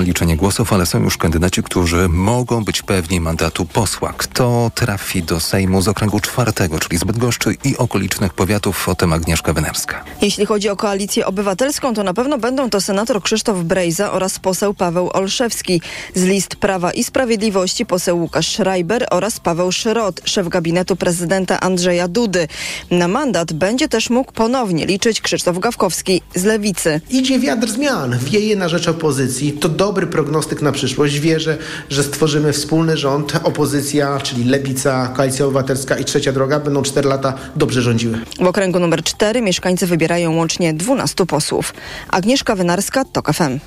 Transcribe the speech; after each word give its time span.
liczenie 0.00 0.36
głosów, 0.36 0.72
ale 0.72 0.86
są 0.86 1.02
już 1.02 1.16
kandydaci, 1.16 1.62
którzy 1.62 2.08
mogą 2.08 2.64
być 2.64 2.82
pewni 2.82 3.20
mandatu 3.20 3.64
posła. 3.64 4.14
Kto 4.16 4.70
trafi 4.74 5.22
do 5.22 5.40
Sejmu 5.40 5.82
z 5.82 5.88
okręgu 5.88 6.20
czwartego, 6.20 6.78
czyli 6.78 6.98
z 6.98 7.04
Bydgoszczy 7.04 7.56
i 7.64 7.76
okolicznych 7.76 8.34
powiatów, 8.34 8.88
o 8.88 8.94
tym 8.94 9.12
Agnieszka 9.12 9.52
Wynerska. 9.52 10.04
Jeśli 10.22 10.46
chodzi 10.46 10.68
o 10.68 10.76
koalicję 10.76 11.26
obywatelską, 11.26 11.94
to 11.94 12.02
na 12.02 12.14
pewno 12.14 12.38
będą 12.38 12.70
to 12.70 12.80
senator 12.80 13.22
Krzysztof 13.22 13.58
Brejza 13.58 14.12
oraz 14.12 14.38
poseł 14.38 14.74
Paweł 14.74 15.10
Olszewski. 15.12 15.80
Z 16.14 16.22
list 16.22 16.56
Prawa 16.56 16.92
i 16.92 17.04
Sprawiedliwości 17.04 17.86
poseł 17.86 18.18
Łukasz 18.18 18.48
Schreiber 18.48 19.06
oraz 19.10 19.40
Paweł 19.40 19.72
Szyrot, 19.72 20.20
szef 20.24 20.48
gabinetu 20.48 20.96
prezydenta 20.96 21.60
Andrzeja 21.60 22.08
Dudy. 22.08 22.48
Na 22.90 23.08
mandat 23.08 23.52
będzie 23.52 23.88
też 23.88 24.10
mógł 24.10 24.32
ponownie 24.32 24.86
liczyć 24.86 25.20
Krzysztof 25.20 25.58
Gawkowski 25.58 26.22
z 26.34 26.44
Lewicy. 26.44 27.00
Idzie 27.10 27.38
wiatr 27.38 27.68
zmian, 27.68 28.18
wieje 28.18 28.56
na 28.56 28.68
rzecz 28.68 28.88
opozycji. 28.88 29.52
To 29.52 29.68
dobry 29.84 30.06
prognostyk 30.06 30.62
na 30.62 30.72
przyszłość. 30.72 31.18
Wierzę, 31.18 31.58
że 31.90 32.02
stworzymy 32.02 32.52
wspólny 32.52 32.96
rząd. 32.96 33.32
Opozycja, 33.42 34.20
czyli 34.20 34.44
Lewica, 34.44 35.08
Koalicja 35.08 35.44
Obywatelska 35.44 35.98
i 35.98 36.04
Trzecia 36.04 36.32
Droga 36.32 36.60
będą 36.60 36.82
cztery 36.82 37.08
lata 37.08 37.34
dobrze 37.56 37.82
rządziły. 37.82 38.18
W 38.40 38.46
okręgu 38.46 38.78
numer 38.78 39.02
4 39.02 39.42
mieszkańcy 39.42 39.86
wybierają 39.86 40.36
łącznie 40.36 40.74
12 40.74 41.26
posłów. 41.26 41.74
Agnieszka 42.10 42.56
Wynarska, 42.56 43.04
TOK 43.04 43.32
FM. 43.32 43.58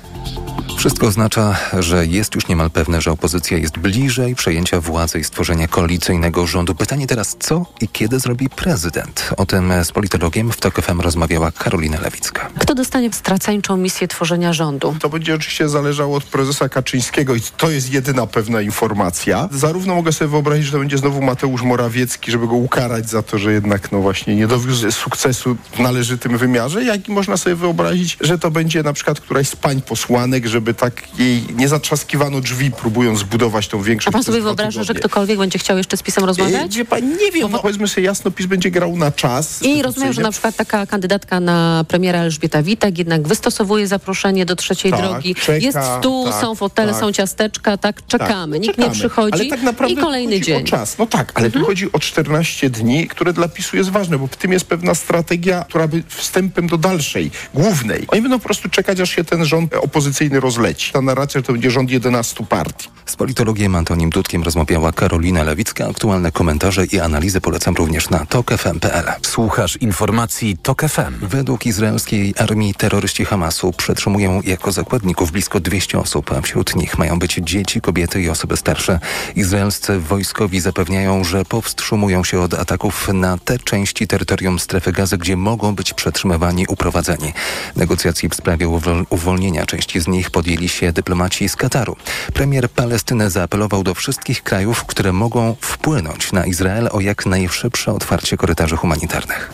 Wszystko 0.78 1.06
oznacza, 1.06 1.56
że 1.78 2.06
jest 2.06 2.34
już 2.34 2.48
niemal 2.48 2.70
pewne, 2.70 3.00
że 3.00 3.10
opozycja 3.10 3.58
jest 3.58 3.78
bliżej 3.78 4.34
przejęcia 4.34 4.80
władzy 4.80 5.18
i 5.18 5.24
stworzenia 5.24 5.68
koalicyjnego 5.68 6.46
rządu. 6.46 6.74
Pytanie 6.74 7.06
teraz, 7.06 7.36
co 7.40 7.66
i 7.80 7.88
kiedy 7.88 8.20
zrobi 8.20 8.48
prezydent? 8.48 9.30
O 9.36 9.46
tym 9.46 9.72
z 9.84 9.92
politologiem 9.92 10.52
w 10.52 10.56
TOK 10.56 10.82
FM 10.82 11.00
rozmawiała 11.00 11.52
Karolina 11.52 12.00
Lewicka. 12.00 12.48
Kto 12.58 12.74
dostanie 12.74 13.12
straceńczą 13.12 13.76
misję 13.76 14.08
tworzenia 14.08 14.52
rządu? 14.52 14.94
To 15.00 15.08
będzie 15.08 15.34
oczywiście 15.34 15.68
zależało 15.68 16.07
od 16.14 16.24
prezesa 16.24 16.68
Kaczyńskiego 16.68 17.34
i 17.34 17.40
to 17.56 17.70
jest 17.70 17.92
jedyna 17.92 18.26
pewna 18.26 18.60
informacja. 18.60 19.48
Zarówno 19.52 19.94
mogę 19.94 20.12
sobie 20.12 20.28
wyobrazić, 20.28 20.66
że 20.66 20.72
to 20.72 20.78
będzie 20.78 20.98
znowu 20.98 21.22
Mateusz 21.22 21.62
Morawiecki, 21.62 22.30
żeby 22.30 22.46
go 22.46 22.54
ukarać 22.54 23.10
za 23.10 23.22
to, 23.22 23.38
że 23.38 23.52
jednak 23.52 23.92
no 23.92 24.00
właśnie 24.00 24.36
nie 24.36 24.46
dowiózł 24.46 24.90
sukcesu 24.90 25.56
w 25.72 25.78
należytym 25.78 26.38
wymiarze, 26.38 26.84
jak 26.84 27.08
i 27.08 27.12
można 27.12 27.36
sobie 27.36 27.56
wyobrazić, 27.56 28.16
że 28.20 28.38
to 28.38 28.50
będzie 28.50 28.82
na 28.82 28.92
przykład 28.92 29.20
któraś 29.20 29.48
z 29.48 29.56
pań 29.56 29.82
posłanek, 29.82 30.46
żeby 30.46 30.74
tak 30.74 31.18
jej 31.18 31.42
nie 31.56 31.68
zatrzaskiwano 31.68 32.40
drzwi, 32.40 32.70
próbując 32.70 33.18
zbudować 33.18 33.68
tą 33.68 33.82
większość. 33.82 34.08
A 34.08 34.12
pan 34.12 34.24
sobie 34.24 34.40
wyobraża, 34.40 34.82
że 34.82 34.94
ktokolwiek 34.94 35.38
będzie 35.38 35.58
chciał 35.58 35.78
jeszcze 35.78 35.96
z 35.96 36.02
PiSem 36.02 36.24
E, 36.24 36.26
rozmawiać? 36.26 36.76
Wie 36.76 36.84
pan, 36.84 37.16
nie 37.16 37.30
wiem, 37.32 37.50
no, 37.50 37.58
powiedzmy 37.58 37.88
sobie 37.88 38.06
jasno, 38.06 38.30
PiS 38.30 38.46
będzie 38.46 38.70
grał 38.70 38.96
na 38.96 39.12
czas. 39.12 39.62
I 39.62 39.82
rozumiem, 39.82 40.12
że 40.12 40.22
na 40.22 40.30
przykład 40.30 40.56
taka 40.56 40.86
kandydatka 40.86 41.40
na 41.40 41.84
premiera 41.88 42.18
Elżbieta 42.18 42.62
Witek 42.62 42.98
jednak 42.98 43.28
wystosowuje 43.28 43.86
zaproszenie 43.86 44.46
do 44.46 44.56
trzeciej 44.56 44.92
Tak, 44.92 45.00
drogi. 45.00 45.34
czeka, 45.34 45.58
jest 45.58 45.78
stół, 46.00 46.30
tak, 46.30 46.40
są 46.40 46.54
fotele, 46.54 46.92
tak. 46.92 47.00
są 47.00 47.12
ciasteczka, 47.12 47.76
tak, 47.76 48.06
czekamy. 48.06 48.56
Tak, 48.56 48.62
Nikt 48.62 48.76
czekamy. 48.76 48.94
nie 48.94 49.00
przychodzi 49.00 49.40
ale 49.40 49.50
tak 49.50 49.62
naprawdę 49.62 49.94
i 49.94 49.96
kolejny 49.96 50.32
chodzi 50.32 50.46
dzień. 50.46 50.62
O 50.62 50.66
czas. 50.66 50.98
No 50.98 51.06
tak, 51.06 51.32
ale 51.34 51.50
tu 51.50 51.64
chodzi 51.64 51.92
o 51.92 51.98
14 51.98 52.70
dni, 52.70 53.08
które 53.08 53.32
dla 53.32 53.48
PiSu 53.48 53.76
jest 53.76 53.90
ważne, 53.90 54.18
bo 54.18 54.26
w 54.26 54.36
tym 54.36 54.52
jest 54.52 54.64
pewna 54.64 54.94
strategia, 54.94 55.64
która 55.68 55.88
by 55.88 56.02
wstępem 56.08 56.66
do 56.66 56.78
dalszej, 56.78 57.30
głównej. 57.54 58.04
Oni 58.08 58.22
będą 58.22 58.38
po 58.38 58.44
prostu 58.44 58.68
czekać, 58.68 59.00
aż 59.00 59.10
się 59.10 59.24
ten 59.24 59.44
rząd 59.44 59.74
opozycyjny 59.74 60.40
rozleci. 60.40 60.92
Ta 60.92 61.00
narracja, 61.02 61.42
to 61.42 61.52
będzie 61.52 61.70
rząd 61.70 61.90
11 61.90 62.46
partii. 62.46 62.88
Z 63.06 63.16
politologiem 63.16 63.74
Antonim 63.74 64.10
Dudkiem 64.10 64.42
rozmawiała 64.42 64.92
Karolina 64.92 65.42
Lewicka. 65.42 65.86
Aktualne 65.90 66.32
komentarze 66.32 66.86
i 66.86 67.00
analizy 67.00 67.40
polecam 67.40 67.74
również 67.74 68.10
na 68.10 68.26
tokfm.pl. 68.26 69.04
Słuchasz 69.22 69.76
informacji 69.76 70.56
TOK 70.62 70.82
FM. 70.82 71.14
Według 71.22 71.66
izraelskiej 71.66 72.34
armii 72.38 72.74
terroryści 72.74 73.24
Hamasu 73.24 73.72
przetrzymują 73.72 74.42
jako 74.44 74.72
zakładników 74.72 75.32
blisko 75.32 75.60
200 75.60 75.87
osób, 75.94 76.32
a 76.32 76.40
wśród 76.40 76.76
nich 76.76 76.98
mają 76.98 77.18
być 77.18 77.34
dzieci, 77.34 77.80
kobiety 77.80 78.22
i 78.22 78.28
osoby 78.28 78.56
starsze. 78.56 79.00
Izraelscy 79.36 80.00
wojskowi 80.00 80.60
zapewniają, 80.60 81.24
że 81.24 81.44
powstrzymują 81.44 82.24
się 82.24 82.40
od 82.40 82.54
ataków 82.54 83.08
na 83.12 83.38
te 83.38 83.58
części 83.58 84.06
terytorium 84.06 84.58
strefy 84.58 84.92
gazy, 84.92 85.18
gdzie 85.18 85.36
mogą 85.36 85.74
być 85.74 85.94
przetrzymywani 85.94 86.66
uprowadzeni. 86.68 87.32
Negocjacji 87.76 88.28
w 88.28 88.34
sprawie 88.34 88.68
uwolnienia 89.10 89.66
części 89.66 90.00
z 90.00 90.08
nich 90.08 90.30
podjęli 90.30 90.68
się 90.68 90.92
dyplomaci 90.92 91.48
z 91.48 91.56
Kataru. 91.56 91.96
Premier 92.34 92.70
Palestyny 92.70 93.30
zaapelował 93.30 93.82
do 93.82 93.94
wszystkich 93.94 94.42
krajów, 94.42 94.84
które 94.84 95.12
mogą 95.12 95.56
wpłynąć 95.60 96.32
na 96.32 96.46
Izrael 96.46 96.88
o 96.92 97.00
jak 97.00 97.26
najszybsze 97.26 97.92
otwarcie 97.92 98.36
korytarzy 98.36 98.76
humanitarnych. 98.76 99.50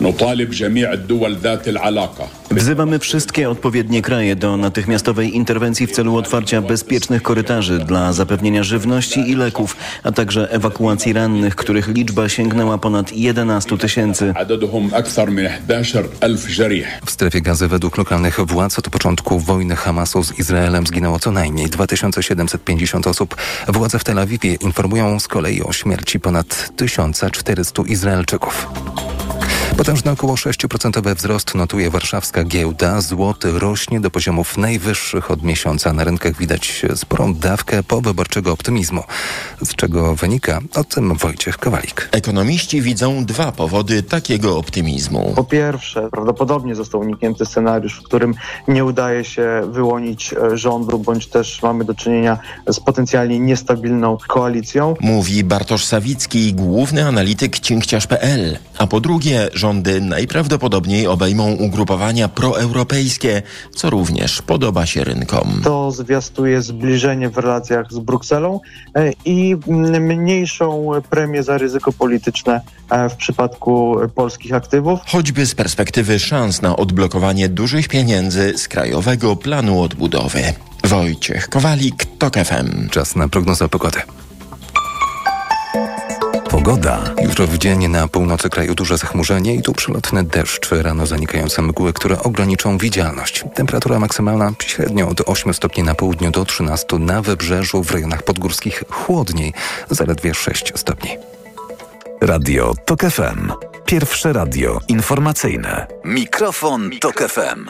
Wzywamy 2.51 2.99
wszystkie 2.99 3.51
odpowiednie 3.51 4.03
kraje 4.03 4.37
do 4.37 4.57
natychmiastowej 4.57 5.37
interwencji 5.37 5.87
w 5.87 5.93
celu 5.93 6.17
otwarcia 6.25 6.63
bezpiecznych 6.63 7.23
korytarzy 7.23 7.79
dla 7.79 8.13
zapewnienia 8.13 8.63
żywności 8.63 9.31
i 9.31 9.35
leków, 9.35 9.77
a 10.03 10.13
także 10.13 10.51
ewakuacji 10.51 11.13
rannych, 11.13 11.57
których 11.57 11.89
liczba 11.89 12.29
sięgnęła 12.29 12.79
ponad 12.79 13.13
11 13.13 13.79
tysięcy. 13.79 14.35
W 17.07 17.11
strefie 17.11 17.41
gazy 17.41 17.69
według 17.69 17.99
lokalnych 17.99 18.41
władz 18.41 18.79
od 18.79 18.89
początku 18.89 19.39
wojny 19.39 19.77
Hamasu 19.77 20.23
z 20.23 20.39
Izraelem 20.39 20.87
zginęło 20.87 21.19
co 21.19 21.31
najmniej 21.31 21.71
2750 21.71 23.07
osób. 23.07 23.37
Władze 23.69 23.99
w 23.99 24.05
Tel 24.05 24.19
Awiwie 24.19 24.55
informują 24.55 25.21
z 25.21 25.29
kolei 25.29 25.63
o 25.63 25.73
śmierci 25.73 26.21
ponad 26.21 26.71
1400 26.77 27.83
Izraelczyków. 27.87 28.67
Potężny 29.77 30.11
około 30.11 30.35
6% 30.35 31.15
wzrost 31.15 31.55
notuje 31.55 31.91
warszawska 31.91 32.45
giełda. 32.45 33.01
Złoty 33.01 33.59
rośnie 33.59 34.01
do 34.01 34.11
poziomów 34.11 34.59
najwyższych 34.59 35.31
od 35.31 35.43
miesiąca. 35.43 35.93
Na 35.93 36.05
rynkach 36.05 36.37
widać 36.37 36.83
sporą 36.95 37.35
dawkę 37.35 37.83
powyborczego 37.83 38.53
optymizmu. 38.53 39.03
Z 39.65 39.75
czego 39.75 40.15
wynika? 40.15 40.61
O 40.75 40.85
tym 40.85 41.15
Wojciech 41.15 41.59
Kowalik. 41.59 42.09
Ekonomiści 42.13 42.83
widzą 42.83 43.25
dwa 43.25 43.53
powody 43.53 44.03
takiego 44.03 44.59
optymizmu. 44.59 45.33
Po 45.37 45.45
pierwsze, 45.45 46.09
prawdopodobnie 46.11 46.75
został 46.75 47.01
uniknięty 47.01 47.47
scenariusz, 47.47 48.01
w 48.01 48.03
którym 48.03 48.35
nie 48.69 48.85
udaje 48.85 49.25
się 49.25 49.63
wyłonić 49.71 50.33
e, 50.33 50.59
rządu, 50.59 50.99
bądź 50.99 51.27
też 51.27 51.63
mamy 51.63 51.85
do 51.85 51.95
czynienia 51.95 52.39
z 52.67 52.81
potencjalnie 52.81 53.39
niestabilną 53.41 54.19
koalicją. 54.29 54.95
Mówi 55.01 55.45
Bartosz 55.45 55.85
Sawicki, 55.85 56.55
główny 56.55 57.07
analityk 57.07 57.59
cinkciarz.pl. 57.59 58.59
A 58.79 58.87
po 58.87 59.01
drugie, 59.01 59.49
rządy 59.65 60.01
najprawdopodobniej 60.01 61.07
obejmą 61.07 61.53
ugrupowania 61.53 62.29
proeuropejskie, 62.29 63.43
co 63.71 63.91
również 63.91 64.43
podoba 64.43 64.87
się 64.87 65.05
rynkom. 65.05 65.61
To 65.65 65.91
zwiastuje 65.91 66.63
zbliżenie 66.63 67.31
w 67.31 67.39
relacjach 67.39 67.93
z 67.93 67.99
Brukselą 67.99 68.61
e, 68.95 69.13
i 69.25 69.57
mm, 69.69 70.03
mniejszą 70.03 70.91
premię 71.11 71.43
za 71.43 71.59
ryzyko 71.59 71.93
polityczne 71.93 72.61
e, 72.91 73.09
w 73.09 73.17
przypadku 73.17 73.97
polskich 74.15 74.53
aktywów. 74.55 75.01
Choćby 75.07 75.47
z 75.47 75.55
perspektywy 75.55 76.19
szans 76.19 76.63
na 76.63 76.77
odblokowanie 76.77 77.49
dużych 77.49 77.89
pieniędzy 77.89 78.59
z 78.59 78.69
Krajowego 78.69 79.37
Planu 79.37 79.83
Odbudowy. 79.83 80.43
Wojciech 80.85 81.49
Kowalik, 81.49 82.05
TOK 82.19 82.35
FM. 82.35 82.89
Czas 82.89 83.17
na 83.17 83.29
prognozę 83.29 83.69
pogody. 83.69 84.01
Pogoda. 86.55 87.03
Jutro 87.23 87.47
w 87.47 87.59
dzień 87.59 87.89
na 87.89 88.09
północy 88.09 88.51
kraju 88.51 88.75
duże 88.75 88.99
zachmurzenie 88.99 89.55
i 89.55 89.63
tu 89.63 89.73
przelotny 89.73 90.25
deszcz, 90.25 90.71
rano 90.71 91.07
zanikające 91.07 91.63
mgły, 91.63 91.93
które 91.93 92.19
ograniczą 92.19 92.79
widzialność. 92.79 93.45
Temperatura 93.55 93.99
maksymalna 93.99 94.53
średnio 94.63 95.09
od 95.09 95.21
8 95.27 95.55
stopni 95.55 95.83
na 95.83 95.95
południu 95.95 96.31
do 96.31 96.45
13 96.45 96.99
na 96.99 97.23
wybrzeżu, 97.23 97.83
w 97.83 97.91
rejonach 97.91 98.23
podgórskich 98.23 98.85
chłodniej, 98.91 99.53
zaledwie 99.91 100.35
6 100.35 100.73
stopni. 100.77 101.11
Radio 102.21 102.75
TOK 102.85 103.01
FM. 103.01 103.53
Pierwsze 103.87 104.33
radio 104.33 104.81
informacyjne. 104.89 105.87
Mikrofon, 106.05 106.91
Tok 107.01 107.23
FM. 107.29 107.69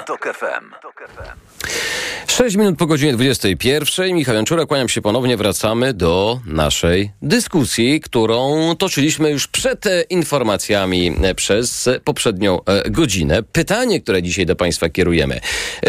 6 2.35 2.57
minut 2.57 2.79
po 2.79 2.87
godzinie 2.87 3.13
21. 3.13 4.15
Michał 4.15 4.35
Janczura, 4.35 4.67
kłaniam 4.67 4.89
się 4.89 5.03
ponownie. 5.03 5.37
Wracamy 5.37 5.93
do 5.93 6.41
naszej 6.47 7.11
dyskusji, 7.23 8.01
którą 8.01 8.75
toczyliśmy 8.77 9.31
już 9.31 9.47
przed 9.47 9.87
e, 9.87 10.03
informacjami 10.03 11.17
e, 11.23 11.35
przez 11.35 11.89
e, 11.89 12.01
poprzednią 12.01 12.61
godzinę. 12.91 13.43
Pytanie, 13.43 14.01
które 14.01 14.23
dzisiaj 14.23 14.47
do 14.47 14.57
Państwa 14.57 14.89
kierujemy, 14.89 15.41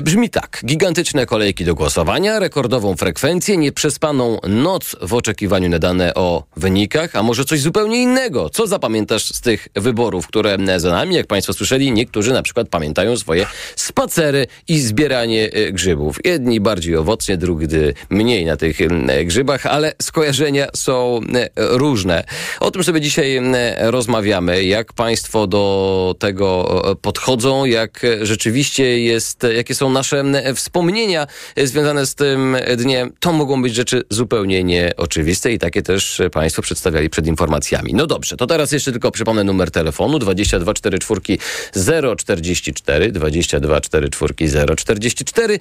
brzmi 0.03 0.29
tak. 0.29 0.61
Gigantyczne 0.65 1.25
kolejki 1.25 1.65
do 1.65 1.75
głosowania, 1.75 2.39
rekordową 2.39 2.95
frekwencję, 2.95 3.57
nieprzespaną 3.57 4.39
noc 4.47 4.95
w 5.01 5.13
oczekiwaniu 5.13 5.69
na 5.69 5.79
dane 5.79 6.13
o 6.13 6.43
wynikach, 6.57 7.15
a 7.15 7.23
może 7.23 7.45
coś 7.45 7.61
zupełnie 7.61 8.01
innego. 8.01 8.49
Co 8.49 8.67
zapamiętasz 8.67 9.25
z 9.25 9.41
tych 9.41 9.67
wyborów, 9.75 10.27
które 10.27 10.57
za 10.77 10.89
nami? 10.89 11.15
Jak 11.15 11.27
Państwo 11.27 11.53
słyszeli, 11.53 11.91
niektórzy 11.91 12.33
na 12.33 12.41
przykład 12.41 12.69
pamiętają 12.69 13.17
swoje 13.17 13.45
spacery 13.75 14.47
i 14.67 14.79
zbieranie 14.79 15.49
grzybów. 15.71 16.17
Jedni 16.23 16.59
bardziej 16.59 16.95
owocnie, 16.95 17.37
drugi 17.37 17.67
mniej 18.09 18.45
na 18.45 18.57
tych 18.57 18.81
e, 18.81 19.25
grzybach, 19.25 19.65
ale 19.65 19.93
skojarzenia 20.01 20.67
są 20.75 21.19
e, 21.33 21.49
różne. 21.55 22.23
O 22.59 22.71
tym 22.71 22.83
sobie 22.83 23.01
dzisiaj 23.01 23.41
rozmawiamy, 23.79 24.63
jak 24.63 24.93
państwo 24.93 25.47
do 25.47 26.15
tego 26.19 26.81
podchodzą, 27.01 27.65
jak 27.65 28.01
rzeczywiście 28.21 28.99
jest, 28.99 29.47
jakie 29.55 29.75
są 29.75 29.89
nasze 29.89 30.23
wspomnienia 30.55 31.27
związane 31.63 32.05
z 32.05 32.15
tym 32.15 32.57
dniem. 32.77 33.13
To 33.19 33.33
mogą 33.33 33.61
być 33.61 33.75
rzeczy 33.75 34.03
zupełnie 34.09 34.63
nieoczywiste 34.63 35.53
i 35.53 35.59
takie 35.59 35.81
też 35.81 36.21
państwo 36.31 36.61
przedstawiali 36.61 37.09
przed 37.09 37.27
informacjami. 37.27 37.93
No 37.93 38.07
dobrze, 38.07 38.37
to 38.37 38.47
teraz 38.47 38.71
jeszcze 38.71 38.91
tylko 38.91 39.11
przypomnę 39.11 39.43
numer 39.43 39.71
telefonu 39.71 40.19
2244 40.19 42.15
044 42.17 43.11
2244 43.11 44.75
044. 44.75 45.54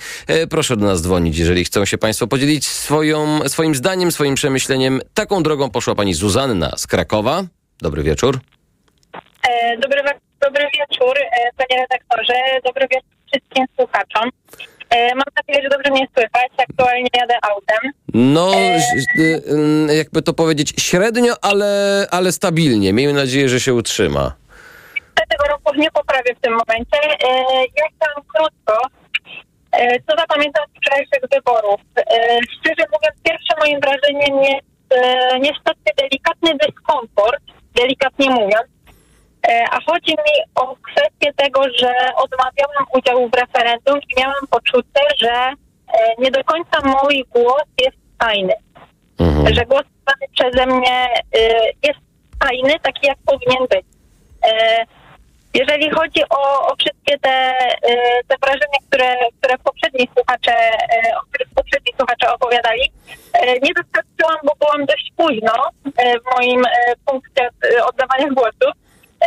Proszę 0.51 0.77
do 0.77 0.87
nas 0.87 1.03
dzwonić, 1.03 1.39
jeżeli 1.39 1.65
chcą 1.65 1.85
się 1.85 1.99
państwo 1.99 2.27
podzielić 2.27 2.67
swoją, 2.67 3.49
swoim 3.49 3.75
zdaniem, 3.75 4.13
swoim 4.13 4.35
przemyśleniem. 4.35 5.01
Taką 5.15 5.43
drogą 5.43 5.71
poszła 5.71 5.95
pani 5.95 6.15
Zuzanna 6.15 6.73
z 6.77 6.87
Krakowa. 6.87 7.43
Dobry 7.81 8.03
wieczór. 8.03 8.41
E, 9.49 9.77
dobry, 9.79 10.03
dobry 10.41 10.65
wieczór, 10.79 11.19
e, 11.19 11.51
panie 11.57 11.81
redaktorze. 11.81 12.35
Dobry 12.65 12.89
wieczór 12.91 13.11
wszystkim 13.27 13.65
słuchaczom. 13.77 14.31
E, 14.91 15.15
mam 15.15 15.25
nadzieję, 15.37 15.63
że 15.63 15.69
dobrze 15.77 15.91
mnie 15.91 16.07
słychać. 16.15 16.53
Aktualnie 16.69 17.09
jadę 17.15 17.35
autem. 17.43 17.93
No, 18.15 18.55
e... 19.89 19.95
jakby 19.97 20.23
to 20.23 20.33
powiedzieć, 20.33 20.75
średnio, 20.79 21.35
ale, 21.43 22.07
ale 22.11 22.33
stabilnie. 22.33 22.93
Miejmy 22.93 23.13
nadzieję, 23.13 23.49
że 23.49 23.61
się 23.61 23.75
utrzyma. 23.75 24.35
Tego 25.31 25.45
roku 25.45 25.75
nie 25.77 25.91
poprawię 25.91 26.35
w 26.35 26.41
tym 26.41 26.53
momencie. 26.53 26.99
E, 27.03 27.29
ja 27.61 27.85
chciałam 27.97 28.23
krótko. 28.35 28.87
E, 29.79 30.01
co 30.07 30.17
zapamiętam 30.19 30.65
z 30.67 30.79
wczorajszych 30.79 31.23
wyborów? 31.33 31.81
E, 31.99 32.05
szczerze 32.55 32.85
mówiąc, 32.93 33.17
pierwsze 33.23 33.55
moim 33.59 33.81
wrażeniem 33.81 34.43
jest 34.43 34.67
e, 34.91 35.39
niestety 35.39 35.89
delikatny 35.97 36.51
dyskomfort, 36.67 37.43
delikatnie 37.77 38.31
mówiąc. 38.31 38.75
A 39.71 39.81
chodzi 39.91 40.11
mi 40.11 40.35
o 40.55 40.77
kwestię 40.77 41.33
tego, 41.37 41.63
że 41.79 41.93
odmawiałam 42.17 42.87
udziału 42.95 43.29
w 43.29 43.35
referendum 43.35 43.99
i 43.99 44.21
miałam 44.21 44.47
poczucie, 44.51 45.01
że 45.19 45.53
nie 46.19 46.31
do 46.31 46.45
końca 46.45 46.79
mój 46.85 47.25
głos 47.31 47.63
jest 47.81 47.97
tajny. 48.19 48.55
Mhm. 49.19 49.55
Że 49.55 49.65
głos 49.65 49.83
przeze 50.35 50.67
mnie 50.67 51.09
jest 51.83 51.99
tajny, 52.41 52.75
taki 52.83 53.07
jak 53.07 53.19
powinien 53.27 53.67
być. 53.71 53.87
Jeżeli 55.55 55.91
chodzi 55.91 56.23
o, 56.31 56.67
o 56.67 56.77
wszystkie 56.77 57.19
te, 57.19 57.55
te 58.29 58.37
wrażenia, 58.43 58.79
które, 58.89 59.15
które 59.39 59.59
poprzedni 59.59 60.09
słuchacze, 60.15 60.55
o 61.23 61.27
których 61.29 61.49
poprzedni 61.55 61.93
słuchacze 61.97 62.35
opowiadali, 62.35 62.93
nie 63.63 63.73
doświadczyłam, 63.75 64.39
bo 64.45 64.53
byłam 64.61 64.87
dość 64.87 65.13
późno 65.17 65.53
w 65.95 66.37
moim 66.37 66.63
punkcie 67.07 67.49
oddawania 67.89 68.29
głosu. 68.29 68.79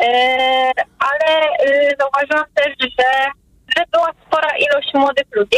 E, 0.01 0.71
ale 0.99 1.57
zauważyłam 1.99 2.45
też, 2.55 2.75
że, 2.79 3.31
że 3.77 3.83
była 3.91 4.11
spora 4.27 4.57
ilość 4.57 4.93
młodych 4.93 5.27
ludzi. 5.31 5.57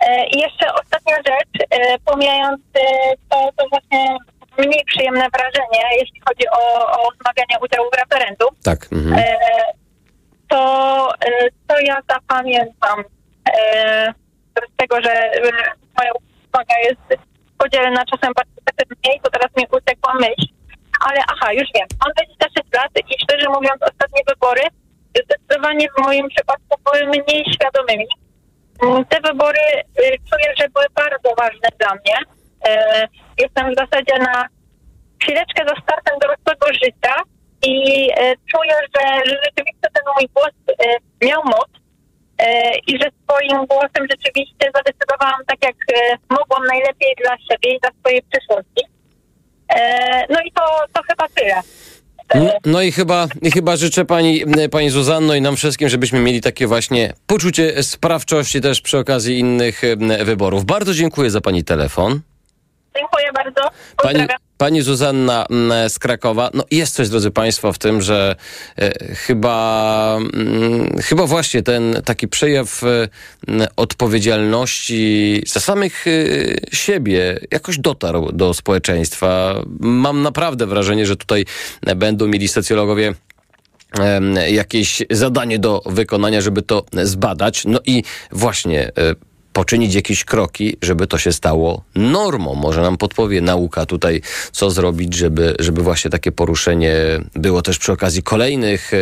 E, 0.00 0.26
I 0.26 0.38
jeszcze 0.38 0.74
ostatnia 0.74 1.16
rzecz, 1.16 1.66
e, 1.70 1.98
pomijając 2.04 2.60
to, 3.30 3.50
to 3.56 3.64
właśnie 3.70 4.16
mniej 4.58 4.84
przyjemne 4.84 5.26
wrażenie, 5.36 5.82
jeśli 6.00 6.20
chodzi 6.28 6.48
o, 6.48 6.92
o 6.92 7.08
odmawianie 7.08 7.56
udziału 7.62 7.88
w 7.90 7.96
referendum. 7.96 8.48
Tak. 8.64 8.88
Mhm. 8.92 9.24
To, 10.52 11.08
to 11.66 11.80
ja 11.80 11.98
zapamiętam 12.08 13.04
z 14.56 14.76
tego, 14.76 15.02
że 15.02 15.30
moja 15.98 16.12
uwaga 16.48 16.74
jest 16.84 17.22
podzielona 17.58 18.04
czasem 18.04 18.32
bardzo 18.36 18.94
mniej, 19.04 19.20
to 19.20 19.30
teraz 19.30 19.56
mi 19.56 19.64
uciekła 19.78 20.14
myśl 20.14 20.52
ale 21.06 21.20
aha, 21.32 21.52
już 21.52 21.68
wiem. 21.74 21.88
Mam 22.00 22.12
26 22.12 22.68
lat 22.74 22.92
i 23.12 23.14
szczerze 23.22 23.48
mówiąc, 23.48 23.80
ostatnie 23.90 24.22
wybory 24.28 24.62
zdecydowanie 25.24 25.86
w 25.88 26.02
moim 26.02 26.28
przypadku 26.28 26.74
były 26.84 27.00
mniej 27.06 27.44
świadomymi. 27.54 28.06
Mm, 28.82 29.04
te 29.04 29.20
wybory 29.20 29.64
y, 29.78 30.16
czuję, 30.30 30.48
że 30.58 30.68
były 30.68 30.86
bardzo 30.94 31.34
ważne 31.38 31.68
dla 31.78 31.94
mnie. 31.94 32.16
E, 32.68 33.08
jestem 33.38 33.72
w 33.72 33.78
zasadzie 33.78 34.18
na 34.18 34.46
chwileczkę 35.22 35.64
za 35.68 35.74
startem 35.82 36.18
dorosłego 36.18 36.66
życia 36.72 37.14
i 37.62 38.08
e, 38.16 38.34
czuję, 38.36 38.74
że, 38.94 39.32
rzeczywiście 39.44 39.86
ten 39.94 40.04
mój 40.16 40.28
głos 40.34 40.50
e, 40.68 41.26
miał 41.26 41.42
moc 41.44 41.68
i 42.86 42.98
że 42.98 43.08
swoim 43.22 43.66
głosem 43.66 44.06
rzeczywiście 44.10 44.70
zadecydowałam 44.74 45.40
tak, 45.46 45.58
jak 45.62 45.76
mogłam 46.30 46.64
najlepiej 46.66 47.14
dla 47.22 47.36
siebie 47.38 47.76
i 47.76 47.80
dla 47.80 47.90
swojej 48.00 48.22
przyszłości. 48.22 48.84
E, 49.74 50.26
no 50.30 50.38
i 50.44 50.52
to, 50.52 50.62
to 50.92 51.02
chyba 51.02 51.28
tyle. 51.28 51.62
No, 52.64 52.82
i 52.82 52.92
chyba, 52.92 53.26
i 53.42 53.50
chyba 53.50 53.76
życzę 53.76 54.04
pani, 54.04 54.44
pani 54.70 54.90
Zuzanno 54.90 55.34
i 55.34 55.40
nam 55.40 55.56
wszystkim, 55.56 55.88
żebyśmy 55.88 56.20
mieli 56.20 56.40
takie 56.40 56.66
właśnie 56.66 57.12
poczucie 57.26 57.82
sprawczości 57.82 58.60
też 58.60 58.80
przy 58.80 58.98
okazji 58.98 59.38
innych 59.38 59.82
wyborów. 60.24 60.64
Bardzo 60.64 60.94
dziękuję 60.94 61.30
za 61.30 61.40
pani 61.40 61.64
telefon. 61.64 62.20
Dziękuję 62.96 63.32
bardzo. 63.34 63.60
Pani, 63.96 64.26
pani 64.58 64.82
Zuzanna 64.82 65.46
mm, 65.50 65.90
z 65.90 65.98
Krakowa. 65.98 66.50
No 66.54 66.64
jest 66.70 66.94
coś, 66.94 67.08
drodzy 67.08 67.30
Państwo, 67.30 67.72
w 67.72 67.78
tym, 67.78 68.02
że 68.02 68.36
e, 68.78 69.14
chyba, 69.14 70.18
mm, 70.34 70.98
chyba 71.02 71.26
właśnie 71.26 71.62
ten 71.62 72.02
taki 72.04 72.28
przejaw 72.28 72.84
e, 72.84 73.08
odpowiedzialności 73.76 75.42
za 75.46 75.60
samych 75.60 76.06
e, 76.06 76.10
siebie 76.76 77.40
jakoś 77.50 77.78
dotarł 77.78 78.32
do 78.32 78.54
społeczeństwa. 78.54 79.54
Mam 79.80 80.22
naprawdę 80.22 80.66
wrażenie, 80.66 81.06
że 81.06 81.16
tutaj 81.16 81.44
będą 81.96 82.26
mieli 82.26 82.48
socjologowie 82.48 83.14
jakieś 84.48 85.02
zadanie 85.10 85.58
do 85.58 85.82
wykonania, 85.86 86.40
żeby 86.40 86.62
to 86.62 86.84
zbadać. 86.92 87.64
No 87.64 87.80
i 87.86 88.02
właśnie 88.32 88.92
poczynić 89.52 89.94
jakieś 89.94 90.24
kroki, 90.24 90.76
żeby 90.82 91.06
to 91.06 91.18
się 91.18 91.32
stało 91.32 91.82
normą. 91.94 92.54
Może 92.54 92.82
nam 92.82 92.96
podpowie 92.96 93.40
nauka 93.40 93.86
tutaj, 93.86 94.20
co 94.52 94.70
zrobić, 94.70 95.14
żeby, 95.14 95.54
żeby 95.60 95.82
właśnie 95.82 96.10
takie 96.10 96.32
poruszenie 96.32 96.94
było 97.34 97.62
też 97.62 97.78
przy 97.78 97.92
okazji 97.92 98.22
kolejnych 98.22 98.90
e, 98.94 98.96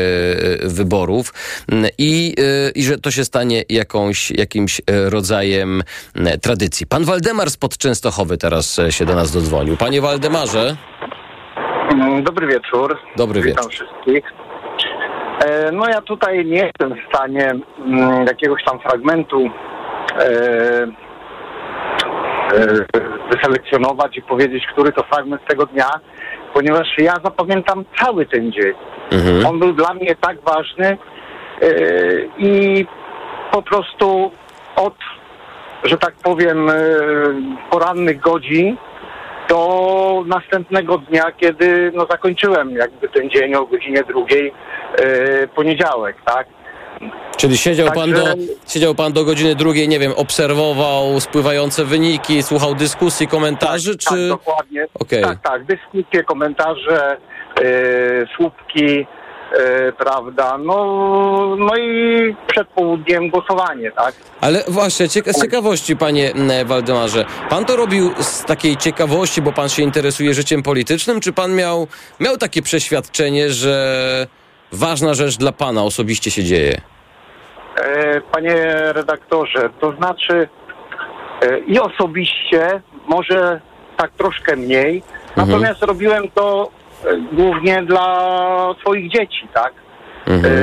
wyborów 0.68 1.34
mm, 1.72 1.90
i, 1.98 2.34
e, 2.38 2.70
i 2.70 2.82
że 2.82 2.98
to 2.98 3.10
się 3.10 3.24
stanie 3.24 3.62
jakąś, 3.68 4.30
jakimś 4.30 4.80
e, 4.80 5.10
rodzajem 5.10 5.82
tradycji. 6.42 6.86
Pan 6.86 7.04
Waldemar 7.04 7.50
spod 7.50 7.78
Częstochowy 7.78 8.38
teraz 8.38 8.80
się 8.90 9.04
do 9.04 9.14
nas 9.14 9.30
dodzwonił. 9.30 9.76
Panie 9.76 10.00
Waldemarze. 10.00 10.76
Mm, 11.92 12.24
dobry 12.24 12.46
wieczór. 12.46 12.98
Dobry 13.16 13.42
Witam 13.42 13.64
wieczór. 13.64 13.72
wszystkich. 13.72 14.24
No 15.72 15.88
ja 15.88 16.00
tutaj 16.00 16.44
nie 16.44 16.56
jestem 16.56 16.94
w 16.94 17.14
stanie 17.14 17.52
mm, 17.78 18.26
jakiegoś 18.26 18.64
tam 18.64 18.80
fragmentu 18.80 19.48
E, 19.48 19.48
e, 19.48 19.79
wyselekcjonować 23.30 24.16
i 24.16 24.22
powiedzieć, 24.22 24.66
który 24.72 24.92
to 24.92 25.02
fragment 25.02 25.42
tego 25.48 25.66
dnia, 25.66 25.90
ponieważ 26.54 26.88
ja 26.98 27.14
zapamiętam 27.24 27.84
cały 27.98 28.26
ten 28.26 28.52
dzień. 28.52 28.72
Mhm. 29.12 29.46
On 29.46 29.58
był 29.58 29.72
dla 29.72 29.94
mnie 29.94 30.14
tak 30.20 30.36
ważny 30.40 30.86
e, 30.86 30.98
i 32.38 32.86
po 33.52 33.62
prostu 33.62 34.30
od, 34.76 34.94
że 35.84 35.98
tak 35.98 36.14
powiem, 36.22 36.70
porannych 37.70 38.20
godzin 38.20 38.76
do 39.48 40.24
następnego 40.26 40.98
dnia, 40.98 41.32
kiedy 41.36 41.92
no, 41.94 42.06
zakończyłem 42.10 42.70
jakby 42.70 43.08
ten 43.08 43.30
dzień 43.30 43.54
o 43.54 43.66
godzinie 43.66 44.02
drugiej, 44.04 44.52
poniedziałek, 45.54 46.16
tak? 46.24 46.46
Czyli 47.40 47.58
siedział, 47.58 47.86
Także... 47.86 48.00
pan 48.00 48.12
do, 48.12 48.42
siedział 48.68 48.94
pan 48.94 49.12
do 49.12 49.24
godziny 49.24 49.54
drugiej, 49.54 49.88
nie 49.88 49.98
wiem, 49.98 50.12
obserwował 50.16 51.20
spływające 51.20 51.84
wyniki, 51.84 52.42
słuchał 52.42 52.74
dyskusji, 52.74 53.28
komentarzy, 53.28 53.90
tak, 53.90 54.00
czy... 54.00 54.08
Tak, 54.08 54.28
dokładnie. 54.28 54.86
Okay. 54.94 55.22
Tak, 55.22 55.38
tak, 55.42 55.64
dyskusje, 55.64 56.24
komentarze, 56.24 57.16
yy, 57.60 58.26
słupki, 58.36 58.84
yy, 58.84 59.92
prawda, 59.98 60.58
no, 60.58 60.76
no 61.58 61.76
i 61.76 62.36
przed 62.46 62.68
południem 62.68 63.30
głosowanie, 63.30 63.92
tak. 63.92 64.14
Ale 64.40 64.64
właśnie, 64.68 65.08
cieka 65.08 65.32
z 65.32 65.42
ciekawości, 65.42 65.96
panie 65.96 66.32
Waldemarze, 66.64 67.24
pan 67.50 67.64
to 67.64 67.76
robił 67.76 68.10
z 68.18 68.44
takiej 68.44 68.76
ciekawości, 68.76 69.42
bo 69.42 69.52
pan 69.52 69.68
się 69.68 69.82
interesuje 69.82 70.34
życiem 70.34 70.62
politycznym, 70.62 71.20
czy 71.20 71.32
pan 71.32 71.54
miał, 71.54 71.86
miał 72.20 72.36
takie 72.36 72.62
przeświadczenie, 72.62 73.50
że 73.50 74.26
ważna 74.72 75.14
rzecz 75.14 75.36
dla 75.36 75.52
pana 75.52 75.82
osobiście 75.82 76.30
się 76.30 76.44
dzieje? 76.44 76.80
E, 77.76 78.20
panie 78.20 78.54
redaktorze, 78.92 79.70
to 79.80 79.92
znaczy 79.92 80.48
e, 81.42 81.58
i 81.58 81.78
osobiście, 81.78 82.80
może 83.06 83.60
tak 83.96 84.10
troszkę 84.10 84.56
mniej, 84.56 85.02
mhm. 85.28 85.48
natomiast 85.48 85.82
robiłem 85.82 86.30
to 86.30 86.70
e, 87.04 87.16
głównie 87.32 87.82
dla 87.82 88.74
swoich 88.80 89.12
dzieci, 89.12 89.48
tak? 89.54 89.72
Mhm. 90.26 90.54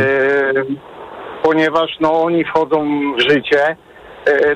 ponieważ 1.44 1.92
no, 2.00 2.22
oni 2.22 2.46
wchodzą 2.46 3.02
w 3.16 3.22
życie 3.22 3.76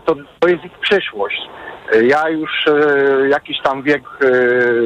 to, 0.05 0.15
to 0.39 0.47
jest 0.47 0.65
ich 0.65 0.79
przyszłość. 0.79 1.41
Ja 2.01 2.29
już 2.29 2.65
jakiś 3.29 3.61
tam 3.63 3.83
wiek 3.83 4.03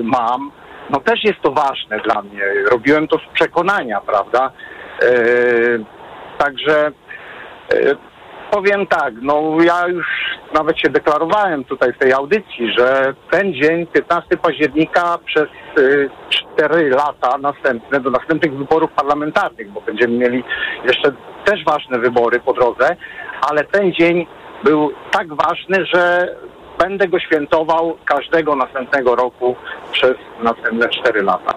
mam, 0.03 0.51
no 0.89 0.99
też 0.99 1.23
jest 1.23 1.41
to 1.41 1.51
ważne 1.51 1.99
dla 1.99 2.21
mnie. 2.21 2.41
Robiłem 2.71 3.07
to 3.07 3.17
z 3.17 3.33
przekonania, 3.33 4.01
prawda? 4.01 4.51
Także 6.37 6.91
powiem 8.51 8.87
tak, 8.87 9.13
no 9.21 9.57
ja 9.63 9.87
już 9.87 10.05
nawet 10.53 10.79
się 10.79 10.89
deklarowałem 10.89 11.63
tutaj 11.63 11.93
w 11.93 11.97
tej 11.97 12.13
audycji, 12.13 12.73
że 12.77 13.13
ten 13.31 13.53
dzień, 13.53 13.87
15 13.87 14.37
października 14.37 15.17
przez 15.25 15.43
e, 15.43 15.81
4 16.57 16.89
lata 16.89 17.37
następne, 17.37 17.99
do 17.99 18.09
następnych 18.09 18.57
wyborów 18.57 18.91
parlamentarnych, 18.91 19.71
bo 19.71 19.81
będziemy 19.81 20.17
mieli 20.17 20.43
jeszcze 20.85 21.11
też 21.45 21.63
ważne 21.63 21.99
wybory 21.99 22.39
po 22.39 22.53
drodze, 22.53 22.95
ale 23.41 23.63
ten 23.63 23.93
dzień 23.93 24.27
był 24.63 24.91
tak 25.11 25.27
ważny, 25.33 25.85
że 25.93 26.27
będę 26.79 27.07
go 27.07 27.19
świętował 27.19 27.97
każdego 28.05 28.55
następnego 28.55 29.15
roku 29.15 29.55
przez 29.91 30.13
następne 30.43 30.89
4 30.89 31.21
lata. 31.23 31.53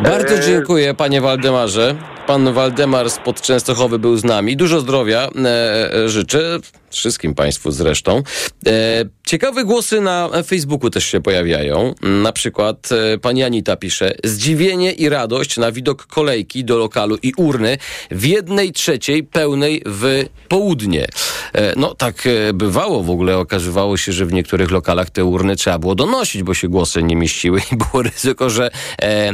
Bardzo 0.00 0.34
E, 0.34 0.40
dziękuję, 0.40 0.94
panie 0.94 1.20
Waldemarze. 1.20 1.94
Pan 2.28 2.52
Waldemar 2.52 3.10
z 3.10 3.20
Częstochowy 3.42 3.98
był 3.98 4.16
z 4.16 4.24
nami. 4.24 4.56
Dużo 4.56 4.80
zdrowia 4.80 5.28
e, 5.44 5.94
e, 5.94 6.08
życzę. 6.08 6.58
Wszystkim 6.90 7.34
Państwu 7.34 7.70
zresztą. 7.70 8.22
E, 8.66 9.04
ciekawe 9.26 9.64
głosy 9.64 10.00
na 10.00 10.30
Facebooku 10.46 10.90
też 10.90 11.04
się 11.04 11.20
pojawiają. 11.20 11.94
Na 12.02 12.32
przykład 12.32 12.88
e, 12.92 13.18
pani 13.18 13.42
Anita 13.42 13.76
pisze: 13.76 14.14
Zdziwienie 14.24 14.92
i 14.92 15.08
radość 15.08 15.56
na 15.56 15.72
widok 15.72 16.06
kolejki 16.06 16.64
do 16.64 16.78
lokalu 16.78 17.16
i 17.22 17.32
urny 17.36 17.78
w 18.10 18.24
jednej 18.24 18.72
trzeciej 18.72 19.24
pełnej 19.24 19.82
w 19.86 20.24
południe. 20.48 21.06
E, 21.52 21.72
no 21.76 21.94
tak 21.94 22.26
e, 22.26 22.52
bywało 22.52 23.02
w 23.02 23.10
ogóle. 23.10 23.38
Okazywało 23.38 23.96
się, 23.96 24.12
że 24.12 24.26
w 24.26 24.32
niektórych 24.32 24.70
lokalach 24.70 25.10
te 25.10 25.24
urny 25.24 25.56
trzeba 25.56 25.78
było 25.78 25.94
donosić, 25.94 26.42
bo 26.42 26.54
się 26.54 26.68
głosy 26.68 27.02
nie 27.02 27.16
mieściły 27.16 27.60
i 27.72 27.76
było 27.76 28.02
ryzyko, 28.12 28.50
że 28.50 28.70
e, 29.02 29.32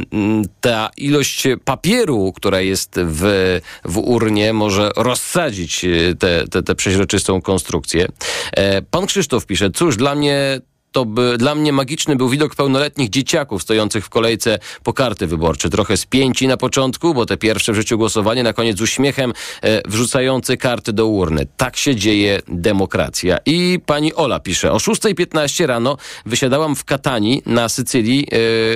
ta 0.60 0.90
ilość 0.96 1.44
papieru, 1.64 2.32
która 2.36 2.60
jest 2.60 2.83
w, 2.96 3.60
w 3.84 3.98
urnie, 3.98 4.52
może 4.52 4.90
rozsadzić 4.96 5.84
e, 5.84 6.14
tę 6.14 6.44
te, 6.50 6.62
te 6.62 6.74
przeźroczystą 6.74 7.42
konstrukcję. 7.42 8.06
E, 8.52 8.82
pan 8.82 9.06
Krzysztof 9.06 9.46
pisze, 9.46 9.70
cóż, 9.70 9.96
dla 9.96 10.14
mnie 10.14 10.60
to 10.94 11.04
by, 11.04 11.38
dla 11.38 11.54
mnie 11.54 11.72
magiczny 11.72 12.16
był 12.16 12.28
widok 12.28 12.54
pełnoletnich 12.54 13.10
dzieciaków 13.10 13.62
stojących 13.62 14.04
w 14.04 14.08
kolejce 14.08 14.58
po 14.82 14.92
karty 14.92 15.26
wyborcze. 15.26 15.70
Trochę 15.70 15.96
spięci 15.96 16.46
na 16.46 16.56
początku, 16.56 17.14
bo 17.14 17.26
te 17.26 17.36
pierwsze 17.36 17.72
w 17.72 17.76
życiu 17.76 17.98
głosowanie, 17.98 18.42
na 18.42 18.52
koniec 18.52 18.78
z 18.78 18.80
uśmiechem 18.80 19.32
e, 19.62 19.82
wrzucający 19.88 20.56
karty 20.56 20.92
do 20.92 21.06
urny. 21.06 21.46
Tak 21.56 21.76
się 21.76 21.96
dzieje 21.96 22.40
demokracja. 22.48 23.38
I 23.46 23.80
pani 23.86 24.14
Ola 24.14 24.40
pisze, 24.40 24.72
o 24.72 24.76
6.15 24.76 25.66
rano 25.66 25.96
wysiadałam 26.26 26.76
w 26.76 26.84
Katani 26.84 27.42
na 27.46 27.68
Sycylii, 27.68 28.26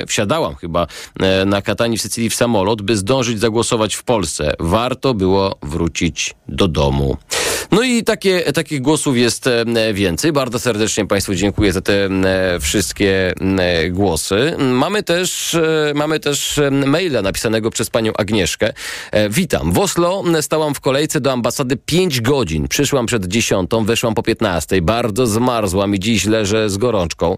e, 0.02 0.06
wsiadałam 0.06 0.54
chyba 0.54 0.86
e, 1.20 1.44
na 1.44 1.62
Katani 1.62 1.98
w 1.98 2.02
Sycylii 2.02 2.30
w 2.30 2.34
samolot, 2.34 2.82
by 2.82 2.96
zdążyć 2.96 3.40
zagłosować 3.40 3.94
w 3.94 4.02
Polsce. 4.04 4.54
Warto 4.58 5.14
było 5.14 5.58
wrócić 5.62 6.34
do 6.48 6.68
domu. 6.68 7.16
No 7.70 7.82
i 7.82 8.04
takie, 8.04 8.52
takich 8.52 8.82
głosów 8.82 9.16
jest 9.16 9.46
e, 9.46 9.94
więcej. 9.94 10.32
Bardzo 10.32 10.58
serdecznie 10.58 11.06
Państwu 11.06 11.34
dziękuję 11.34 11.72
za 11.72 11.80
te 11.80 12.04
e, 12.04 12.60
wszystkie 12.60 13.34
e, 13.58 13.90
głosy. 13.90 14.54
Mamy 14.58 15.02
też, 15.02 15.56
mamy 15.94 16.20
też 16.20 16.60
maila 16.86 17.22
napisanego 17.22 17.70
przez 17.70 17.90
panią 17.90 18.12
Agnieszkę. 18.12 18.72
Witam. 19.30 19.72
W 19.72 19.78
Oslo 19.78 20.24
stałam 20.40 20.74
w 20.74 20.80
kolejce 20.80 21.20
do 21.20 21.32
ambasady 21.32 21.76
5 21.76 22.20
godzin. 22.20 22.68
Przyszłam 22.68 23.06
przed 23.06 23.26
10, 23.26 23.70
weszłam 23.82 24.14
po 24.14 24.22
15. 24.22 24.82
Bardzo 24.82 25.26
zmarzłam 25.26 25.94
i 25.94 26.00
dziś 26.00 26.24
leżę 26.24 26.70
z 26.70 26.76
gorączką. 26.76 27.36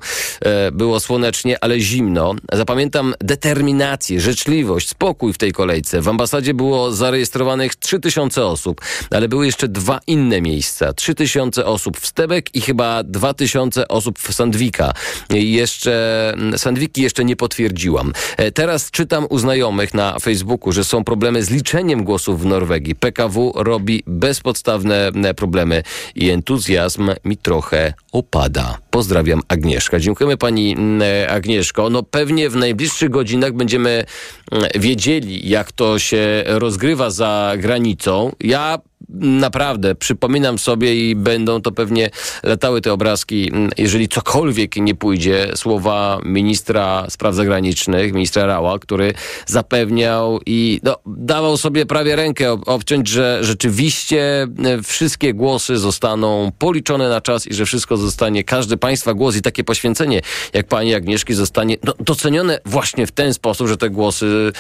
Było 0.73 1.01
słonecznie, 1.01 1.65
ale 1.65 1.81
zimno. 1.81 2.35
Zapamiętam 2.53 3.15
determinację, 3.21 4.21
życzliwość, 4.21 4.89
spokój 4.89 5.33
w 5.33 5.39
tej 5.39 5.53
kolejce. 5.53 6.01
W 6.01 6.09
ambasadzie 6.09 6.55
było 6.55 6.93
zarejestrowanych 6.93 7.77
3000 7.77 8.45
osób, 8.45 8.81
ale 9.11 9.29
były 9.29 9.47
jeszcze 9.47 9.69
dwa 9.69 10.01
inne 10.07 10.20
miejsca. 10.29 10.93
3000 10.93 11.67
osób 11.67 12.01
w 12.01 12.07
Stebek 12.07 12.55
i 12.55 12.61
chyba 12.61 13.03
2000 13.03 13.89
osób 13.89 14.19
w 14.19 14.33
Sandwika. 14.33 14.93
Jeszcze 15.31 16.35
Sandwiki 16.57 17.03
jeszcze 17.03 17.25
nie 17.25 17.37
potwierdziłam. 17.37 18.13
E, 18.37 18.53
Teraz 18.53 18.91
czytam 18.91 19.27
u 19.31 19.39
znajomych 19.39 19.95
na 19.95 20.19
Facebooku, 20.19 20.73
że 20.73 20.85
są 20.85 21.05
problemy 21.05 21.43
z 21.43 21.51
liczeniem 21.51 22.05
głosów 22.05 22.41
w 22.41 22.47
Norwegii. 22.47 22.95
PKW 22.95 23.53
robi 23.57 24.03
bezpodstawne 24.07 25.11
e, 25.25 25.35
problemy 25.35 25.83
i 26.15 26.31
entuzjazm 26.31 27.11
mi 27.25 27.37
trochę 27.37 27.95
opada. 28.13 28.79
Pozdrawiam 28.91 29.43
Agnieszka. 29.49 29.99
Dziękujemy 30.01 30.37
pani 30.37 30.73
mm, 30.73 31.03
Agnieszko. 31.31 31.91
No 31.91 32.03
pewnie 32.03 32.51
w 32.51 32.57
najbliższych 32.57 33.11
godzinach 33.11 33.53
będziemy 33.53 34.05
mm, 34.53 34.69
wiedzieli, 34.75 35.49
jak 35.49 35.73
to 35.73 35.99
się 35.99 36.43
rozgrywa 36.47 37.11
za 37.11 37.53
granicą. 37.59 38.33
Ja 38.41 38.79
naprawdę 39.09 39.95
przypominam 39.95 40.59
sobie 40.59 41.11
i 41.11 41.17
będą 41.17 41.63
to 41.63 41.73
pewnie 41.73 42.11
latały 42.43 42.81
te 42.81 42.93
obrazki, 42.93 43.53
jeżeli 43.79 44.09
cokolwiek 44.09 44.77
nie 44.77 44.95
pójdzie, 44.95 45.53
słowa 45.55 46.21
ministra 46.25 47.07
spraw 47.09 47.35
zagranicznych, 47.35 48.13
ministra 48.13 48.47
Rała, 48.47 48.79
który 48.79 49.13
zapewniał 49.47 50.41
i 50.47 50.81
no, 50.83 50.97
dawał 51.07 51.57
sobie 51.57 51.87
prawie 51.87 52.17
rękę 52.17 52.53
ob- 52.53 52.69
obciąć, 52.69 53.09
że 53.09 53.39
rzeczywiście 53.43 54.47
e, 54.65 54.83
wszystkie 54.83 55.35
głosy 55.35 55.79
zostaną 55.79 56.53
policzone 56.59 57.09
na 57.09 57.21
czas 57.21 57.47
i 57.47 57.55
że 57.55 57.67
wszystko 57.67 57.97
zostanie, 57.97 58.45
każdy 58.45 58.77
państwa 58.77 59.15
głos 59.15 59.37
i 59.37 59.43
takie 59.43 59.65
poświęcenie, 59.65 60.21
jak 60.53 60.67
pani 60.67 60.95
Agnieszki, 60.95 61.35
zostanie 61.35 61.77
no, 61.85 61.95
docenione 62.01 62.59
właśnie 62.65 63.07
w 63.07 63.13
ten 63.13 63.35
sposób, 63.35 63.69
że 63.69 63.77
te 63.77 63.91
głosy 63.91 64.53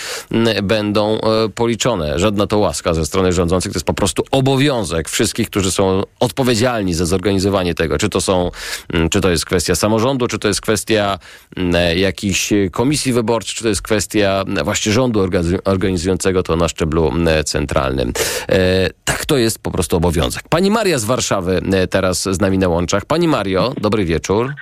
będą 0.62 1.20
e, 1.20 1.49
policzone. 1.49 2.18
Żadna 2.18 2.47
to 2.47 2.59
łaska 2.59 2.94
ze 2.94 3.06
strony 3.06 3.32
rządzących, 3.32 3.73
to 3.73 3.76
jest 3.76 3.87
po 3.87 3.94
prostu 3.94 4.25
obowiązek 4.30 5.08
wszystkich, 5.08 5.50
którzy 5.50 5.72
są 5.72 6.02
odpowiedzialni 6.20 6.94
za 6.94 7.06
zorganizowanie 7.06 7.75
tego. 7.75 7.99
Czy 7.99 8.08
to 8.08 8.20
są, 8.20 8.50
mm, 8.92 9.08
czy 9.08 9.20
to 9.20 9.30
jest 9.30 9.44
kwestia 9.44 9.75
samorządu, 9.75 10.28
czy 10.28 10.38
to 10.38 10.49
jest 10.49 10.60
kwestia 10.60 11.18
mm, 11.56 11.75
e, 11.75 11.96
jakichś 11.96 12.52
komisji 12.72 13.12
wyborczych, 13.12 13.56
czy 13.56 13.62
to 13.62 13.68
jest 13.68 13.82
kwestia 13.82 14.44
mm, 14.46 14.64
właśnie 14.64 14.92
rządu 14.92 15.28
organizującego 15.64 16.42
to 16.42 16.56
na 16.56 16.68
szczeblu 16.68 17.12
centralnym. 17.44 18.12
E, 18.49 18.90
tak, 19.04 19.26
to 19.26 19.37
jest 19.37 19.58
po 19.58 19.70
prostu 19.70 19.96
obowiązek. 19.96 20.49
Pani 20.49 20.70
Maria 20.70 20.99
z 20.99 21.04
Warszawy 21.04 21.60
e, 21.72 21.87
teraz 21.87 22.22
z 22.22 22.40
nami 22.40 22.58
na 22.58 22.68
łączach. 22.68 23.04
Pani 23.04 23.28
Mario, 23.28 23.75
dobry 23.80 24.04
wieczór. 24.04 24.54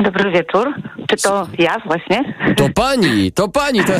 Dobry 0.00 0.30
wieczór. 0.30 0.74
Czy 1.10 1.16
to 1.16 1.46
ja 1.58 1.76
właśnie? 1.86 2.34
To 2.56 2.68
pani, 2.74 3.32
to 3.32 3.48
pani. 3.48 3.80
To, 3.84 3.92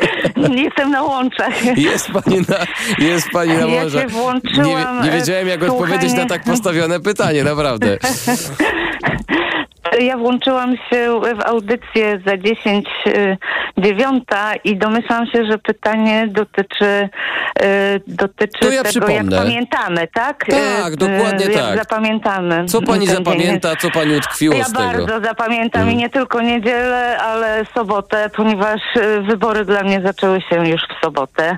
Jestem 0.64 0.90
na 0.90 1.02
łączach. 1.02 1.64
jest 1.76 2.10
pani 2.10 2.40
na, 2.48 2.56
jest 3.06 3.30
pani 3.30 3.52
na 3.52 3.66
Ja 3.66 4.08
włączyłam, 4.08 4.98
Nie, 4.98 5.04
nie 5.04 5.10
wiedziałem, 5.10 5.48
jak 5.48 5.62
e, 5.62 5.66
odpowiedzieć 5.72 6.02
na 6.02 6.08
słuchanie. 6.08 6.28
tak 6.28 6.44
postawione 6.44 7.00
pytanie, 7.00 7.44
naprawdę. 7.44 7.98
Ja 10.00 10.16
włączyłam 10.16 10.76
się 10.76 11.20
w 11.36 11.46
audycję 11.46 12.20
za 12.26 12.36
10 12.36 12.86
y, 13.06 13.36
dziewiąta 13.78 14.54
i 14.64 14.76
domyślam 14.76 15.26
się, 15.26 15.44
że 15.50 15.58
pytanie 15.58 16.26
dotyczy, 16.30 17.08
y, 17.64 18.00
dotyczy 18.06 18.58
To 18.60 18.70
ja 18.70 18.82
tego, 18.82 18.88
przypomnę. 18.90 19.14
jak 19.36 19.44
pamiętamy, 19.44 20.08
tak? 20.14 20.44
Tak, 20.46 20.92
Y, 20.92 20.96
dokładnie 20.96 21.46
y, 21.46 21.50
tak. 21.50 21.64
Jak 21.68 21.78
zapamiętamy. 21.78 22.64
Co 22.64 22.82
pani 22.82 23.06
dzień. 23.06 23.16
zapamięta, 23.16 23.76
co 23.76 23.90
pani 23.90 24.16
utkwiło 24.16 24.54
Ja 24.54 24.64
z 24.64 24.72
tego? 24.72 24.84
bardzo 24.84 25.20
zapamiętam 25.20 25.82
Mhm. 25.82 25.90
i 25.98 26.02
nie 26.02 26.10
tylko 26.10 26.40
niedzielę, 26.40 27.18
ale 27.18 27.64
sobotę, 27.74 28.30
ponieważ 28.36 28.80
wybory 29.28 29.64
dla 29.64 29.82
mnie 29.82 30.00
zaczęły 30.04 30.40
się 30.40 30.68
już 30.68 30.80
w 30.82 31.04
sobotę. 31.04 31.56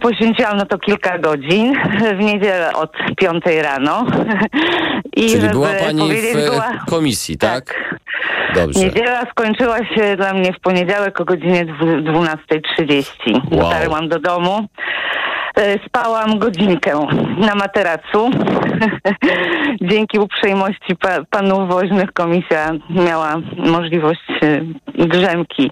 Poświęciłam 0.00 0.56
na 0.56 0.66
to 0.66 0.78
kilka 0.78 1.18
godzin, 1.18 1.74
w 2.18 2.20
niedzielę 2.20 2.72
od 2.72 2.92
piątej 3.16 3.62
rano. 3.62 4.06
I 5.16 5.20
Czyli 5.20 5.28
żeby 5.30 5.48
była 5.48 5.68
pani 5.86 6.12
w 6.12 6.34
była... 6.34 6.70
komisji, 6.90 7.23
tak? 7.38 7.94
Dobrze. 8.54 8.80
Niedziela 8.80 9.22
skończyła 9.30 9.78
się 9.78 10.16
dla 10.16 10.32
mnie 10.34 10.52
w 10.52 10.60
poniedziałek 10.60 11.20
o 11.20 11.24
godzinie 11.24 11.64
dwu- 11.64 12.02
12.30. 12.02 13.04
Wow. 13.50 13.60
Dotarłam 13.60 14.08
do 14.08 14.18
domu. 14.18 14.66
E, 15.56 15.78
Spałam 15.86 16.38
godzinkę 16.38 17.06
na 17.38 17.54
materacu. 17.54 18.30
Dzięki 19.90 20.18
uprzejmości 20.18 20.96
pa- 21.00 21.24
panów 21.30 21.68
woźnych 21.68 22.12
komisja 22.12 22.70
miała 22.90 23.34
możliwość 23.56 24.20
e, 24.42 24.60
drzemki 25.06 25.70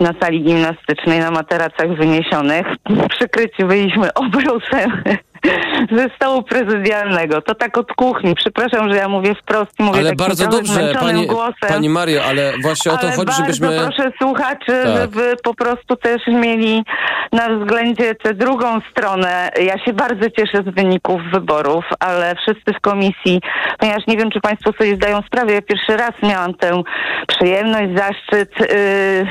na 0.00 0.10
sali 0.22 0.42
gimnastycznej 0.44 1.18
na 1.20 1.30
materacach 1.30 1.96
wyniesionych. 1.96 2.66
Przykryci 3.10 3.64
byliśmy 3.64 4.14
obrusem 4.14 5.02
ze 5.96 6.08
stołu 6.16 6.42
prezydialnego. 6.42 7.42
To 7.42 7.54
tak 7.54 7.78
od 7.78 7.92
kuchni. 7.92 8.34
Przepraszam, 8.34 8.92
że 8.92 8.96
ja 8.96 9.08
mówię 9.08 9.34
wprost 9.34 9.80
i 9.80 9.82
mówię 9.82 9.98
Ale 9.98 10.10
takim 10.10 10.26
bardzo 10.26 10.46
dobrze, 10.46 10.92
pani, 11.00 11.26
głosem. 11.26 11.68
pani 11.68 11.88
Mario, 11.88 12.24
ale 12.24 12.52
właśnie 12.62 12.92
o 12.92 12.96
to 12.96 13.06
Ale 13.06 13.16
chodzi, 13.16 13.32
żebyśmy... 13.32 13.68
proszę 13.68 14.12
słuchaczy, 14.22 14.82
Tak. 14.84 15.00
żeby 15.00 15.34
po 15.42 15.54
prostu 15.54 15.96
też 15.96 16.26
mieli 16.26 16.84
na 17.32 17.48
względzie 17.58 18.14
tę 18.14 18.34
drugą 18.34 18.80
stronę. 18.90 19.50
Ja 19.62 19.84
się 19.84 19.92
bardzo 19.92 20.30
cieszę 20.30 20.62
z 20.66 20.74
wyników 20.74 21.22
wyborów, 21.32 21.84
ale 22.00 22.34
wszyscy 22.34 22.72
w 22.78 22.80
komisji, 22.80 23.40
ponieważ 23.78 24.06
nie 24.06 24.16
wiem, 24.16 24.30
czy 24.30 24.40
Państwo 24.40 24.72
sobie 24.72 24.96
zdają 24.96 25.22
sprawę, 25.22 25.52
ja 25.52 25.62
pierwszy 25.62 25.96
raz 25.96 26.12
miałam 26.22 26.54
tę 26.54 26.82
przyjemność, 27.26 27.96
zaszczyt, 27.96 28.50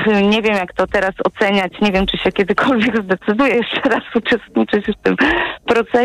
yy, 0.06 0.22
nie 0.22 0.42
wiem 0.42 0.54
jak 0.54 0.72
to 0.72 0.86
teraz 0.86 1.12
oceniać, 1.24 1.72
nie 1.80 1.92
wiem, 1.92 2.06
czy 2.06 2.18
się 2.18 2.32
kiedykolwiek 2.32 3.02
zdecyduję 3.02 3.54
jeszcze 3.54 3.88
raz 3.88 4.02
uczestniczyć 4.14 4.86
w 4.86 5.02
tym 5.02 5.16
procesie. 5.66 5.99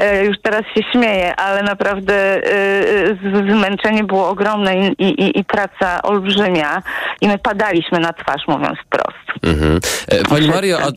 Yy, 0.00 0.24
już 0.24 0.36
teraz 0.42 0.62
się 0.74 0.80
śmieję, 0.92 1.36
ale 1.36 1.62
naprawdę 1.62 2.42
yy, 2.44 3.32
z- 3.32 3.50
zmęczenie 3.52 4.04
było 4.04 4.28
ogromne 4.28 4.76
i, 4.76 5.04
i, 5.04 5.38
i 5.38 5.44
praca 5.44 6.02
olbrzymia 6.02 6.82
i 7.20 7.28
my 7.28 7.38
padaliśmy 7.38 7.98
na 8.00 8.12
twarz, 8.12 8.42
mówiąc 8.48 8.78
wprost. 8.86 9.18
Mhm. 9.42 9.80
E, 10.08 10.22
Pani 10.24 10.48
Mario, 10.48 10.78
a, 10.82 10.88
e, 10.88 10.92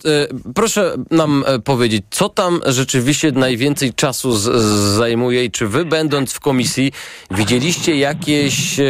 proszę 0.56 0.94
nam 1.12 1.44
e, 1.48 1.60
powiedzieć, 1.60 2.04
co 2.10 2.30
tam 2.30 2.62
rzeczywiście 2.66 3.32
najwięcej 3.32 3.94
czasu 3.94 4.32
z, 4.32 4.42
z 4.42 4.96
zajmuje 4.98 5.46
i 5.46 5.52
czy 5.52 5.68
wy, 5.68 5.86
będąc 5.86 6.34
w 6.34 6.40
komisji, 6.40 6.92
widzieliście 7.32 7.96
jakieś, 7.96 8.80
e, 8.80 8.84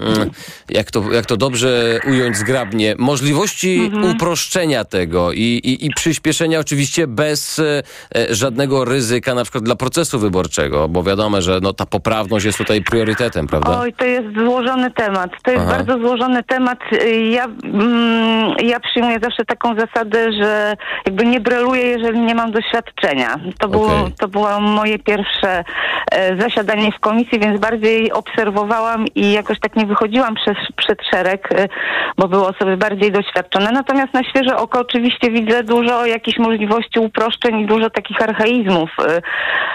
mm, 0.00 0.30
jak, 0.68 0.90
to, 0.90 1.12
jak 1.12 1.26
to 1.26 1.36
dobrze 1.36 2.00
ująć 2.08 2.36
zgrabnie, 2.36 2.94
możliwości 2.98 3.90
uproszczenia 4.14 4.84
tego 4.84 5.32
i, 5.32 5.40
i, 5.40 5.86
i 5.86 5.90
przyspieszenia 5.90 6.58
oczywiście 6.60 7.06
bez 7.06 7.58
e, 7.58 7.82
e, 8.14 8.34
żadnego 8.44 8.84
ryzyka 8.84 9.34
na 9.34 9.42
przykład 9.42 9.64
dla 9.64 9.76
procesu 9.76 10.18
wyborczego, 10.18 10.88
bo 10.88 11.02
wiadomo, 11.02 11.40
że 11.40 11.58
no, 11.62 11.72
ta 11.72 11.86
poprawność 11.86 12.46
jest 12.46 12.58
tutaj 12.58 12.82
priorytetem, 12.82 13.46
prawda? 13.46 13.80
Oj, 13.80 13.92
to 13.92 14.04
jest 14.04 14.26
złożony 14.38 14.90
temat. 14.90 15.30
To 15.42 15.50
jest 15.50 15.64
Aha. 15.68 15.76
bardzo 15.76 15.98
złożony 15.98 16.42
temat. 16.42 16.78
Ja, 17.30 17.44
mm, 17.44 18.54
ja 18.62 18.80
przyjmuję 18.80 19.18
zawsze 19.22 19.44
taką 19.44 19.74
zasadę, 19.78 20.32
że 20.32 20.76
jakby 21.06 21.26
nie 21.26 21.40
breluję, 21.40 21.82
jeżeli 21.82 22.20
nie 22.20 22.34
mam 22.34 22.52
doświadczenia. 22.52 23.36
To 23.58 23.68
było, 23.68 23.86
Okej. 23.86 24.12
to 24.18 24.28
było 24.28 24.60
moje 24.60 24.98
pierwsze 24.98 25.64
e, 26.10 26.40
zasiadanie 26.40 26.92
w 26.92 27.00
komisji, 27.00 27.40
więc 27.40 27.60
bardziej 27.60 28.12
obserwowałam 28.12 29.04
i 29.14 29.32
jakoś 29.32 29.60
tak 29.60 29.76
nie 29.76 29.86
wychodziłam 29.86 30.34
przez, 30.34 30.56
przed 30.76 30.98
szereg, 31.10 31.48
e, 31.52 31.68
bo 32.18 32.28
były 32.28 32.46
osoby 32.46 32.76
bardziej 32.76 33.12
doświadczone. 33.12 33.72
Natomiast 33.72 34.14
na 34.14 34.22
świeże 34.24 34.56
oko 34.56 34.80
oczywiście 34.80 35.30
widzę 35.30 35.62
dużo 35.62 36.06
jakichś 36.06 36.38
możliwości 36.38 36.98
uproszczeń 36.98 37.60
i 37.60 37.66
dużo 37.66 37.90
takich 37.90 38.20
archaizmów 38.34 38.90
e, 38.98 39.22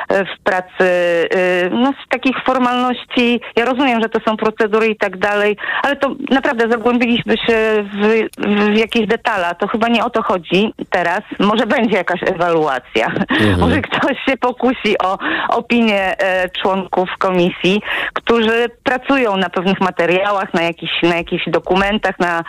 e, 0.09 0.25
w 0.25 0.43
pracy, 0.43 0.69
e, 0.81 1.69
no 1.69 1.93
z 2.05 2.09
takich 2.09 2.35
formalności. 2.45 3.41
Ja 3.55 3.65
rozumiem, 3.65 4.01
że 4.01 4.09
to 4.09 4.19
są 4.19 4.37
procedury 4.37 4.87
i 4.87 4.95
tak 4.95 5.17
dalej, 5.17 5.57
ale 5.83 5.95
to 5.95 6.15
naprawdę 6.29 6.69
zagłębiliśmy 6.69 7.37
się 7.37 7.85
w, 7.93 8.27
w 8.73 8.77
jakieś 8.77 9.07
detale. 9.07 9.55
To 9.59 9.67
chyba 9.67 9.87
nie 9.87 10.05
o 10.05 10.09
to 10.09 10.23
chodzi 10.23 10.73
teraz. 10.89 11.21
Może 11.39 11.65
będzie 11.65 11.97
jakaś 11.97 12.23
ewaluacja. 12.23 13.05
Mhm. 13.05 13.59
Może 13.69 13.81
ktoś 13.81 14.17
się 14.25 14.37
pokusi 14.37 14.97
o 15.03 15.17
opinię 15.49 16.15
członków 16.61 17.09
komisji, 17.17 17.81
którzy 18.13 18.65
pracują 18.83 19.37
na 19.37 19.49
pewnych 19.49 19.81
materiałach, 19.81 20.53
na 20.53 20.61
jakichś, 20.61 20.93
na 21.03 21.15
jakichś 21.15 21.49
dokumentach, 21.49 22.19
na, 22.19 22.43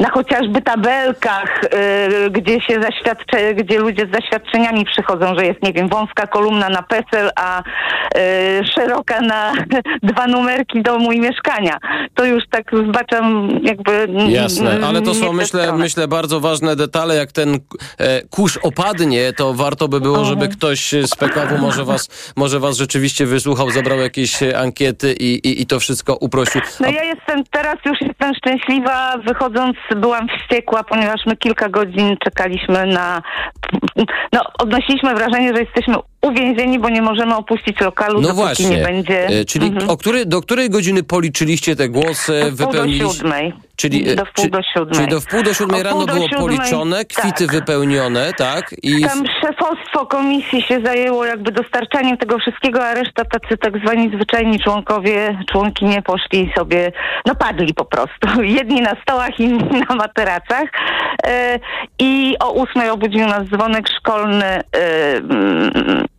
na 0.00 0.10
chociażby 0.10 0.62
tabelkach, 0.62 1.60
gdzie 2.30 2.60
się 2.60 2.82
zaświadcze, 2.82 3.54
gdzie 3.54 3.78
ludzie 3.78 4.06
z 4.06 4.10
zaświadczeniami 4.10 4.84
przychodzą, 4.84 5.34
że 5.38 5.46
jest, 5.46 5.51
nie 5.62 5.72
wiem, 5.72 5.88
wąska 5.88 6.26
kolumna 6.26 6.68
na 6.68 6.82
PESEL, 6.82 7.30
a 7.36 7.62
e, 8.14 8.64
szeroka 8.64 9.20
na 9.20 9.52
dwa 10.12 10.26
numerki 10.26 10.82
domu 10.82 11.12
i 11.12 11.20
mieszkania. 11.20 11.78
To 12.14 12.24
już 12.24 12.42
tak 12.50 12.70
zbaczam 12.88 13.50
jakby... 13.62 14.08
Jasne, 14.28 14.78
ale 14.86 15.02
to 15.02 15.14
są 15.14 15.32
myślę, 15.32 15.72
myślę 15.72 16.08
bardzo 16.08 16.40
ważne 16.40 16.76
detale. 16.76 17.16
Jak 17.16 17.32
ten 17.32 17.58
e, 17.98 18.22
kurz 18.30 18.58
opadnie, 18.62 19.32
to 19.32 19.54
warto 19.54 19.88
by 19.88 20.00
było, 20.00 20.24
żeby 20.24 20.48
ktoś 20.48 20.94
z 21.06 21.16
PKW 21.16 21.58
może 21.58 21.84
was, 21.84 22.32
może 22.36 22.60
was 22.60 22.76
rzeczywiście 22.76 23.26
wysłuchał, 23.26 23.70
zabrał 23.70 23.98
jakieś 23.98 24.42
e, 24.42 24.58
ankiety 24.58 25.12
i, 25.12 25.48
i, 25.48 25.62
i 25.62 25.66
to 25.66 25.80
wszystko 25.80 26.16
uprościł. 26.16 26.60
No 26.80 26.90
ja 26.90 27.04
jestem, 27.04 27.44
teraz 27.50 27.76
już 27.84 28.00
jestem 28.00 28.34
szczęśliwa. 28.34 29.18
Wychodząc 29.26 29.76
byłam 29.96 30.26
wściekła, 30.28 30.84
ponieważ 30.84 31.20
my 31.26 31.36
kilka 31.36 31.68
godzin 31.68 32.16
czekaliśmy 32.24 32.86
na... 32.86 33.22
No, 34.32 34.40
odnosiliśmy 34.58 35.14
wrażenie, 35.14 35.41
że 35.48 35.60
jesteśmy 35.60 35.94
uwięzieni, 36.22 36.78
bo 36.78 36.88
nie 36.88 37.02
możemy 37.02 37.36
opuścić 37.36 37.80
lokalu, 37.80 38.14
No 38.20 38.28
dopóki 38.28 38.40
właśnie, 38.42 38.70
nie 38.70 38.82
będzie... 38.84 39.26
E, 39.26 39.44
czyli 39.44 39.66
Mhm. 39.66 39.90
o 39.90 39.96
który, 39.96 40.26
do 40.26 40.40
której 40.40 40.70
godziny 40.70 41.02
policzyliście 41.02 41.76
te 41.76 41.88
głosy, 41.88 42.40
Do 42.40 42.46
wpół 42.46 42.56
do 42.56 42.66
wypełniliście? 42.72 43.18
siódmej. 43.18 43.52
Czyli, 43.76 44.16
Do 44.16 44.24
wpół 44.24 44.48
do 44.48 44.62
siódmej. 44.62 44.94
Czyli 44.94 45.08
do 45.08 45.20
wpół 45.20 45.42
do 45.42 45.54
siódmej 45.54 45.82
rano 45.82 46.06
do 46.06 46.14
było 46.14 46.28
siódmej, 46.28 46.40
policzone, 46.58 47.04
kwity 47.04 47.46
tak. 47.46 47.54
wypełnione, 47.54 48.32
tak? 48.32 48.74
I 48.82 49.00
Tam 49.02 49.24
szefostwo 49.40 50.06
komisji 50.06 50.62
się 50.62 50.80
zajęło 50.84 51.24
jakby 51.24 51.52
dostarczaniem 51.52 52.16
tego 52.16 52.38
wszystkiego, 52.38 52.84
a 52.84 52.94
reszta 52.94 53.24
tacy 53.24 53.56
tak 53.56 53.78
zwani 53.78 54.10
zwyczajni 54.14 54.60
członkowie, 54.60 55.38
członkinie 55.52 56.02
poszli 56.02 56.52
sobie, 56.56 56.92
no 57.26 57.34
padli 57.34 57.74
po 57.74 57.84
prostu. 57.84 58.42
Jedni 58.58 58.80
na 58.80 58.96
stołach, 59.02 59.40
inni 59.40 59.80
na 59.88 59.94
materacach. 59.96 60.64
E, 61.26 61.58
I 61.98 62.36
o 62.40 62.52
ósmej 62.52 62.90
obudził 62.90 63.26
nas 63.26 63.44
dzwonek 63.48 63.88
szkolny 63.98 64.44
e, 64.44 64.62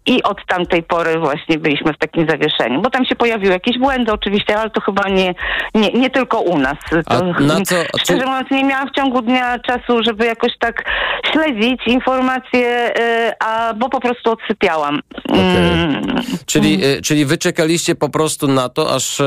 i 0.05 0.23
od 0.23 0.37
tamtej 0.47 0.83
pory 0.83 1.19
właśnie 1.19 1.57
byliśmy 1.57 1.93
w 1.93 1.97
takim 1.97 2.27
zawieszeniu. 2.29 2.81
Bo 2.81 2.89
tam 2.89 3.05
się 3.05 3.15
pojawiły 3.15 3.53
jakieś 3.53 3.77
błędy 3.79 4.11
oczywiście, 4.13 4.57
ale 4.59 4.69
to 4.69 4.81
chyba 4.81 5.09
nie, 5.09 5.35
nie, 5.75 5.89
nie 5.91 6.09
tylko 6.09 6.39
u 6.39 6.57
nas. 6.57 6.77
To, 7.09 7.23
na 7.41 7.61
co- 7.61 7.75
szczerze 7.99 8.19
czy- 8.19 8.25
mówiąc, 8.25 8.51
nie 8.51 8.63
miałam 8.63 8.87
w 8.89 8.91
ciągu 8.91 9.21
dnia 9.21 9.59
czasu, 9.59 10.03
żeby 10.03 10.25
jakoś 10.25 10.51
tak 10.59 10.83
śledzić 11.31 11.87
informacje, 11.87 12.93
y, 13.29 13.31
a, 13.39 13.73
bo 13.73 13.89
po 13.89 13.99
prostu 13.99 14.31
odsypiałam. 14.31 14.99
Mm, 15.29 16.03
Czyli, 16.45 16.85
e, 16.85 17.01
czyli 17.01 17.25
wy 17.25 17.37
czekaliście 17.37 17.95
po 17.95 18.09
prostu 18.09 18.47
na 18.47 18.69
to, 18.69 18.95
aż 18.95 19.19
e, 19.21 19.25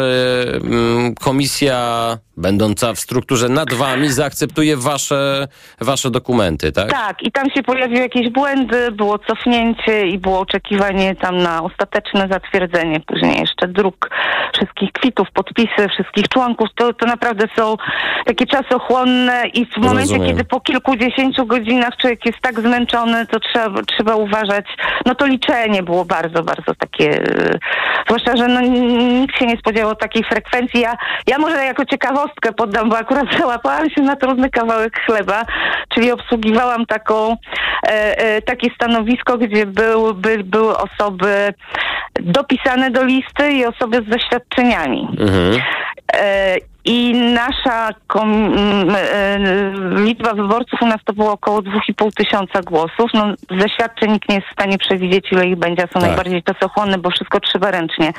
mm, 0.54 1.14
komisja 1.14 1.78
będąca 2.36 2.92
w 2.94 2.98
strukturze 2.98 3.48
nad 3.48 3.72
wami 3.74 4.08
zaakceptuje 4.08 4.76
wasze, 4.76 5.48
wasze 5.80 6.10
dokumenty, 6.10 6.72
tak? 6.72 6.90
Tak, 6.90 7.22
i 7.22 7.32
tam 7.32 7.50
się 7.50 7.62
pojawiły 7.62 8.00
jakieś 8.00 8.28
błędy, 8.30 8.92
było 8.92 9.18
cofnięcie 9.18 10.06
i 10.06 10.18
było 10.18 10.40
oczekiwanie 10.40 10.65
tam 11.20 11.38
na 11.38 11.62
ostateczne 11.62 12.28
zatwierdzenie, 12.30 13.00
później 13.00 13.40
jeszcze 13.40 13.68
druk 13.68 14.10
wszystkich 14.56 14.92
kwitów, 14.92 15.28
podpisy 15.34 15.88
wszystkich 15.88 16.28
członków. 16.28 16.68
To, 16.74 16.92
to 16.92 17.06
naprawdę 17.06 17.44
są 17.56 17.76
takie 18.26 18.46
czasochłonne 18.46 19.42
i 19.54 19.66
w 19.66 19.76
momencie, 19.76 20.00
Rozumiem. 20.00 20.28
kiedy 20.28 20.44
po 20.44 20.60
kilkudziesięciu 20.60 21.46
godzinach 21.46 21.96
człowiek 21.96 22.26
jest 22.26 22.38
tak 22.40 22.60
zmęczony, 22.60 23.26
to 23.26 23.40
trzeba, 23.40 23.82
trzeba 23.82 24.16
uważać. 24.16 24.66
No 25.06 25.14
to 25.14 25.26
liczenie 25.26 25.82
było 25.82 26.04
bardzo, 26.04 26.42
bardzo 26.42 26.74
takie, 26.78 27.10
e, 27.10 27.58
zwłaszcza, 28.06 28.36
że 28.36 28.48
no, 28.48 28.60
nikt 29.20 29.38
się 29.38 29.46
nie 29.46 29.56
spodziewał 29.56 29.94
takiej 29.94 30.24
frekwencji. 30.24 30.80
Ja, 30.80 30.96
ja 31.26 31.38
może 31.38 31.64
jako 31.64 31.84
ciekawostkę 31.84 32.52
poddam, 32.52 32.88
bo 32.88 32.98
akurat 32.98 33.26
załapałam 33.40 33.90
się 33.90 34.02
na 34.02 34.16
trudny 34.16 34.50
kawałek 34.50 35.00
chleba, 35.00 35.44
czyli 35.88 36.12
obsługiwałam 36.12 36.86
taką, 36.86 37.36
e, 37.82 38.18
e, 38.18 38.42
takie 38.42 38.70
stanowisko, 38.74 39.38
gdzie 39.38 39.66
był, 39.66 40.14
by, 40.14 40.44
były 40.56 40.76
osoby 40.76 41.54
dopisane 42.20 42.90
do 42.90 43.04
listy 43.04 43.52
i 43.52 43.66
osoby 43.66 44.02
z 44.02 44.12
zaświadczeniami. 44.12 45.08
Mhm. 45.20 45.62
E, 46.12 46.56
I 46.84 47.14
nasza 47.14 47.88
e, 47.88 49.38
liczba 49.90 50.34
wyborców 50.34 50.82
u 50.82 50.86
nas 50.86 51.00
to 51.04 51.12
było 51.12 51.32
około 51.32 51.62
2,5 51.62 52.12
tysiąca 52.16 52.60
głosów. 52.62 53.10
No, 53.14 53.34
ze 53.60 53.68
świadczeń 53.68 54.12
nikt 54.12 54.28
nie 54.28 54.34
jest 54.34 54.48
w 54.48 54.52
stanie 54.52 54.78
przewidzieć, 54.78 55.32
ile 55.32 55.46
ich 55.46 55.56
będzie, 55.56 55.82
a 55.82 55.86
są 55.86 55.92
Tak. 55.92 56.02
najbardziej 56.02 56.42
czasochłonne, 56.42 56.98
bo 56.98 57.10
wszystko 57.10 57.40
trzeba 57.40 57.70
ręcznie 57.70 58.12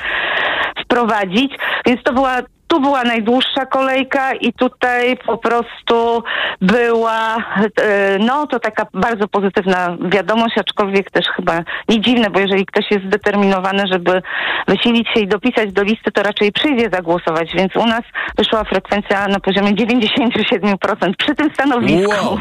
wprowadzić. 0.84 1.52
Więc 1.86 2.02
to 2.02 2.12
była 2.12 2.36
tu 2.68 2.80
była 2.80 3.04
najdłuższa 3.04 3.66
kolejka 3.66 4.34
i 4.34 4.52
tutaj 4.52 5.16
po 5.26 5.38
prostu 5.38 6.22
była, 6.60 7.36
e, 7.82 8.18
no 8.18 8.46
to 8.46 8.60
taka 8.60 8.86
bardzo 8.94 9.28
pozytywna 9.28 9.96
wiadomość, 10.00 10.58
aczkolwiek 10.58 11.10
też 11.10 11.26
chyba 11.36 11.62
nie 11.88 12.00
dziwne, 12.00 12.30
bo 12.30 12.40
jeżeli 12.40 12.66
ktoś 12.66 12.90
jest 12.90 13.06
zdeterminowany, 13.06 13.84
żeby 13.92 14.22
wysilić 14.68 15.08
się 15.14 15.20
i 15.20 15.28
dopisać 15.28 15.72
do 15.72 15.82
listy, 15.82 16.12
to 16.12 16.22
raczej 16.22 16.52
przyjdzie 16.52 16.90
zagłosować, 16.92 17.54
więc 17.54 17.76
u 17.76 17.86
nas 17.86 18.02
wyszła 18.38 18.64
frekwencja 18.64 19.28
na 19.28 19.40
poziomie 19.40 19.74
97% 19.74 21.14
przy 21.18 21.34
tym 21.34 21.50
stanowisku. 21.54 22.10
Wow, 22.10 22.38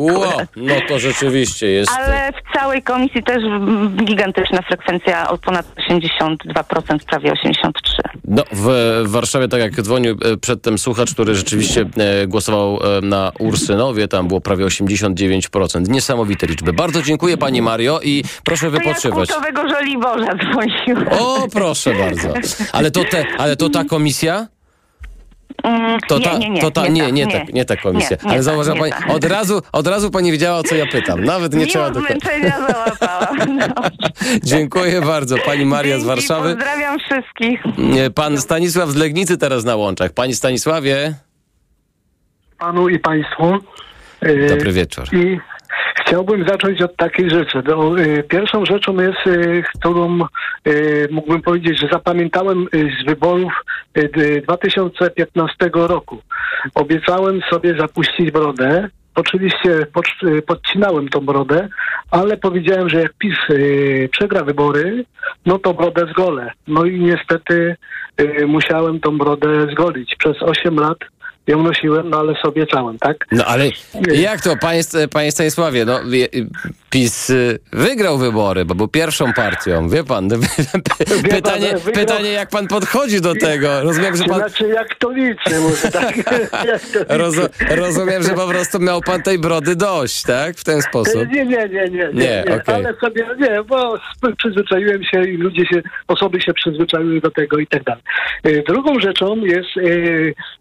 wow, 0.18 0.40
no 0.56 0.74
to 0.88 0.98
rzeczywiście 0.98 1.66
jest... 1.66 1.90
Ale 1.98 2.32
w 2.32 2.58
całej 2.58 2.82
komisji 2.82 3.22
też 3.22 3.42
gigantyczna 4.04 4.62
frekwencja 4.62 5.30
o 5.30 5.38
ponad 5.38 5.66
82%, 5.90 6.98
prawie 7.10 7.32
83%. 7.32 7.70
No, 8.24 8.42
w 8.52 9.02
Warszawie, 9.06 9.48
tak 9.48 9.60
jak 9.60 9.69
jak 9.70 9.82
dzwonił 9.82 10.16
e, 10.22 10.36
przedtem 10.36 10.78
słuchacz, 10.78 11.14
który 11.14 11.34
rzeczywiście 11.34 11.84
e, 11.96 12.26
głosował 12.26 12.78
e, 12.98 13.00
na 13.00 13.32
Ursynowie, 13.38 14.08
tam 14.08 14.28
było 14.28 14.40
prawie 14.40 14.64
89%. 14.64 15.88
Niesamowite 15.88 16.46
liczby. 16.46 16.72
Bardzo 16.72 17.02
dziękuję 17.02 17.36
pani 17.36 17.62
Mario 17.62 18.00
i 18.02 18.24
proszę 18.44 18.70
wypoczywać. 18.70 19.28
To 19.28 19.34
ja 19.34 19.68
z 19.68 19.70
Żoliborza 19.70 20.34
dzwoniła. 20.34 21.18
O, 21.18 21.48
proszę 21.52 21.94
bardzo. 21.94 22.34
Ale 22.72 22.90
to, 22.90 23.04
te, 23.04 23.26
ale 23.38 23.56
to 23.56 23.68
ta 23.68 23.84
komisja? 23.84 24.46
To 26.08 26.20
ta, 26.20 26.32
nie, 26.32 26.38
nie, 26.38 26.50
nie, 26.50 26.60
to 26.60 26.70
ta, 26.70 26.88
nie, 26.88 27.12
nie, 27.12 27.26
ta, 27.26 27.38
nie, 27.38 27.46
ta, 27.46 27.52
nie 27.52 27.64
ta 27.64 27.76
komisja. 27.76 28.16
nie, 28.16 28.24
nie 28.24 28.30
Ale 28.30 28.36
ta, 28.38 28.42
zauważyła 28.42 28.74
nie 28.74 28.80
pani, 28.80 29.04
ta. 29.06 29.14
od 29.14 29.24
razu, 29.24 29.62
od 29.72 29.86
razu 29.86 30.10
pani 30.10 30.32
wiedziała, 30.32 30.58
o 30.58 30.62
co 30.62 30.74
ja 30.74 30.86
pytam. 30.86 31.24
Nawet 31.24 31.52
nie 31.52 31.58
Mimo 31.58 31.70
trzeba 31.70 31.90
do 31.90 32.00
załapałam. 32.58 33.56
No. 33.56 33.66
Dziękuję 34.42 35.00
bardzo. 35.00 35.36
Pani 35.38 35.64
Maria 35.66 35.94
z 35.94 35.98
Dzięki, 35.98 36.08
Warszawy. 36.08 36.54
Pozdrawiam 36.54 36.98
wszystkich. 36.98 37.60
Nie, 37.78 38.10
Pan 38.10 38.38
Stanisław 38.38 38.88
z 38.90 38.96
Legnicy 38.96 39.38
teraz 39.38 39.64
na 39.64 39.76
łączach. 39.76 40.12
Pani 40.12 40.34
Stanisławie, 40.34 41.14
panu 42.58 42.88
i 42.88 42.98
państwu. 42.98 43.58
E, 44.20 44.48
dobry 44.48 44.72
wieczór. 44.72 45.04
I 45.14 45.40
chciałbym 46.10 46.48
zacząć 46.48 46.82
od 46.82 46.96
takiej 46.96 47.30
rzeczy. 47.30 47.62
No, 47.68 48.00
e, 48.00 48.22
pierwszą 48.22 48.64
rzeczą 48.66 49.00
jest, 49.00 49.26
e, 49.26 49.62
którą 49.62 50.18
e, 50.20 50.28
mógłbym 51.10 51.42
powiedzieć, 51.42 51.80
że 51.80 51.88
zapamiętałem 51.92 52.66
z 52.72 53.06
wyborów 53.06 53.52
e, 53.94 54.08
d- 54.08 54.40
2015 54.40 55.56
roku. 55.72 56.18
Obiecałem 56.74 57.40
sobie 57.50 57.74
zapuścić 57.78 58.30
brodę. 58.30 58.88
Oczywiście 59.14 59.86
podcinałem 60.46 61.08
tą 61.08 61.20
brodę, 61.20 61.68
ale 62.10 62.36
powiedziałem, 62.36 62.88
że 62.88 63.00
jak 63.00 63.12
PiS 63.12 63.38
przegra 64.10 64.44
wybory, 64.44 65.04
no 65.46 65.58
to 65.58 65.74
brodę 65.74 66.06
zgolę. 66.10 66.52
No 66.68 66.84
i 66.84 67.00
niestety 67.00 67.76
musiałem 68.46 69.00
tą 69.00 69.18
brodę 69.18 69.66
zgolić. 69.72 70.16
Przez 70.18 70.42
8 70.42 70.76
lat 70.76 70.98
ją 71.50 71.62
nosiłem, 71.62 72.10
no 72.10 72.18
ale 72.18 72.34
sobie 72.42 72.66
całym, 72.66 72.98
tak? 72.98 73.26
No 73.32 73.44
ale 73.44 73.68
jak 74.12 74.40
to, 74.40 74.56
panie, 74.56 74.80
panie 75.12 75.32
Stanisławie, 75.32 75.84
no 75.84 76.00
PiS 76.90 77.30
y, 77.30 77.58
wygrał 77.72 78.18
wybory, 78.18 78.64
bo 78.64 78.74
był 78.74 78.88
pierwszą 78.88 79.32
partią. 79.32 79.88
Wie 79.88 80.04
pan, 80.04 80.28
pytanie, 81.30 81.74
wygrał- 81.74 81.92
pytanie 81.94 82.30
jak 82.30 82.48
pan 82.48 82.68
podchodzi 82.68 83.20
do 83.20 83.34
tego. 83.34 83.82
Rozumiem, 83.82 84.16
że 84.16 84.24
pan... 84.24 84.38
Znaczy 84.38 84.68
jak 84.68 84.94
to 84.94 85.10
liczy, 85.10 85.60
może 85.60 85.90
tak? 85.90 86.14
Rozu, 87.22 87.42
rozumiem, 87.70 88.22
że 88.22 88.34
po 88.34 88.48
prostu 88.48 88.78
miał 88.78 89.00
pan 89.00 89.22
tej 89.22 89.38
brody 89.38 89.76
dość, 89.76 90.22
tak? 90.22 90.56
W 90.56 90.64
ten 90.64 90.82
sposób. 90.82 91.14
Nie, 91.32 91.44
nie, 91.44 91.68
nie, 91.68 91.88
nie, 91.90 92.10
nie, 92.12 92.44
okej. 92.44 92.74
ale 92.74 92.94
sobie, 92.94 93.26
nie, 93.38 93.62
bo 93.62 93.98
przyzwyczaiłem 94.36 95.04
się 95.04 95.22
i 95.22 95.36
ludzie 95.36 95.66
się, 95.66 95.82
osoby 96.08 96.40
się 96.40 96.54
przyzwyczaiły 96.54 97.20
do 97.20 97.30
tego 97.30 97.58
i 97.58 97.66
tak 97.66 97.82
dalej. 97.84 98.02
E, 98.44 98.62
Drugą 98.62 99.00
rzeczą 99.00 99.36
jest 99.36 99.68
e, 99.76 99.82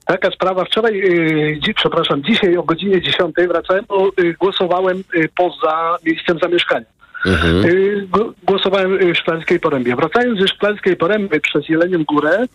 taka 0.06 0.32
sprawa, 0.32 0.66
wczoraj, 0.66 0.79
e, 0.88 1.60
dzi, 1.60 1.74
przepraszam, 1.74 2.24
dzisiaj 2.24 2.58
o 2.58 2.64
godzinie 2.64 3.02
10 3.02 3.36
wracałem, 3.48 3.86
bo 3.88 4.08
e, 4.08 4.34
głosowałem 4.34 4.98
e, 4.98 5.28
poza 5.38 5.98
miejscem 6.06 6.40
zamieszkania. 6.40 6.86
Mhm. 7.26 7.66
Y, 7.66 8.08
Głosowałem 8.44 8.94
y, 8.94 9.14
w 9.14 9.18
Szklarskiej 9.18 9.60
Porębie. 9.60 9.96
Wracając 9.96 10.40
ze 10.40 10.48
Szklarskiej 10.48 10.96
Poręby 10.96 11.40
przez 11.40 11.70
Jelenią 11.70 12.04
Górę 12.04 12.46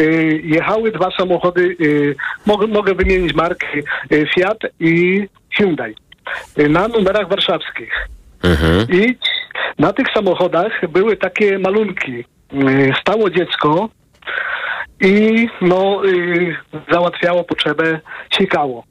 y, 0.00 0.40
jechały 0.44 0.92
dwa 0.92 1.10
samochody, 1.18 1.76
y, 1.80 2.16
mogę, 2.46 2.66
mogę 2.66 2.94
wymienić 2.94 3.34
marki 3.34 3.78
y, 4.12 4.26
Fiat 4.34 4.58
i 4.80 5.26
Hyundai 5.56 5.94
y, 6.58 6.68
na 6.68 6.88
numerach 6.88 7.28
warszawskich. 7.28 8.08
Mhm. 8.42 8.86
I 8.92 9.16
na 9.78 9.92
tych 9.92 10.06
samochodach 10.14 10.90
były 10.90 11.16
takie 11.16 11.58
malunki. 11.58 12.24
Y, 12.52 12.92
Stało 13.00 13.30
dziecko 13.30 13.88
i 15.00 15.48
no, 15.60 16.04
y, 16.04 16.56
załatwiało 16.92 17.44
potrzebę, 17.44 18.00
sikało. 18.38 18.84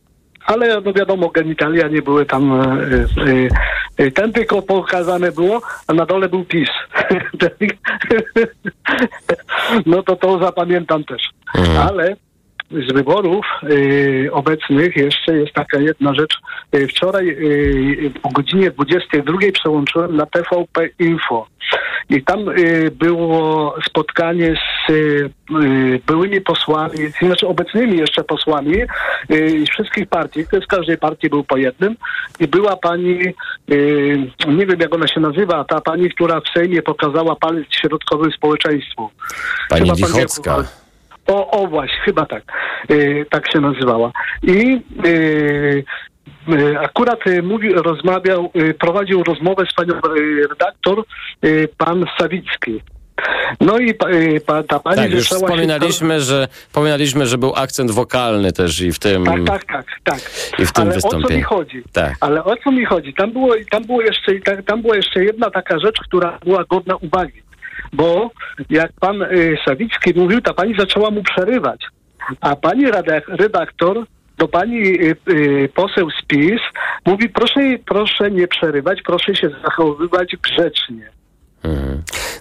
Ale 0.46 0.82
no 0.82 0.94
wiadomo, 0.94 1.30
genitalia 1.30 1.88
nie 1.88 2.02
były 2.02 2.26
tam, 2.26 2.62
y, 2.82 3.08
y, 4.00 4.12
ten 4.12 4.34
tylko 4.34 4.62
pokazane 4.62 5.32
było, 5.32 5.62
a 5.88 5.94
na 5.94 6.06
dole 6.06 6.30
był 6.30 6.46
PiS. 6.46 6.70
no 9.86 10.04
to 10.04 10.16
to 10.16 10.40
zapamiętam 10.40 11.04
też. 11.04 11.22
Ale 11.80 12.16
z 12.72 12.94
wyborów 12.94 13.46
y, 13.64 14.30
obecnych 14.32 14.96
jeszcze 14.96 15.38
jest 15.38 15.54
taka 15.54 15.80
jedna 15.80 16.14
rzecz. 16.14 16.38
Y, 16.76 16.88
wczoraj 16.88 17.30
y, 17.30 18.12
o 18.24 18.30
godzinie 18.30 18.72
22 18.72 19.38
przełączyłem 19.54 20.16
na 20.16 20.26
TVP 20.26 20.90
Info. 21.00 21.48
I 22.10 22.24
tam 22.24 22.50
y, 22.50 22.92
było 22.92 23.76
spotkanie 23.86 24.56
z 24.56 24.90
y, 24.90 25.30
y, 25.64 26.02
byłymi 26.08 26.42
posłami, 26.42 26.98
znaczy 27.22 27.48
obecnymi 27.48 27.98
jeszcze 27.98 28.24
posłami 28.24 28.76
y, 29.32 29.66
z 29.66 29.70
wszystkich 29.70 30.08
partii, 30.08 30.44
z 30.44 30.68
każdej 30.68 30.98
partii 30.98 31.30
był 31.30 31.44
po 31.44 31.58
jednym. 31.58 31.96
I 32.40 32.48
była 32.48 32.76
pani, 32.76 33.20
y, 33.72 34.32
nie 34.48 34.66
wiem 34.66 34.80
jak 34.80 34.96
ona 34.96 35.08
się 35.08 35.20
nazywa, 35.20 35.64
ta 35.64 35.82
pani, 35.82 36.10
która 36.10 36.42
w 36.42 36.50
Sejmie 36.54 36.82
pokazała 36.82 37.36
palec 37.36 37.66
środkowy 37.70 38.32
społeczeństwu. 38.32 39.10
Pani 39.70 39.82
Chyba 39.82 40.08
pan 40.08 40.14
Lichocka. 40.14 40.64
O, 41.30 41.52
o 41.52 41.68
właśnie, 41.68 42.00
chyba 42.06 42.26
tak. 42.26 42.44
Y, 42.92 43.26
tak 43.30 43.52
się 43.52 43.60
nazywała. 43.60 44.12
I 44.44 44.82
y, 45.06 45.84
y, 46.54 46.80
akurat 46.80 47.20
mówił, 47.44 47.74
rozmawiał, 47.82 48.52
prowadził 48.80 49.24
rozmowę 49.24 49.64
z 49.72 49.74
panią 49.74 49.94
redaktor, 50.50 51.04
pan 51.78 52.06
Sawicki. 52.20 52.82
No 53.62 53.78
i 53.78 53.94
pa, 53.94 54.08
pa, 54.46 54.64
ta 54.64 54.80
pani 54.80 54.96
Tak, 54.98 55.12
już 55.12 55.24
zaczęła 55.24 55.40
się- 55.40 55.46
wspominaliśmy, 55.46 56.22
że, 56.22 56.48
wspominaliśmy, 56.52 57.26
że 57.26 57.38
był 57.38 57.54
akcent 57.56 57.92
wokalny 57.92 58.52
też 58.52 58.82
i 58.82 58.92
w 58.92 59.00
tym, 59.00 59.26
Tak, 59.26 59.44
tak, 59.46 59.66
tak, 59.66 59.86
tak. 60.04 60.20
i 60.60 60.66
w 60.66 60.72
tym 60.72 60.88
Ale 60.88 60.98
o 60.98 61.02
co 61.02 61.08
mi 61.08 61.14
wystąpieniu. 61.14 61.46
chodzi? 61.46 61.84
Tak. 61.94 62.14
Ale 62.22 62.44
o 62.44 62.56
co 62.64 62.72
mi 62.72 62.86
chodzi? 62.86 63.14
Tam, 63.14 63.32
było, 63.32 63.54
tam, 63.72 63.84
było 63.86 64.02
jeszcze, 64.02 64.32
tam 64.66 64.82
była 64.82 64.96
jeszcze 64.96 65.24
jedna 65.24 65.50
taka 65.50 65.80
rzecz, 65.80 65.96
która 66.08 66.40
była 66.46 66.64
godna 66.64 66.96
uwagi. 66.96 67.42
Bo 67.94 68.32
jak 68.70 68.92
pan 69.00 69.22
y, 69.22 69.58
Sawicki 69.66 70.14
mówił, 70.16 70.42
ta 70.42 70.54
pani 70.54 70.76
zaczęła 70.80 71.12
mu 71.12 71.24
przerywać. 71.24 71.86
A 72.42 72.56
pani 72.56 72.86
redak- 72.88 73.36
redaktor 73.36 74.06
do 74.38 74.48
pani 74.48 74.78
y, 74.78 75.16
y, 75.30 75.70
poseł 75.76 76.10
z 76.12 76.26
PiS 76.26 76.62
mówi, 77.06 77.30
proszę, 77.30 77.60
proszę 77.86 78.32
nie 78.32 78.48
przerywać, 78.48 79.02
proszę 79.02 79.36
się 79.36 79.50
zachowywać 79.64 80.36
grzecznie. 80.44 81.10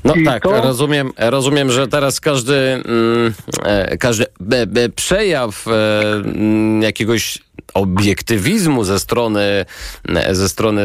No 0.08 0.14
I 0.14 0.24
tak, 0.24 0.42
to- 0.42 0.60
rozumiem, 0.62 1.12
rozumiem, 1.18 1.70
że 1.70 1.88
teraz 1.88 2.20
każdy, 2.20 2.54
mm, 2.54 3.34
e, 3.64 3.96
każdy 3.96 4.26
be, 4.40 4.66
be, 4.66 4.88
przejaw 4.88 5.68
e, 5.68 5.70
mm, 6.12 6.82
jakiegoś 6.82 7.38
obiektywizmu 7.74 8.84
ze 8.84 8.98
strony, 8.98 9.64
e, 10.08 10.34
ze 10.34 10.48
strony 10.48 10.82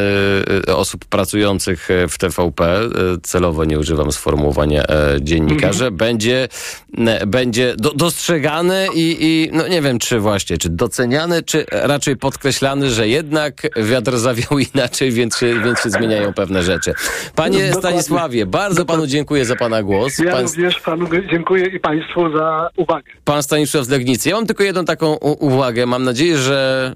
e, 0.68 0.76
osób 0.76 1.04
pracujących 1.04 1.88
w 2.08 2.18
TVP, 2.18 2.80
celowo 3.22 3.64
nie 3.64 3.78
używam 3.78 4.12
sformułowania 4.12 4.84
dziennikarze, 5.20 5.90
będzie, 5.90 6.48
ne, 6.92 7.20
będzie 7.26 7.74
do, 7.76 7.92
dostrzegany 7.92 8.86
i, 8.94 9.16
i 9.20 9.50
no 9.52 9.68
nie 9.68 9.82
wiem, 9.82 9.98
czy 9.98 10.20
właśnie, 10.20 10.58
czy 10.58 10.68
doceniany, 10.68 11.42
czy 11.42 11.66
raczej 11.70 12.16
podkreślany, 12.16 12.90
że 12.90 13.08
jednak 13.08 13.62
wiatr 13.76 14.18
zawiał 14.18 14.58
inaczej, 14.74 15.12
więc 15.12 15.36
się, 15.38 15.60
więc 15.64 15.80
się 15.80 15.90
zmieniają 15.90 16.34
pewne 16.34 16.62
rzeczy. 16.62 16.94
Panie. 17.34 17.72
Stanisławie, 17.74 18.46
bardzo 18.46 18.84
panu 18.84 19.06
dziękuję 19.06 19.13
za 19.42 19.56
pana 19.56 19.82
głos. 19.82 20.18
Ja 20.18 20.32
Pan, 20.32 20.42
również 20.42 20.80
panu 20.80 21.06
dziękuję 21.30 21.66
i 21.66 21.80
państwu 21.80 22.36
za 22.36 22.68
uwagę. 22.76 23.12
pan 23.24 23.42
Stanisław 23.42 23.84
z 23.84 23.88
Legnicy. 23.88 24.28
Ja 24.28 24.34
mam 24.34 24.46
tylko 24.46 24.62
jedną 24.62 24.84
taką 24.84 25.14
uwagę. 25.16 25.86
Mam 25.86 26.04
nadzieję, 26.04 26.38
że 26.38 26.92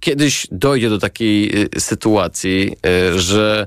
kiedyś 0.00 0.46
dojdzie 0.52 0.90
do 0.90 0.98
takiej 0.98 1.62
y, 1.76 1.80
sytuacji, 1.80 2.76
y, 3.14 3.18
że 3.18 3.66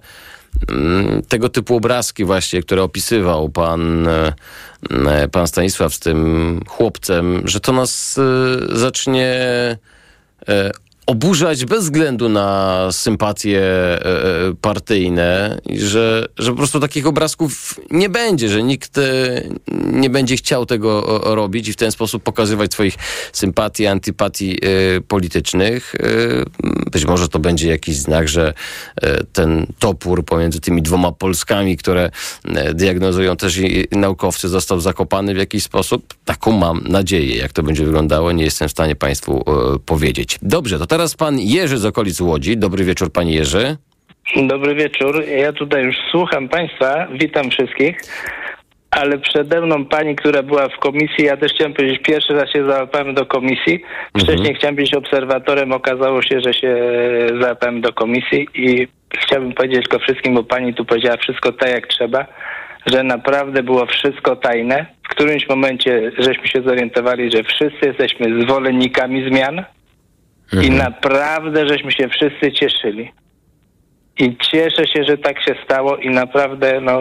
mm, 0.70 1.22
tego 1.22 1.50
typu 1.50 1.76
obrazki 1.76 2.26
właśnie, 2.26 2.62
które 2.62 2.84
opisywał 2.84 3.50
pan, 3.50 4.08
y, 4.08 5.30
pan 5.32 5.48
Stanisław 5.48 5.94
z 5.94 6.00
tym 6.00 6.60
chłopcem, 6.68 7.42
że 7.46 7.60
to 7.60 7.72
nas 7.72 8.20
zacznie 8.72 9.38
oburzać 11.06 11.66
bez 11.66 11.84
względu 11.84 12.30
na 12.30 12.88
sympatie 12.92 13.60
e, 13.60 14.06
e, 14.06 14.54
partyjne 14.62 15.62
i 15.66 15.80
że, 15.80 16.28
że 16.38 16.52
po 16.52 16.58
prostu 16.58 16.80
takich 16.80 17.08
obrazków 17.08 17.80
nie 17.92 18.10
będzie, 18.10 18.50
że 18.50 18.64
nikt 18.64 18.98
e, 18.98 19.02
nie 19.92 20.10
będzie 20.10 20.36
chciał 20.36 20.66
tego 20.66 21.02
robić 21.36 21.68
i 21.68 21.74
w 21.74 21.76
ten 21.76 21.92
sposób 21.92 22.24
pokazywać 22.24 22.74
swoich 22.74 22.96
sympatii, 23.34 23.88
antypatii 23.88 24.60
politycznych. 25.08 25.96
Być 26.92 27.06
może 27.06 27.28
to 27.28 27.40
będzie 27.40 27.70
jakiś 27.70 27.98
znak, 27.98 28.28
że 28.28 28.54
ten 29.34 29.66
topór 29.80 30.26
pomiędzy 30.26 30.60
tymi 30.60 30.82
dwoma 30.82 31.12
Polskami, 31.12 31.78
które 31.78 32.12
diagnozują 32.74 33.38
też 33.38 33.58
i 33.58 33.88
naukowcy, 33.92 34.50
został 34.50 34.80
zakopany 34.80 35.34
w 35.34 35.38
jakiś 35.38 35.64
sposób. 35.64 36.14
Taką 36.26 36.52
mam 36.52 36.82
nadzieję. 36.88 37.38
Jak 37.38 37.52
to 37.52 37.64
będzie 37.64 37.86
wyglądało, 37.86 38.32
nie 38.32 38.44
jestem 38.44 38.68
w 38.68 38.72
stanie 38.72 38.96
Państwu 38.96 39.46
powiedzieć. 39.86 40.40
Dobrze, 40.42 40.80
to 40.80 40.88
teraz 40.94 41.16
pan 41.16 41.40
Jerzy 41.40 41.78
z 41.78 41.86
okolic 41.86 42.22
Łodzi. 42.22 42.58
Dobry 42.58 42.84
wieczór, 42.84 43.12
panie 43.12 43.34
Jerzy. 43.36 43.78
Dobry 44.36 44.76
wieczór. 44.76 45.24
Ja 45.38 45.54
tutaj 45.54 45.84
już 45.84 45.96
słucham 46.12 46.50
Państwa. 46.50 47.08
Witam 47.20 47.50
wszystkich. 47.50 47.98
ale 48.92 49.18
przede 49.18 49.62
mną 49.62 49.86
pani, 49.86 50.16
która 50.16 50.44
była 50.44 50.70
w 50.70 50.78
komisji, 50.80 51.26
ja 51.26 51.38
też 51.38 51.52
chciałem 51.54 51.74
powiedzieć, 51.74 52.02
pierwszy 52.02 52.34
raz 52.34 52.50
się 52.52 52.66
załapałem 52.66 53.14
do 53.14 53.26
komisji. 53.26 53.80
Wcześniej 54.10 54.38
Mhm. 54.38 54.56
chciałem 54.56 54.76
być 54.76 54.94
obserwatorem, 54.94 55.72
okazało 55.72 56.22
się, 56.22 56.42
że 56.42 56.54
się 56.54 56.76
załapałem 57.42 57.82
do 57.82 57.94
komisji 57.94 58.48
i 58.56 58.88
chciałbym 59.18 59.54
powiedzieć 59.54 59.84
tylko 59.84 60.00
wszystkim, 60.00 60.34
bo 60.36 60.44
pani 60.44 60.74
tu 60.74 60.86
powiedziała 60.86 61.18
wszystko 61.18 61.52
tak 61.52 61.70
jak 61.70 61.88
trzeba, 61.88 62.26
że 62.86 63.04
naprawdę 63.04 63.64
było 63.64 63.86
wszystko 63.86 64.36
tajne. 64.36 64.86
W 65.04 65.10
którymś 65.10 65.50
momencie 65.50 66.12
żeśmy 66.18 66.48
się 66.48 66.62
zorientowali, 66.62 67.32
że 67.32 67.44
wszyscy 67.44 67.86
jesteśmy 67.86 68.44
zwolennikami 68.44 69.30
zmian 69.30 69.64
i 70.62 70.70
naprawdę 70.70 71.68
żeśmy 71.68 71.92
się 71.92 72.10
wszyscy 72.10 72.52
cieszyli. 72.52 73.12
I 74.20 74.38
cieszę 74.38 74.88
się, 74.88 75.04
że 75.04 75.18
tak 75.18 75.44
się 75.44 75.56
stało 75.66 75.98
i 75.98 76.10
naprawdę 76.10 76.82
no 76.82 77.00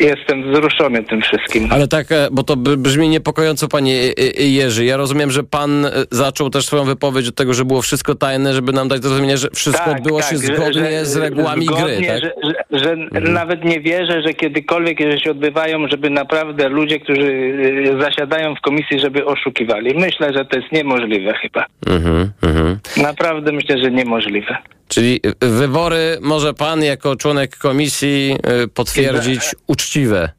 jestem 0.00 0.52
wzruszony 0.52 1.04
tym 1.04 1.22
wszystkim. 1.22 1.68
Ale 1.72 1.88
tak, 1.88 2.12
e, 2.12 2.28
bo 2.32 2.42
to 2.42 2.56
brzmi 2.56 3.08
niepokojąco, 3.08 3.68
panie 3.68 3.94
e, 3.94 4.40
e, 4.40 4.42
Jerzy. 4.46 4.84
Ja 4.84 4.96
rozumiem, 4.96 5.30
że 5.30 5.42
pan 5.44 5.86
zaczął 6.10 6.50
też 6.50 6.66
swoją 6.66 6.84
wypowiedź 6.84 7.28
od 7.28 7.34
tego, 7.34 7.54
że 7.54 7.64
było 7.64 7.82
wszystko 7.82 8.14
tajne, 8.14 8.54
żeby 8.54 8.72
nam 8.72 8.88
dać 8.88 9.00
do 9.00 9.08
zrozumienia, 9.08 9.36
że 9.36 9.48
wszystko 9.54 9.84
Tak, 9.84 9.96
odbyło 9.96 10.20
tak, 10.20 10.30
się 10.30 10.36
zgodnie 10.36 10.90
że- 10.90 11.06
z 11.06 11.16
regułami 11.16 11.66
zgodnie, 11.66 11.84
gry, 11.96 12.06
tak? 12.06 12.22
Że, 12.22 12.32
że, 12.78 12.96
że 13.26 13.32
nawet 13.32 13.64
nie 13.64 13.80
wierzę, 13.80 14.22
że 14.22 14.34
kiedykolwiek, 14.34 14.98
że 15.00 15.18
się 15.18 15.30
odbywają, 15.30 15.88
żeby 15.88 16.10
naprawdę 16.10 16.68
ludzie, 16.68 17.00
którzy 17.00 17.54
zasiadają 18.00 18.54
w 18.54 18.60
komisji, 18.60 19.00
żeby 19.00 19.24
oszukiwali. 19.24 19.94
Myślę, 19.94 20.32
że 20.32 20.44
to 20.44 20.56
jest 20.56 20.72
niemożliwe 20.72 21.34
chyba. 21.34 21.66
Mhm, 21.86 22.30
mhm. 22.42 22.78
Naprawdę 22.96 23.52
myślę, 23.52 23.78
że 23.78 23.90
niemożliwe. 23.90 24.56
Czyli 24.88 25.20
wybory 25.40 26.18
może 26.20 26.54
pan 26.54 26.82
jako 26.84 27.16
członek 27.16 27.56
komisji 27.56 28.36
e, 28.42 28.68
potwierdzić 28.68 29.40
uczciwe, 29.66 30.30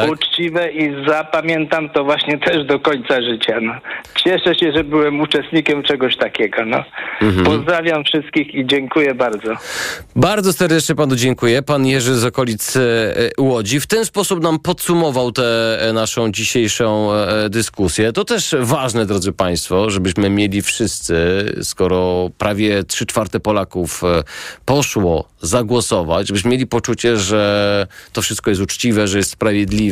tak? 0.00 0.10
Uczciwe 0.10 0.72
i 0.72 1.06
zapamiętam 1.08 1.88
to 1.88 2.04
właśnie 2.04 2.38
też 2.38 2.66
do 2.66 2.80
końca 2.80 3.22
życia. 3.22 3.60
No. 3.62 3.72
Cieszę 4.14 4.54
się, 4.54 4.72
że 4.72 4.84
byłem 4.84 5.20
uczestnikiem 5.20 5.82
czegoś 5.82 6.16
takiego. 6.16 6.64
No. 6.64 6.84
Mhm. 7.22 7.44
Pozdrawiam 7.46 8.04
wszystkich 8.04 8.54
i 8.54 8.66
dziękuję 8.66 9.14
bardzo. 9.14 9.52
Bardzo 10.16 10.52
serdecznie 10.52 10.94
panu 10.94 11.16
dziękuję. 11.16 11.62
Pan 11.62 11.86
Jerzy 11.86 12.14
z 12.14 12.24
okolic 12.24 12.76
e, 12.76 12.80
Łodzi. 13.38 13.80
W 13.80 13.86
ten 13.86 14.04
sposób 14.04 14.42
nam 14.42 14.58
podsumował 14.58 15.32
tę 15.32 15.78
e, 15.80 15.92
naszą 15.92 16.32
dzisiejszą 16.32 17.12
e, 17.12 17.48
dyskusję. 17.50 18.12
To 18.12 18.24
też 18.24 18.54
ważne, 18.60 19.06
drodzy 19.06 19.32
państwo, 19.32 19.90
żebyśmy 19.90 20.30
mieli 20.30 20.62
wszyscy, 20.62 21.14
skoro 21.62 22.30
prawie 22.38 22.84
trzy 22.84 23.06
czwarte 23.06 23.40
Polaków 23.40 24.04
e, 24.04 24.22
poszło 24.64 25.28
zagłosować, 25.40 26.28
żebyśmy 26.28 26.50
mieli 26.50 26.66
poczucie, 26.66 27.16
że 27.16 27.86
to 28.12 28.22
wszystko 28.22 28.50
jest 28.50 28.62
uczciwe, 28.62 29.08
że 29.08 29.18
jest 29.18 29.30
sprawiedliwe, 29.30 29.85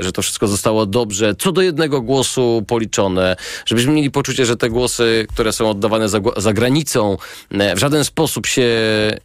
że 0.00 0.12
to 0.14 0.22
wszystko 0.22 0.48
zostało 0.48 0.86
dobrze, 0.86 1.34
co 1.38 1.52
do 1.52 1.62
jednego 1.62 2.00
głosu 2.00 2.64
policzone, 2.66 3.36
żebyśmy 3.66 3.92
mieli 3.92 4.10
poczucie, 4.10 4.46
że 4.46 4.56
te 4.56 4.70
głosy, 4.70 5.26
które 5.34 5.52
są 5.52 5.70
oddawane 5.70 6.08
za, 6.08 6.20
za 6.36 6.52
granicą, 6.52 7.16
e, 7.50 7.74
w 7.74 7.78
żaden 7.78 8.04
sposób 8.04 8.46
się 8.46 8.68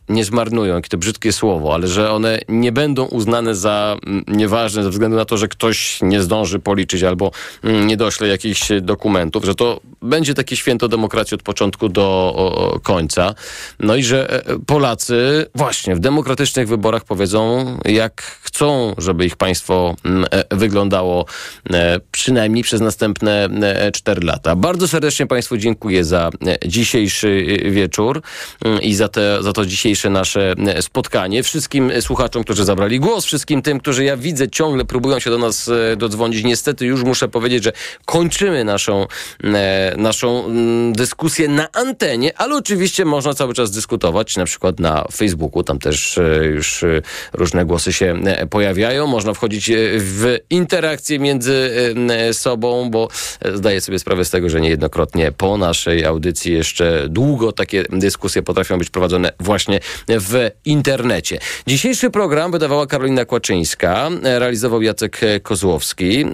nie 0.09 0.25
zmarnują, 0.25 0.75
jakie 0.75 0.89
to 0.89 0.97
brzydkie 0.97 1.33
słowo, 1.33 1.73
ale 1.73 1.87
że 1.87 2.11
one 2.11 2.39
nie 2.49 2.71
będą 2.71 3.05
uznane 3.05 3.55
za 3.55 3.97
mm, 4.05 4.23
nieważne 4.27 4.83
ze 4.83 4.89
względu 4.89 5.17
na 5.17 5.25
to, 5.25 5.37
że 5.37 5.47
ktoś 5.47 5.99
nie 6.01 6.21
zdąży 6.21 6.59
policzyć 6.59 7.03
albo 7.03 7.31
mm, 7.63 7.87
nie 7.87 7.97
dośle 7.97 8.27
jakichś 8.27 8.67
dokumentów, 8.81 9.45
że 9.45 9.55
to 9.55 9.79
będzie 10.01 10.33
takie 10.33 10.55
święto 10.55 10.87
demokracji 10.87 11.35
od 11.35 11.43
początku 11.43 11.89
do 11.89 12.79
końca. 12.83 13.35
No 13.79 13.95
i 13.95 14.03
że 14.03 14.45
e, 14.45 14.59
Polacy 14.65 15.45
właśnie 15.55 15.95
w 15.95 15.99
demokratycznych 15.99 16.67
wyborach 16.67 17.05
powiedzą, 17.05 17.65
jak 17.85 18.21
chcą, 18.21 18.95
żeby 18.97 19.25
ich 19.25 19.35
państwo 19.35 19.95
e, 20.05 20.09
wyglądało 20.51 21.25
e, 21.73 21.99
przynajmniej 22.11 22.63
przez 22.63 22.81
następne 22.81 23.45
e, 23.45 23.91
cztery 23.91 24.21
lata. 24.25 24.55
Bardzo 24.55 24.87
serdecznie 24.87 25.27
Państwu 25.27 25.57
dziękuję 25.57 26.03
za 26.03 26.29
e, 26.47 26.69
dzisiejszy 26.69 27.59
e, 27.65 27.71
wieczór 27.71 28.21
mm, 28.65 28.81
i 28.81 28.93
za, 28.93 29.07
te, 29.07 29.43
za 29.43 29.53
to 29.53 29.65
dzisiejsze 29.65 30.09
nasze 30.09 30.53
e, 30.67 30.81
spotkanie. 30.81 31.43
Wszystkim 31.43 31.91
e, 31.91 32.01
słuchaczom, 32.01 32.43
którzy 32.43 32.65
zabrali 32.65 32.99
głos, 32.99 33.25
wszystkim 33.25 33.61
tym, 33.61 33.79
którzy 33.79 34.03
ja 34.03 34.17
widzę 34.17 34.49
ciągle 34.49 34.85
próbują 34.85 35.19
się 35.19 35.29
do 35.29 35.37
nas 35.37 35.69
e, 35.69 35.95
dodzwonić. 35.95 36.43
Niestety 36.43 36.85
już 36.85 37.03
muszę 37.03 37.27
powiedzieć, 37.27 37.63
że 37.63 37.71
kończymy 38.05 38.63
naszą, 38.63 39.07
e, 39.43 39.93
naszą 39.97 40.45
mm, 40.45 40.93
dyskusję 40.93 41.47
na 41.47 41.71
antenie, 41.71 42.37
ale 42.37 42.55
oczywiście 42.55 43.05
można 43.05 43.33
cały 43.33 43.53
czas 43.53 43.71
dyskutować, 43.71 44.37
na 44.37 44.45
przykład 44.45 44.79
na 44.79 45.05
Facebooku, 45.11 45.63
tam 45.63 45.79
też 45.79 46.17
e, 46.17 46.45
już 46.45 46.83
e, 46.83 47.01
różne 47.33 47.65
głosy 47.65 47.93
się 47.93 48.15
e, 48.25 48.47
pojawiają. 48.47 49.07
Można 49.07 49.33
wchodzić 49.33 49.69
e, 49.69 49.92
w 49.99 50.37
interakcję 50.49 51.19
między 51.19 51.71
e, 52.09 52.33
sobą, 52.33 52.89
bo 52.89 53.07
e, 53.41 53.57
zdaję 53.57 53.81
sobie 53.81 53.99
sprawę 53.99 54.25
z 54.25 54.29
tego, 54.29 54.49
że 54.49 54.61
niejednokrotnie 54.61 55.31
po 55.31 55.57
naszej 55.57 56.05
audycji 56.05 56.53
jeszcze 56.53 57.05
długo 57.09 57.51
takie 57.51 57.83
dyskusje 57.89 58.43
potrafią 58.43 58.77
być 58.77 58.89
prowadzone 58.89 59.31
właśnie 59.39 59.79
w 60.07 60.49
internecie. 60.65 61.39
Dzisiejszy 61.67 62.09
program 62.09 62.51
wydawała 62.51 62.87
Karolina 62.87 63.25
Kłaczyńska, 63.25 64.09
e, 64.23 64.39
realizował 64.39 64.81
Jacek 64.81 65.19
Kozłowski 65.43 66.25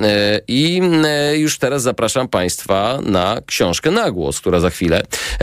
i 0.47 0.81
już 1.33 1.57
teraz 1.57 1.81
zapraszam 1.81 2.27
Państwa 2.27 2.99
na 3.01 3.41
książkę 3.45 3.91
na 3.91 4.11
głos, 4.11 4.39
która 4.39 4.59
za 4.59 4.69
chwilę. 4.69 5.01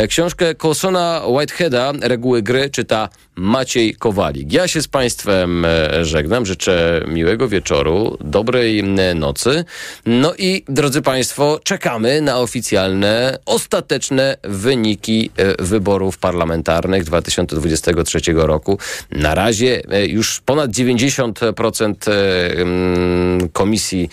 Książkę 0.08 0.54
Colsona 0.54 1.22
Whiteheada, 1.26 1.92
Reguły 2.02 2.42
gry, 2.42 2.70
czyta 2.70 3.08
Maciej 3.36 3.94
Kowalik. 3.94 4.52
Ja 4.52 4.68
się 4.68 4.82
z 4.82 4.88
Państwem 4.88 5.64
e, 5.64 6.04
żegnam, 6.04 6.46
życzę 6.46 7.04
miłego 7.08 7.48
wieczoru, 7.48 8.18
dobrej 8.20 8.84
nocy. 9.14 9.64
No 10.06 10.34
i 10.38 10.64
drodzy 10.68 11.02
Państwo, 11.02 11.60
czekamy 11.64 12.20
na 12.20 12.38
oficjalne, 12.38 13.38
ostateczne 13.46 14.36
wyniki 14.44 15.30
e, 15.36 15.64
wyborów 15.64 16.18
parlamentarnych 16.18 17.04
2023 17.04 18.20
roku. 18.34 18.78
Na 19.10 19.34
razie 19.34 19.82
e, 19.90 20.06
już 20.06 20.40
ponad 20.40 20.70
90% 20.70 22.10
e, 22.10 22.60
mm, 22.60 23.48
komisji 23.48 24.08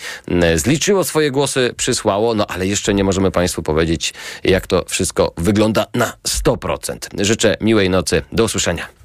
zliczyło 0.54 1.04
swoje 1.04 1.30
głosy, 1.30 1.74
przysłało, 1.76 2.34
no 2.34 2.46
ale 2.46 2.66
jeszcze 2.66 2.94
nie 2.94 3.04
możemy 3.04 3.30
Państwu 3.30 3.62
powiedzieć, 3.62 4.14
jak 4.44 4.66
to 4.66 4.84
wszystko 4.88 5.32
wygląda 5.36 5.86
na 5.94 6.12
100%. 6.28 7.24
Życzę 7.24 7.56
miłej 7.60 7.90
nocy. 7.90 8.22
Do 8.32 8.44
usłyszenia. 8.44 9.04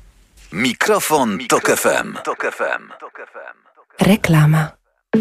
Mikrofon, 0.54 1.38
Tok 1.50 1.70
FM. 1.72 2.18
Reklama. 4.02 4.72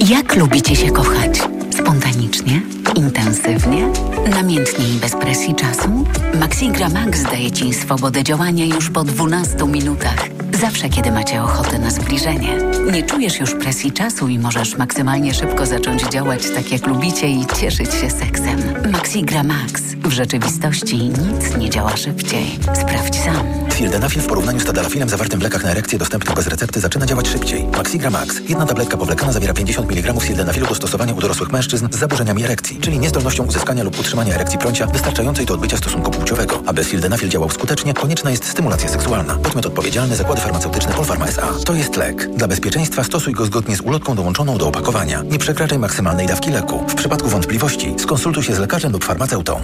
Jak 0.09 0.37
lubicie 0.37 0.77
się 0.77 0.91
kochać? 0.93 1.39
Spontanicznie? 1.71 2.63
Intensywnie? 2.95 3.89
Namiętnie 4.31 4.89
i 4.89 4.99
bez 4.99 5.17
presji 5.17 5.55
czasu? 5.55 6.05
Maxigra 6.41 6.89
Max 6.89 7.23
daje 7.23 7.53
Ci 7.53 7.75
swobodę 7.75 8.25
działania 8.25 8.65
już 8.65 8.91
po 8.91 9.05
12 9.05 9.65
minutach. 9.67 10.19
Zawsze, 10.61 10.89
kiedy 10.89 11.11
macie 11.11 11.43
ochotę 11.43 11.79
na 11.79 11.91
zbliżenie. 11.91 12.59
Nie 12.93 13.03
czujesz 13.03 13.41
już 13.41 13.55
presji 13.55 13.93
czasu 13.93 14.29
i 14.29 14.39
możesz 14.39 14.77
maksymalnie 14.77 15.35
szybko 15.35 15.67
zacząć 15.67 16.03
działać 16.03 16.43
tak, 16.55 16.73
jak 16.73 16.87
lubicie 16.87 17.29
i 17.29 17.47
cieszyć 17.61 17.95
się 17.95 18.11
seksem. 18.11 18.63
Maxigra 18.93 19.43
Max. 19.43 19.83
W 19.83 20.13
rzeczywistości 20.13 20.97
nic 20.97 21.57
nie 21.59 21.71
działa 21.71 21.97
szybciej. 21.97 22.59
Sprawdź 22.75 23.17
sam. 23.17 23.47
Sildenafil 23.77 24.23
w 24.23 24.27
porównaniu 24.27 24.61
z 24.61 24.65
tadalafilem 24.65 25.09
zawartym 25.09 25.41
w 25.41 25.43
lekach 25.43 25.65
na 25.65 25.71
erekcję 25.71 25.99
dostępnych 25.99 26.37
bez 26.37 26.47
recepty 26.47 26.81
zaczyna 26.81 27.07
działać 27.07 27.29
szybciej. 27.29 27.65
Maxigra 27.65 28.11
Max. 28.11 28.41
Jedna 28.49 28.67
tabletka 28.67 28.97
powlekana 28.97 29.33
zawiera 29.33 29.55
50 29.55 29.91
mg 29.93 30.21
sildenafilu 30.21 30.67
do 30.67 30.75
stosowania 30.75 31.15
u 31.15 31.21
dorosłych 31.21 31.53
mężczyzn 31.53 31.89
z 31.91 31.97
zaburzeniami 31.97 32.45
erekcji, 32.45 32.81
czyli 32.81 32.99
niezdolnością 32.99 33.45
uzyskania 33.45 33.85
lub 33.85 34.01
utrzymania 34.01 34.35
erekcji 34.35 34.59
prącia 34.59 34.87
wystarczającej 34.87 35.47
do 35.47 35.55
odbycia 35.55 35.77
stosunku 35.77 36.11
płciowego. 36.11 36.63
Aby 36.67 36.85
sildenafil 36.85 37.29
działał 37.29 37.51
skutecznie, 37.51 37.95
konieczna 37.95 38.31
jest 38.31 38.45
stymulacja 38.45 38.89
seksualna. 38.89 39.35
Podmiot 39.35 39.67
odpowiedzialny 39.67 40.17
Zakłady 40.17 40.41
Farmaceutyczne 40.49 40.93
Polpharma 40.93 41.27
S.A. 41.27 41.65
To 41.65 41.75
jest 41.75 41.97
lek. 41.97 42.27
Dla 42.27 42.49
bezpieczeństwa 42.49 43.05
stosuj 43.05 43.33
go 43.33 43.45
zgodnie 43.47 43.77
z 43.77 43.81
ulotką 43.81 44.15
dołączoną 44.15 44.59
do 44.59 44.69
opakowania. 44.69 45.23
Nie 45.23 45.39
przekraczaj 45.39 45.79
maksymalnej 45.79 46.27
dawki 46.27 46.51
leku. 46.51 46.85
W 46.89 46.95
przypadku 46.95 47.29
wątpliwości 47.29 47.95
skonsultuj 47.99 48.43
się 48.43 48.55
z 48.55 48.59
lekarzem 48.59 48.93
lub 48.93 49.05
farmaceutą. 49.05 49.61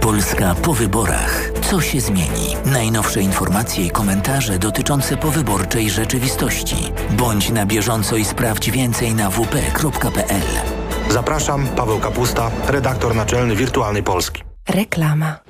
Polska 0.00 0.54
po 0.54 0.74
wyborach. 0.74 1.50
Co 1.70 1.80
się 1.80 2.00
zmieni? 2.00 2.56
Najnowsze 2.64 3.20
informacje 3.20 3.86
i 3.86 3.90
komentarze 3.90 4.58
dotyczące 4.58 5.16
powyborczej 5.16 5.90
rzeczywistości. 5.90 6.92
Bądź 7.10 7.50
na 7.50 7.66
bieżąco 7.66 8.16
i 8.16 8.24
sprawdź 8.24 8.70
więcej 8.70 9.14
na 9.14 9.30
wp.pl. 9.30 10.42
Zapraszam, 11.10 11.68
Paweł 11.68 12.00
Kapusta, 12.00 12.50
redaktor 12.68 13.14
naczelny 13.14 13.56
Wirtualnej 13.56 14.02
Polski. 14.02 14.42
Reklama. 14.68 15.45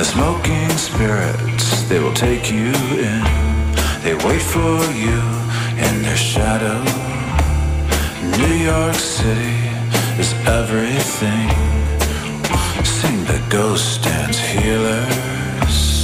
The 0.00 0.06
smoking 0.06 0.70
spirits, 0.78 1.82
they 1.90 1.98
will 1.98 2.14
take 2.14 2.50
you 2.50 2.72
in. 3.10 3.22
They 4.02 4.14
wait 4.14 4.40
for 4.40 4.80
you 5.04 5.20
in 5.76 6.00
their 6.00 6.16
shadow. 6.16 6.82
New 8.38 8.54
York 8.70 8.94
City 8.94 9.58
is 10.18 10.32
everything. 10.46 11.50
Sing 12.82 13.24
the 13.26 13.44
ghost 13.50 14.02
dance 14.02 14.38
healers. 14.38 15.99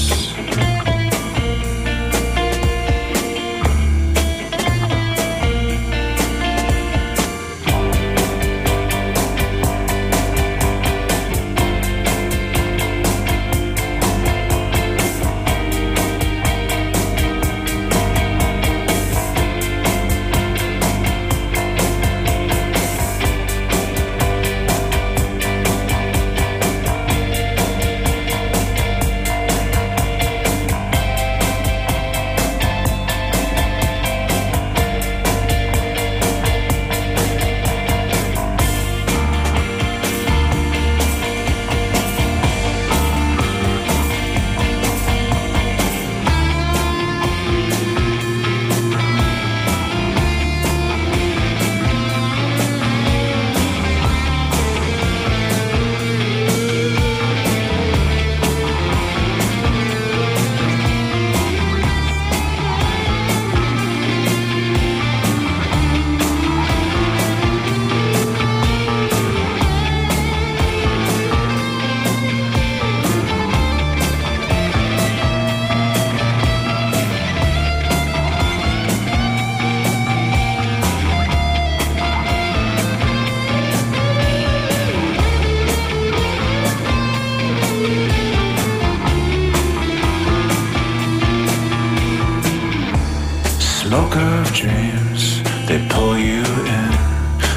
Smoke 93.96 94.16
of 94.16 94.52
dreams, 94.52 95.42
they 95.66 95.78
pull 95.88 96.18
you 96.18 96.44
in 96.76 96.90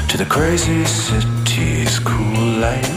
to 0.08 0.16
the 0.16 0.24
crazy 0.26 0.86
city's 0.86 1.98
cool 1.98 2.46
light 2.64 2.88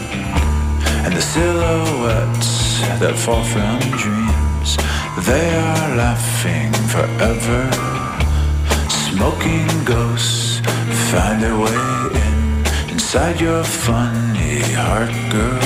and 1.04 1.12
the 1.12 1.20
silhouettes 1.20 2.80
that 3.00 3.14
fall 3.14 3.44
from 3.44 3.80
dreams. 4.00 4.78
They 5.28 5.48
are 5.56 5.88
laughing 5.94 6.72
forever. 6.88 7.62
Smoking 9.12 9.68
ghosts 9.84 10.60
find 11.12 11.42
their 11.42 11.58
way 11.58 11.82
in 12.24 12.92
inside 12.94 13.42
your 13.42 13.62
funny 13.62 14.62
heart, 14.72 15.12
girl. 15.30 15.60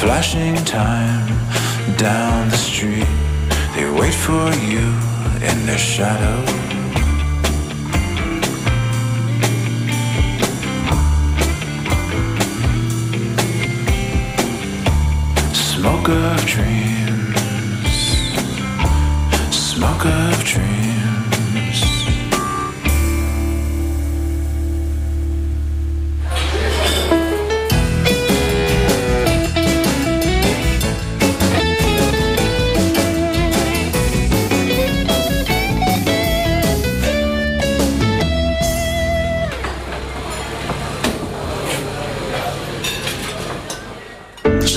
Flashing 0.00 0.56
time 0.64 1.28
down 1.96 2.48
the 2.48 2.56
street, 2.56 3.06
they 3.76 3.88
wait 3.88 4.12
for 4.12 4.50
you 4.66 5.11
in 5.44 5.66
their 5.66 5.78
shadow. 5.78 6.44
Smoke 15.52 16.08
of 16.08 16.46
dreams, 16.46 17.90
smoke 19.50 20.06
of 20.06 20.44
dreams. 20.44 20.91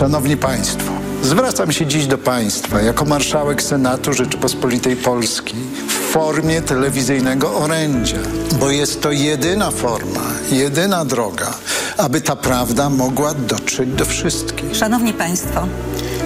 Szanowni 0.06 0.38
Państwo, 0.38 0.92
zwracam 1.24 1.72
się 1.72 1.86
dziś 1.86 2.08
do 2.08 2.18
Państwa 2.18 2.82
jako 2.82 3.06
marszałek 3.06 3.64
Senatu 3.64 4.14
Rzeczypospolitej 4.14 4.96
Polskiej 4.96 5.60
w 5.88 5.92
formie 5.92 6.62
telewizyjnego 6.62 7.58
orędzia, 7.58 8.18
bo 8.60 8.70
jest 8.70 9.02
to 9.02 9.12
jedyna 9.12 9.72
forma, 9.72 10.22
jedyna 10.52 11.06
droga, 11.06 11.54
aby 11.98 12.22
ta 12.22 12.36
prawda 12.36 12.90
mogła 12.90 13.34
dotrzeć 13.34 13.90
do 13.90 14.06
wszystkich. 14.06 14.76
Szanowni 14.76 15.14
Państwo, 15.14 15.68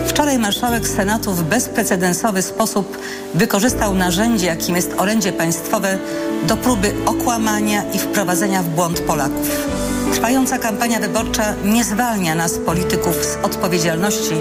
wczoraj 0.08 0.40
marszałek 0.40 0.88
Senatu 0.88 1.34
w 1.34 1.44
bezprecedensowy 1.44 2.42
sposób 2.42 2.98
wykorzystał 3.34 3.96
narzędzie, 3.96 4.46
jakim 4.46 4.76
jest 4.76 4.94
orędzie 4.98 5.34
państwowe, 5.34 5.98
do 6.48 6.58
próby 6.58 6.94
okłamania 7.06 7.84
i 7.94 8.00
wprowadzenia 8.00 8.64
w 8.64 8.68
błąd 8.68 9.00
Polaków. 9.00 9.79
Trwająca 10.12 10.58
kampania 10.58 11.00
wyborcza 11.00 11.54
nie 11.66 11.84
zwalnia 11.84 12.36
nas, 12.36 12.58
polityków, 12.58 13.16
z 13.16 13.46
odpowiedzialności, 13.46 14.34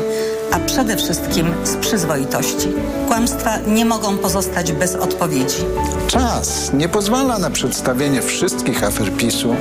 a 0.53 0.59
przede 0.59 0.97
wszystkim 0.97 1.55
z 1.65 1.77
przyzwoitości. 1.77 2.69
Kłamstwa 3.09 3.59
nie 3.67 3.85
mogą 3.85 4.19
pozostać 4.19 4.73
bez 4.73 4.95
odpowiedzi. 4.95 5.65
Czas 6.07 6.73
nie 6.73 6.89
pozwala 6.89 7.39
na 7.39 7.51
przedstawienie 7.51 8.23
wszystkich 8.23 8.85
afer 8.85 9.13
PiSu, 9.13 9.57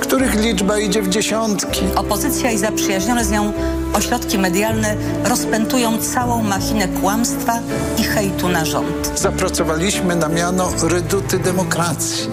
których 0.00 0.34
liczba 0.34 0.78
idzie 0.78 1.02
w 1.02 1.08
dziesiątki. 1.08 1.80
Opozycja 1.96 2.50
i 2.50 2.58
zaprzyjaźnione 2.58 3.24
z 3.24 3.30
nią 3.30 3.52
ośrodki 3.92 4.38
medialne 4.38 4.96
rozpętują 5.24 5.98
całą 5.98 6.42
machinę 6.42 6.88
kłamstwa 6.88 7.58
i 7.98 8.02
hejtu 8.02 8.48
na 8.48 8.64
rząd. 8.64 9.12
Zapracowaliśmy 9.16 10.16
na 10.16 10.28
miano 10.28 10.68
reduty 10.82 11.38
demokracji, 11.38 12.30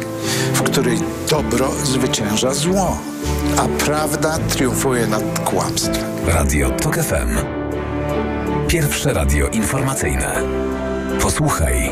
w 0.58 0.64
której 0.64 1.00
dobro 1.30 1.72
zwycięża 1.84 2.54
zło, 2.54 2.98
a 3.58 3.84
prawda 3.86 4.38
triumfuje 4.38 5.08
nad 5.08 5.40
kłamstwem. 5.40 6.06
Radio 6.28 6.70
TOK 6.70 6.96
FM. 6.96 7.38
Pierwsze 8.68 9.14
radio 9.14 9.48
informacyjne. 9.48 10.42
Posłuchaj, 11.22 11.90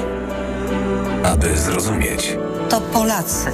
aby 1.24 1.58
zrozumieć. 1.58 2.38
To 2.70 2.82
Polacy 2.82 3.52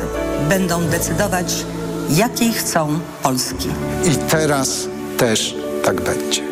będą 0.50 0.82
decydować, 0.84 1.66
jakiej 2.10 2.54
chcą 2.54 3.00
Polski. 3.24 3.70
I 4.06 4.16
teraz 4.16 4.88
też 5.18 5.56
tak 5.84 6.02
będzie. 6.02 6.51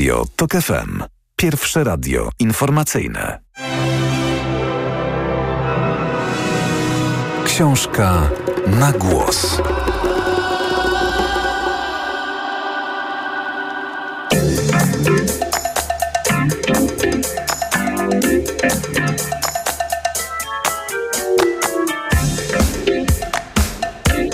Radio 0.00 0.24
TOK 0.36 0.52
FM. 0.52 1.02
Pierwsze 1.36 1.84
radio 1.84 2.30
informacyjne. 2.38 3.40
Książka 7.44 8.30
na 8.66 8.92
głos. 8.92 9.62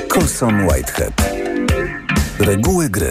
Colson 0.09 0.69
Whitehead. 0.69 1.13
Reguły 2.39 2.89
gry. 2.89 3.11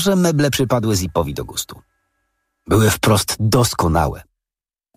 Że 0.00 0.16
meble 0.16 0.50
przypadły 0.50 0.96
Zipowi 0.96 1.34
do 1.34 1.44
gustu. 1.44 1.80
Były 2.66 2.90
wprost 2.90 3.36
doskonałe. 3.40 4.22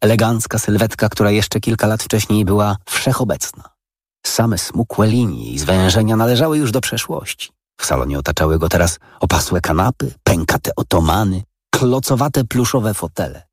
Elegancka 0.02 0.60
sylwetka, 0.60 1.10
która 1.10 1.32
jeszcze 1.32 1.60
kilka 1.60 1.88
lat 1.88 2.04
wcześniej 2.04 2.46
była 2.46 2.78
wszechobecna. 2.86 3.64
Same 4.26 4.58
smukłe 4.58 5.08
linie 5.08 5.52
i 5.52 5.60
zwężenia 5.60 6.16
należały 6.16 6.58
już 6.58 6.72
do 6.72 6.82
przeszłości. 6.82 7.52
W 7.82 7.86
salonie 7.86 8.20
otaczały 8.20 8.60
go 8.60 8.70
teraz 8.70 9.00
opasłe 9.20 9.62
kanapy, 9.62 10.14
pękate 10.24 10.72
otomany, 10.76 11.44
klocowate 11.70 12.44
pluszowe 12.44 12.94
fotele. 12.94 13.44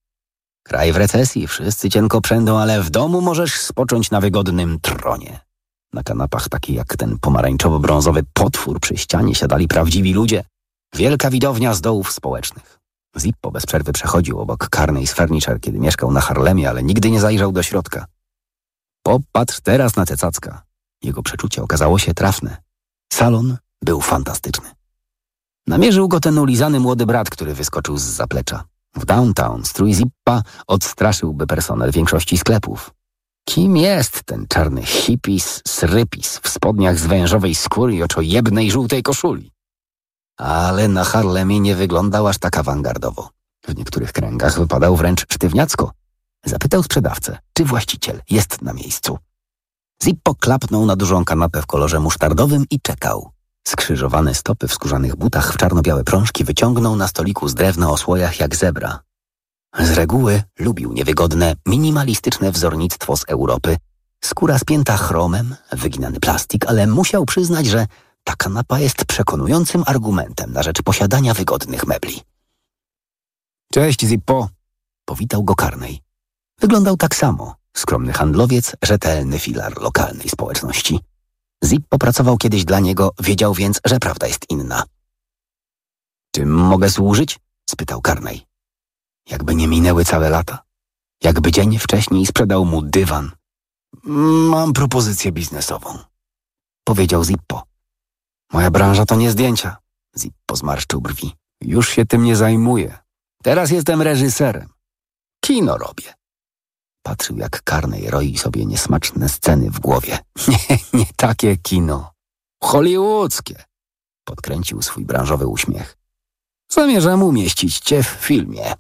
Kraj 0.63 0.93
w 0.93 0.97
recesji, 0.97 1.47
wszyscy 1.47 1.91
cienko 1.91 2.21
przędą, 2.21 2.59
ale 2.59 2.83
w 2.83 2.91
domu 2.91 3.21
możesz 3.21 3.61
spocząć 3.61 4.11
na 4.11 4.21
wygodnym 4.21 4.81
tronie. 4.81 5.41
Na 5.93 6.03
kanapach 6.03 6.49
taki 6.49 6.75
jak 6.75 6.97
ten 6.97 7.17
pomarańczowo-brązowy 7.19 8.23
potwór 8.33 8.81
przy 8.81 8.97
ścianie 8.97 9.35
siadali 9.35 9.69
prawdziwi 9.69 10.15
ludzie. 10.15 10.45
Wielka 10.95 11.31
widownia 11.31 11.75
z 11.75 11.81
dołów 11.81 12.13
społecznych. 12.13 12.79
Zippo 13.19 13.51
bez 13.51 13.67
przerwy 13.67 13.93
przechodził 13.93 14.41
obok 14.41 14.69
karnej 14.69 15.07
z 15.07 15.13
Furniture, 15.13 15.61
kiedy 15.61 15.79
mieszkał 15.79 16.13
na 16.13 16.21
Harlemie, 16.21 16.69
ale 16.69 16.83
nigdy 16.83 17.11
nie 17.11 17.21
zajrzał 17.21 17.53
do 17.53 17.63
środka. 17.63 18.07
Popatrz 19.03 19.61
teraz 19.61 19.97
na 19.97 20.07
te 20.07 20.17
cacka. 20.17 20.63
Jego 21.03 21.23
przeczucie 21.23 21.63
okazało 21.63 21.99
się 21.99 22.15
trafne. 22.15 22.57
Salon 23.13 23.57
był 23.83 24.01
fantastyczny. 24.01 24.71
Namierzył 25.67 26.09
go 26.09 26.21
ten 26.21 26.39
ulizany 26.39 26.81
młody 26.81 27.07
brat, 27.07 27.31
który 27.31 27.55
wyskoczył 27.55 27.99
z 27.99 28.03
zaplecza. 28.03 28.65
W 28.97 29.05
downtown 29.05 29.65
strój 29.65 29.95
Zippa 29.95 30.43
odstraszyłby 30.67 31.47
personel 31.47 31.93
większości 31.93 32.39
sklepów. 32.39 32.91
Kim 33.49 33.77
jest 33.77 34.23
ten 34.23 34.47
czarny 34.49 34.83
hipis, 34.83 35.63
srypis 35.69 36.39
w 36.39 36.49
spodniach 36.49 36.99
z 36.99 37.07
wężowej 37.07 37.55
skóry 37.55 37.95
i 37.95 38.03
oczojebnej 38.03 38.71
żółtej 38.71 39.03
koszuli? 39.03 39.53
Ale 40.41 40.89
na 40.89 41.05
Harlemie 41.05 41.61
nie 41.61 41.75
wyglądał 41.77 42.29
aż 42.29 42.39
tak 42.39 42.59
awangardowo. 42.59 43.31
W 43.69 43.77
niektórych 43.77 44.13
kręgach 44.13 44.59
wypadał 44.59 44.97
wręcz 44.97 45.27
sztywniacko. 45.33 45.93
Zapytał 46.45 46.83
sprzedawcę, 46.83 47.39
czy 47.53 47.65
właściciel 47.65 48.23
jest 48.31 48.63
na 48.63 48.73
miejscu. 48.73 49.19
Zippo 50.05 50.35
klapnął 50.35 50.87
na 50.87 50.97
dużą 50.97 51.25
kanapę 51.25 51.63
w 51.63 51.67
kolorze 51.67 52.01
musztardowym 52.01 52.65
i 52.71 52.81
czekał. 52.81 53.31
Skrzyżowane 53.69 54.35
stopy 54.35 54.69
w 54.69 54.75
skórzanych 54.75 55.17
butach 55.17 55.53
w 55.53 55.57
czarno-białe 55.57 56.05
prążki 56.05 56.45
wyciągnął 56.45 56.97
na 56.97 57.09
stoliku 57.09 57.49
z 57.49 57.55
drewna 57.55 57.91
o 57.91 57.97
słojach 57.97 58.41
jak 58.41 58.57
zebra. 58.57 59.01
Z 59.79 59.91
reguły 59.91 60.43
lubił 60.59 60.93
niewygodne, 60.93 61.55
minimalistyczne 61.67 62.53
wzornictwo 62.53 63.17
z 63.17 63.25
Europy. 63.29 63.77
Skóra 64.25 64.59
spięta 64.59 64.97
chromem, 64.97 65.57
wyginany 65.73 66.21
plastik, 66.21 66.67
ale 66.67 66.87
musiał 66.87 67.25
przyznać, 67.25 67.67
że 67.67 67.87
ta 68.25 68.35
kanapa 68.37 68.79
jest 68.79 69.05
przekonującym 69.05 69.83
argumentem 69.87 70.53
na 70.53 70.63
rzecz 70.63 70.83
posiadania 70.83 71.35
wygodnych 71.35 71.87
mebli. 71.87 72.21
Cześć, 73.73 74.01
Zippo! 74.01 74.49
Powitał 75.05 75.45
go 75.45 75.55
Karnej. 75.55 76.01
Wyglądał 76.61 76.97
tak 76.97 77.17
samo. 77.17 77.55
Skromny 77.77 78.13
handlowiec, 78.13 78.77
rzetelny 78.85 79.39
filar 79.39 79.83
lokalnej 79.83 80.29
społeczności. 80.29 81.01
Zippo 81.65 81.99
pracował 81.99 82.37
kiedyś 82.37 82.65
dla 82.65 82.81
niego, 82.81 83.11
wiedział 83.21 83.55
więc, 83.55 83.81
że 83.85 83.99
prawda 83.99 84.27
jest 84.27 84.51
inna. 84.51 84.85
Czym 86.35 86.51
mogę 86.51 86.91
służyć? 86.91 87.39
spytał 87.71 88.01
Karnej. 88.01 88.47
Jakby 89.31 89.55
nie 89.55 89.69
minęły 89.69 90.05
całe 90.05 90.31
lata. 90.31 90.63
Jakby 91.23 91.53
dzień 91.53 91.79
wcześniej 91.79 92.27
sprzedał 92.27 92.65
mu 92.65 92.83
dywan. 92.83 93.31
Mam 94.51 94.73
propozycję 94.73 95.33
biznesową, 95.33 95.99
powiedział 96.85 97.25
Zippo. 97.25 97.70
Moja 98.53 98.71
branża 98.71 99.07
to 99.07 99.17
nie 99.17 99.31
zdjęcia. 99.31 99.77
Zippo 100.19 100.57
zmarszczył 100.57 101.01
brwi. 101.01 101.33
Już 101.61 101.89
się 101.89 102.07
tym 102.07 102.25
nie 102.25 102.37
zajmuję. 102.37 102.99
Teraz 103.43 103.71
jestem 103.71 104.03
reżyserem. 104.03 104.69
Kino 105.45 105.79
robię. 105.79 106.15
Patrzył, 107.03 107.37
jak 107.39 107.63
Karnej 107.63 108.11
roi 108.11 108.39
sobie 108.39 108.67
niesmaczne 108.67 109.29
sceny 109.29 109.71
w 109.71 109.81
głowie. 109.81 110.19
Nie, 110.49 110.79
nie 110.93 111.07
takie 111.17 111.57
kino. 111.57 112.13
Hollywoodzkie. 112.63 113.65
Podkręcił 114.25 114.83
swój 114.83 115.05
branżowy 115.05 115.47
uśmiech. 115.47 115.97
Zamierzam 116.69 117.23
umieścić 117.23 117.79
cię 117.79 118.03
w 118.03 118.07
filmie. 118.07 118.75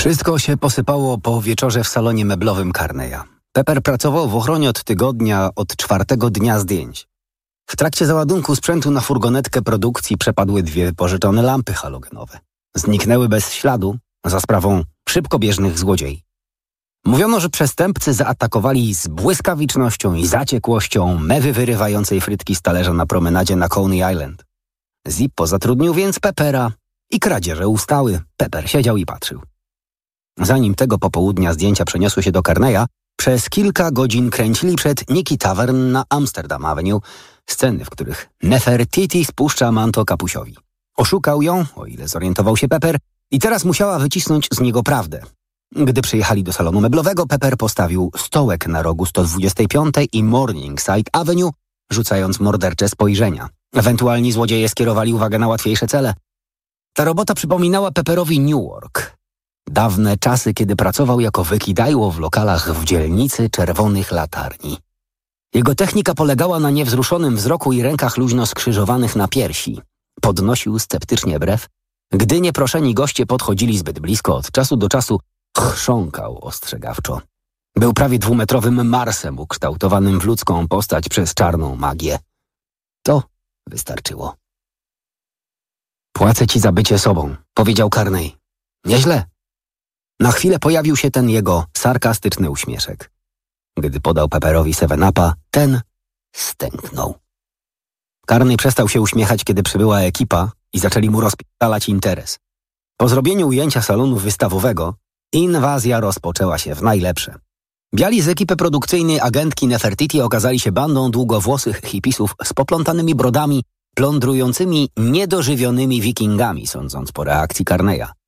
Wszystko 0.00 0.38
się 0.38 0.56
posypało 0.56 1.18
po 1.18 1.42
wieczorze 1.42 1.84
w 1.84 1.88
salonie 1.88 2.24
meblowym 2.24 2.72
Carneya. 2.72 3.20
Pepper 3.52 3.82
pracował 3.82 4.28
w 4.28 4.36
ochronie 4.36 4.70
od 4.70 4.84
tygodnia, 4.84 5.50
od 5.56 5.76
czwartego 5.76 6.30
dnia 6.30 6.58
zdjęć. 6.58 7.08
W 7.66 7.76
trakcie 7.76 8.06
załadunku 8.06 8.56
sprzętu 8.56 8.90
na 8.90 9.00
furgonetkę 9.00 9.62
produkcji 9.62 10.18
przepadły 10.18 10.62
dwie 10.62 10.92
pożyczone 10.92 11.42
lampy 11.42 11.72
halogenowe. 11.72 12.38
Zniknęły 12.74 13.28
bez 13.28 13.52
śladu 13.52 13.96
za 14.26 14.40
sprawą 14.40 14.84
szybkobieżnych 15.08 15.78
złodziei. 15.78 16.22
Mówiono, 17.04 17.40
że 17.40 17.48
przestępcy 17.48 18.14
zaatakowali 18.14 18.94
z 18.94 19.08
błyskawicznością 19.08 20.14
i 20.14 20.26
zaciekłością 20.26 21.18
mewy 21.18 21.52
wyrywającej 21.52 22.20
frytki 22.20 22.54
z 22.54 22.62
talerza 22.62 22.92
na 22.92 23.06
promenadzie 23.06 23.56
na 23.56 23.68
Coney 23.68 24.12
Island. 24.12 24.44
Zippo 25.08 25.46
zatrudnił 25.46 25.94
więc 25.94 26.20
Peppera 26.20 26.72
i 27.10 27.20
kradzieże 27.20 27.68
ustały. 27.68 28.20
Pepper 28.36 28.70
siedział 28.70 28.96
i 28.96 29.06
patrzył. 29.06 29.49
Zanim 30.40 30.74
tego 30.74 30.98
popołudnia 30.98 31.52
zdjęcia 31.52 31.84
przeniosły 31.84 32.22
się 32.22 32.32
do 32.32 32.42
Carneya, 32.42 32.86
przez 33.16 33.50
kilka 33.50 33.90
godzin 33.90 34.30
kręcili 34.30 34.76
przed 34.76 35.10
Nikki 35.10 35.38
Tavern 35.38 35.92
na 35.92 36.04
Amsterdam 36.08 36.64
Avenue 36.64 37.00
sceny, 37.46 37.84
w 37.84 37.90
których 37.90 38.28
Nefertiti 38.42 39.24
spuszcza 39.24 39.72
manto 39.72 40.04
kapusiowi. 40.04 40.56
Oszukał 40.96 41.42
ją, 41.42 41.64
o 41.76 41.86
ile 41.86 42.08
zorientował 42.08 42.56
się 42.56 42.68
Pepper, 42.68 42.98
i 43.30 43.38
teraz 43.38 43.64
musiała 43.64 43.98
wycisnąć 43.98 44.48
z 44.52 44.60
niego 44.60 44.82
prawdę. 44.82 45.22
Gdy 45.72 46.02
przyjechali 46.02 46.44
do 46.44 46.52
salonu 46.52 46.80
meblowego, 46.80 47.26
Pepper 47.26 47.56
postawił 47.56 48.10
stołek 48.16 48.66
na 48.66 48.82
rogu 48.82 49.06
125 49.06 49.94
i 50.12 50.24
Morningside 50.24 51.10
Avenue, 51.12 51.50
rzucając 51.90 52.40
mordercze 52.40 52.88
spojrzenia. 52.88 53.48
Ewentualni 53.74 54.32
złodzieje 54.32 54.68
skierowali 54.68 55.14
uwagę 55.14 55.38
na 55.38 55.48
łatwiejsze 55.48 55.86
cele. 55.86 56.14
Ta 56.94 57.04
robota 57.04 57.34
przypominała 57.34 57.90
Pepperowi 57.90 58.40
Newark, 58.40 59.19
Dawne 59.70 60.16
czasy, 60.16 60.54
kiedy 60.54 60.76
pracował 60.76 61.20
jako 61.20 61.44
wykidajło 61.44 62.10
w 62.10 62.18
lokalach 62.18 62.72
w 62.72 62.84
dzielnicy 62.84 63.50
czerwonych 63.50 64.12
latarni. 64.12 64.78
Jego 65.54 65.74
technika 65.74 66.14
polegała 66.14 66.60
na 66.60 66.70
niewzruszonym 66.70 67.36
wzroku 67.36 67.72
i 67.72 67.82
rękach 67.82 68.16
luźno 68.16 68.46
skrzyżowanych 68.46 69.16
na 69.16 69.28
piersi. 69.28 69.80
Podnosił 70.20 70.78
sceptycznie 70.78 71.38
brew. 71.38 71.66
Gdy 72.12 72.40
nieproszeni 72.40 72.94
goście 72.94 73.26
podchodzili 73.26 73.78
zbyt 73.78 74.00
blisko, 74.00 74.36
od 74.36 74.50
czasu 74.50 74.76
do 74.76 74.88
czasu 74.88 75.20
chrząkał 75.58 76.38
ostrzegawczo. 76.44 77.20
Był 77.76 77.92
prawie 77.92 78.18
dwumetrowym 78.18 78.88
Marsem 78.88 79.38
ukształtowanym 79.38 80.20
w 80.20 80.24
ludzką 80.24 80.68
postać 80.68 81.08
przez 81.08 81.34
czarną 81.34 81.76
magię. 81.76 82.18
To 83.02 83.22
wystarczyło. 83.66 84.34
Płacę 86.12 86.46
ci 86.46 86.60
za 86.60 86.72
bycie 86.72 86.98
sobą, 86.98 87.36
powiedział 87.54 87.90
Carney. 87.90 88.36
Nieźle, 88.84 89.29
Na 90.20 90.32
chwilę 90.32 90.58
pojawił 90.58 90.96
się 90.96 91.10
ten 91.10 91.30
jego 91.30 91.64
sarkastyczny 91.76 92.50
uśmieszek. 92.50 93.10
Gdy 93.78 94.00
podał 94.00 94.28
Pepperowi 94.28 94.74
Seven-Upa, 94.74 95.32
ten 95.50 95.80
stęknął. 96.32 97.14
Karny 98.26 98.56
przestał 98.56 98.88
się 98.88 99.00
uśmiechać, 99.00 99.44
kiedy 99.44 99.62
przybyła 99.62 100.00
ekipa 100.00 100.52
i 100.72 100.78
zaczęli 100.78 101.10
mu 101.10 101.20
rozpalać 101.20 101.88
interes. 101.88 102.38
Po 102.96 103.08
zrobieniu 103.08 103.48
ujęcia 103.48 103.82
salonu 103.82 104.16
wystawowego, 104.16 104.94
inwazja 105.32 106.00
rozpoczęła 106.00 106.58
się 106.58 106.74
w 106.74 106.82
najlepsze. 106.82 107.34
Biali 107.94 108.22
z 108.22 108.28
ekipy 108.28 108.56
produkcyjnej 108.56 109.20
agentki 109.20 109.66
Nefertiti 109.66 110.20
okazali 110.20 110.60
się 110.60 110.72
bandą 110.72 111.10
długowłosych 111.10 111.80
hipisów 111.80 112.34
z 112.44 112.52
poplątanymi 112.52 113.14
brodami, 113.14 113.62
plądrującymi 113.94 114.88
niedożywionymi 114.96 116.00
wikingami, 116.00 116.66
sądząc 116.66 117.12
po 117.12 117.24
reakcji 117.24 117.64
Carneya. 117.64 118.19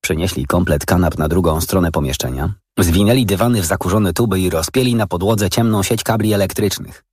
Przynieśli 0.00 0.46
komplet 0.46 0.86
kanap 0.86 1.18
na 1.18 1.28
drugą 1.28 1.60
stronę 1.60 1.92
pomieszczenia, 1.92 2.54
zwinęli 2.78 3.26
dywany 3.26 3.62
w 3.62 3.66
zakurzone 3.66 4.12
tuby 4.12 4.40
i 4.40 4.50
rozpieli 4.50 4.94
na 4.94 5.06
podłodze 5.06 5.50
ciemną 5.50 5.82
sieć 5.82 6.02
kabli 6.02 6.32
elektrycznych. 6.32 7.04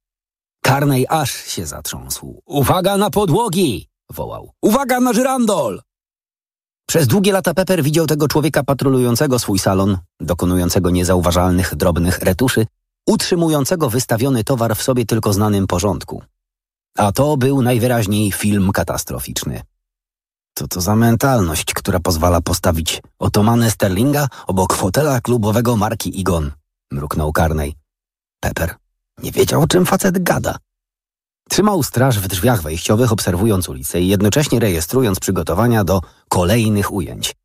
Carney 0.65 1.05
aż 1.09 1.31
się 1.31 1.65
zatrząsł. 1.65 2.41
Uwaga 2.45 2.97
na 2.97 3.09
podłogi! 3.09 3.87
wołał. 4.11 4.51
Uwaga 4.61 4.99
na 4.99 5.13
żyrandol! 5.13 5.81
Przez 6.89 7.07
długie 7.07 7.31
lata 7.31 7.53
Pepper 7.53 7.83
widział 7.83 8.07
tego 8.07 8.27
człowieka 8.27 8.63
patrolującego 8.63 9.39
swój 9.39 9.59
salon, 9.59 9.97
dokonującego 10.19 10.89
niezauważalnych, 10.89 11.75
drobnych 11.75 12.19
retuszy, 12.19 12.65
utrzymującego 13.07 13.89
wystawiony 13.89 14.43
towar 14.43 14.75
w 14.75 14.83
sobie 14.83 15.05
tylko 15.05 15.33
znanym 15.33 15.67
porządku. 15.67 16.23
A 16.97 17.11
to 17.11 17.37
był 17.37 17.61
najwyraźniej 17.61 18.31
film 18.31 18.71
katastroficzny. 18.71 19.61
Co 20.57 20.67
to 20.67 20.81
za 20.81 20.95
mentalność, 20.95 21.73
która 21.73 21.99
pozwala 21.99 22.41
postawić 22.41 23.01
otomanę 23.19 23.71
Sterlinga 23.71 24.27
obok 24.47 24.73
fotela 24.73 25.21
klubowego 25.21 25.77
marki 25.77 26.19
Igon? 26.19 26.51
Mruknął 26.91 27.31
Carney. 27.37 27.75
Pepper 28.39 28.75
nie 29.23 29.31
wiedział, 29.31 29.61
o 29.61 29.67
czym 29.67 29.85
facet 29.85 30.23
gada. 30.23 30.57
Trzymał 31.49 31.83
straż 31.83 32.19
w 32.19 32.27
drzwiach 32.27 32.61
wejściowych, 32.61 33.11
obserwując 33.11 33.69
ulicę 33.69 34.01
i 34.01 34.07
jednocześnie 34.07 34.59
rejestrując 34.59 35.19
przygotowania 35.19 35.83
do 35.83 36.01
kolejnych 36.29 36.93
ujęć. 36.93 37.35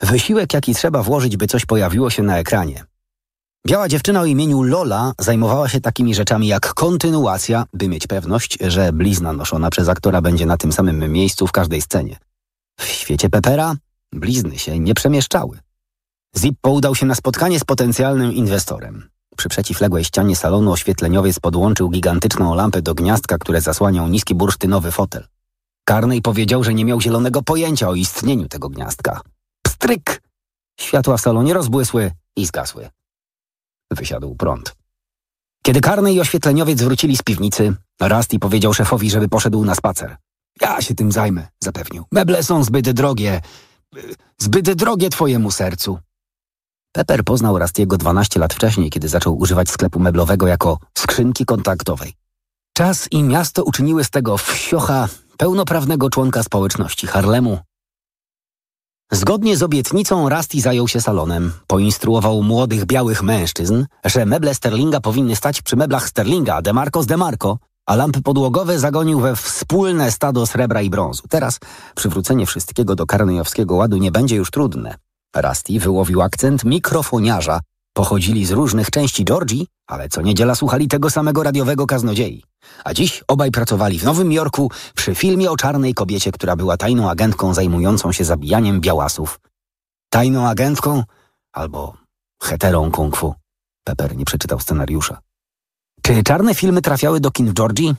Wysiłek, 0.00 0.54
jaki 0.54 0.74
trzeba 0.74 1.02
włożyć, 1.02 1.36
by 1.36 1.46
coś 1.46 1.66
pojawiło 1.66 2.10
się 2.10 2.22
na 2.22 2.38
ekranie. 2.38 2.84
Biała 3.66 3.88
dziewczyna 3.88 4.20
o 4.20 4.24
imieniu 4.24 4.62
Lola 4.62 5.12
zajmowała 5.18 5.68
się 5.68 5.80
takimi 5.80 6.14
rzeczami 6.14 6.46
jak 6.46 6.74
kontynuacja, 6.74 7.64
by 7.72 7.88
mieć 7.88 8.06
pewność, 8.06 8.58
że 8.60 8.92
blizna 8.92 9.32
noszona 9.32 9.70
przez 9.70 9.88
aktora 9.88 10.20
będzie 10.20 10.46
na 10.46 10.56
tym 10.56 10.72
samym 10.72 11.12
miejscu 11.12 11.46
w 11.46 11.52
każdej 11.52 11.82
scenie. 11.82 12.18
W 12.82 12.88
świecie 12.88 13.30
Pepera 13.30 13.74
blizny 14.12 14.58
się 14.58 14.78
nie 14.78 14.94
przemieszczały. 14.94 15.58
Zippo 16.38 16.70
udał 16.70 16.94
się 16.94 17.06
na 17.06 17.14
spotkanie 17.14 17.60
z 17.60 17.64
potencjalnym 17.64 18.32
inwestorem. 18.32 19.08
Przy 19.36 19.48
przeciwległej 19.48 20.04
ścianie 20.04 20.36
salonu 20.36 20.72
oświetleniowiec 20.72 21.40
podłączył 21.40 21.90
gigantyczną 21.90 22.54
lampę 22.54 22.82
do 22.82 22.94
gniazdka, 22.94 23.38
które 23.38 23.60
zasłaniał 23.60 24.08
niski 24.08 24.34
bursztynowy 24.34 24.92
fotel. 24.92 25.26
Carney 25.88 26.22
powiedział, 26.22 26.64
że 26.64 26.74
nie 26.74 26.84
miał 26.84 27.00
zielonego 27.00 27.42
pojęcia 27.42 27.88
o 27.88 27.94
istnieniu 27.94 28.48
tego 28.48 28.68
gniazdka. 28.68 29.20
Pstryk! 29.62 30.22
Światła 30.80 31.16
w 31.16 31.20
salonie 31.20 31.54
rozbłysły 31.54 32.10
i 32.36 32.46
zgasły. 32.46 32.88
Wysiadł 33.90 34.34
prąd. 34.34 34.74
Kiedy 35.62 35.80
Carney 35.80 36.14
i 36.14 36.20
oświetleniowiec 36.20 36.82
wrócili 36.82 37.16
z 37.16 37.22
piwnicy, 37.22 37.74
Rusty 38.00 38.38
powiedział 38.38 38.74
szefowi, 38.74 39.10
żeby 39.10 39.28
poszedł 39.28 39.64
na 39.64 39.74
spacer. 39.74 40.16
Ja 40.60 40.82
się 40.82 40.94
tym 40.94 41.12
zajmę, 41.12 41.48
zapewnił. 41.64 42.04
Meble 42.12 42.42
są 42.42 42.64
zbyt 42.64 42.90
drogie. 42.90 43.40
Zbyt 44.38 44.72
drogie 44.72 45.10
twojemu 45.10 45.50
sercu. 45.50 45.98
Pepper 46.92 47.24
poznał 47.24 47.58
Rustiego 47.58 47.96
12 47.96 48.40
lat 48.40 48.54
wcześniej, 48.54 48.90
kiedy 48.90 49.08
zaczął 49.08 49.38
używać 49.38 49.70
sklepu 49.70 50.00
meblowego 50.00 50.46
jako 50.46 50.78
skrzynki 50.98 51.44
kontaktowej. 51.44 52.12
Czas 52.76 53.08
i 53.10 53.22
miasto 53.22 53.64
uczyniły 53.64 54.04
z 54.04 54.10
tego 54.10 54.38
wsiocha 54.38 55.08
pełnoprawnego 55.36 56.10
członka 56.10 56.42
społeczności 56.42 57.06
Harlemu. 57.06 57.58
Zgodnie 59.12 59.56
z 59.56 59.62
obietnicą 59.62 60.28
Rusty 60.28 60.60
zajął 60.60 60.88
się 60.88 61.00
salonem. 61.00 61.52
Poinstruował 61.66 62.42
młodych 62.42 62.84
białych 62.84 63.22
mężczyzn, 63.22 63.84
że 64.04 64.26
meble 64.26 64.54
Sterlinga 64.54 65.00
powinny 65.00 65.36
stać 65.36 65.62
przy 65.62 65.76
meblach 65.76 66.08
Sterlinga, 66.08 66.62
Demarco 66.62 67.02
z 67.02 67.06
Demarco, 67.06 67.58
a 67.92 67.96
lampy 67.96 68.22
podłogowe 68.22 68.78
zagonił 68.78 69.20
we 69.20 69.36
wspólne 69.36 70.12
stado 70.12 70.46
srebra 70.46 70.82
i 70.82 70.90
brązu. 70.90 71.22
Teraz 71.28 71.58
przywrócenie 71.94 72.46
wszystkiego 72.46 72.94
do 72.94 73.06
karnejowskiego 73.06 73.74
ładu 73.74 73.96
nie 73.96 74.10
będzie 74.10 74.36
już 74.36 74.50
trudne. 74.50 74.94
Rusty 75.36 75.80
wyłowił 75.80 76.22
akcent 76.22 76.64
mikrofoniarza. 76.64 77.60
Pochodzili 77.92 78.46
z 78.46 78.50
różnych 78.50 78.90
części 78.90 79.24
Georgii, 79.24 79.66
ale 79.86 80.08
co 80.08 80.22
niedziela 80.22 80.54
słuchali 80.54 80.88
tego 80.88 81.10
samego 81.10 81.42
radiowego 81.42 81.86
kaznodziei. 81.86 82.42
A 82.84 82.94
dziś 82.94 83.24
obaj 83.28 83.50
pracowali 83.50 83.98
w 83.98 84.04
Nowym 84.04 84.32
Jorku 84.32 84.70
przy 84.94 85.14
filmie 85.14 85.50
o 85.50 85.56
czarnej 85.56 85.94
kobiecie, 85.94 86.32
która 86.32 86.56
była 86.56 86.76
tajną 86.76 87.10
agentką 87.10 87.54
zajmującą 87.54 88.12
się 88.12 88.24
zabijaniem 88.24 88.80
białasów. 88.80 89.40
Tajną 90.10 90.48
agentką 90.48 91.02
albo 91.52 91.96
heterą 92.42 92.90
kung 92.90 93.16
fu. 93.16 93.34
Pepper 93.84 94.16
nie 94.16 94.24
przeczytał 94.24 94.60
scenariusza. 94.60 95.18
Czy 96.02 96.22
czarne 96.22 96.54
filmy 96.54 96.82
trafiały 96.82 97.20
do 97.20 97.30
kin 97.30 97.50
w 97.50 97.54
Georgii? 97.54 97.94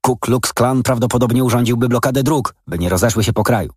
Ku 0.00 0.16
Klux 0.16 0.52
Klan 0.52 0.82
prawdopodobnie 0.82 1.44
urządziłby 1.44 1.88
blokadę 1.88 2.22
dróg, 2.22 2.54
by 2.66 2.78
nie 2.78 2.88
rozeszły 2.88 3.24
się 3.24 3.32
po 3.32 3.44
kraju. 3.44 3.70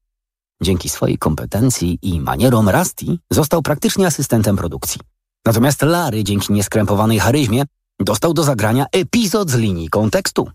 Dzięki 0.62 0.90
swojej 0.90 1.18
kompetencji 1.18 2.00
i 2.02 2.20
manierom 2.20 2.70
Rusty 2.70 3.06
został 3.32 3.62
praktycznie 3.62 4.08
asystentem 4.08 4.58
produkcji. 4.58 5.02
Natomiast 5.46 5.82
Larry 5.82 6.24
dzięki 6.24 6.54
nieskrępowanej 6.54 7.20
charyzmie 7.20 7.64
dostał 8.00 8.34
do 8.34 8.44
zagrania 8.44 8.86
epizod 8.92 9.50
z 9.50 9.56
linii 9.56 9.90
kontekstu. 9.90 10.50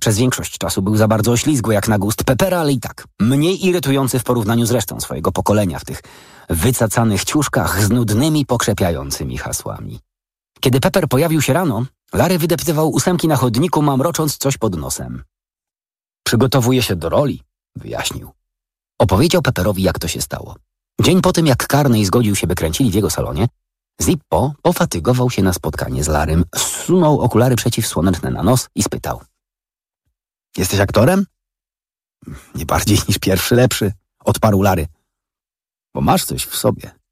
Przez 0.00 0.18
większość 0.18 0.58
czasu 0.58 0.82
był 0.82 0.96
za 0.96 1.08
bardzo 1.08 1.32
oślizgły 1.32 1.74
jak 1.74 1.88
na 1.88 1.98
gust 1.98 2.24
Pepera, 2.24 2.58
ale 2.58 2.72
i 2.72 2.80
tak 2.80 3.04
mniej 3.20 3.66
irytujący 3.66 4.18
w 4.18 4.24
porównaniu 4.24 4.66
z 4.66 4.70
resztą 4.70 5.00
swojego 5.00 5.32
pokolenia 5.32 5.78
w 5.78 5.84
tych 5.84 6.02
wycacanych 6.50 7.24
ciuszkach 7.24 7.84
z 7.84 7.90
nudnymi, 7.90 8.46
pokrzepiającymi 8.46 9.38
hasłami. 9.38 10.00
Kiedy 10.60 10.80
Pepper 10.80 11.08
pojawił 11.08 11.42
się 11.42 11.52
rano, 11.52 11.84
Larry 12.14 12.38
wydeptywał 12.38 12.90
ósemki 12.90 13.28
na 13.28 13.36
chodniku, 13.36 13.82
mamrocząc 13.82 14.36
coś 14.36 14.58
pod 14.58 14.76
nosem. 14.76 15.24
Przygotowuje 16.26 16.82
się 16.82 16.96
do 16.96 17.08
roli, 17.08 17.42
wyjaśnił. 17.76 18.30
Opowiedział 18.98 19.42
Pepperowi, 19.42 19.82
jak 19.82 19.98
to 19.98 20.08
się 20.08 20.20
stało. 20.20 20.56
Dzień 21.00 21.20
po 21.20 21.32
tym, 21.32 21.46
jak 21.46 21.66
Carney 21.66 22.04
zgodził 22.04 22.36
się, 22.36 22.46
by 22.46 22.54
kręcili 22.54 22.90
w 22.90 22.94
jego 22.94 23.10
salonie, 23.10 23.48
Zippo 24.02 24.54
pofatygował 24.62 25.30
się 25.30 25.42
na 25.42 25.52
spotkanie 25.52 26.04
z 26.04 26.08
Larym, 26.08 26.44
zsunął 26.56 27.20
okulary 27.20 27.56
przeciwsłoneczne 27.56 28.30
na 28.30 28.42
nos 28.42 28.68
i 28.74 28.82
spytał. 28.82 29.20
Jesteś 30.56 30.80
aktorem? 30.80 31.26
Nie 32.54 32.66
bardziej 32.66 32.98
niż 33.08 33.18
pierwszy 33.18 33.54
lepszy, 33.54 33.92
odparł 34.24 34.62
Lary. 34.62 34.86
Bo 35.94 36.00
masz 36.00 36.24
coś 36.24 36.46
w 36.46 36.56
sobie. 36.56 37.03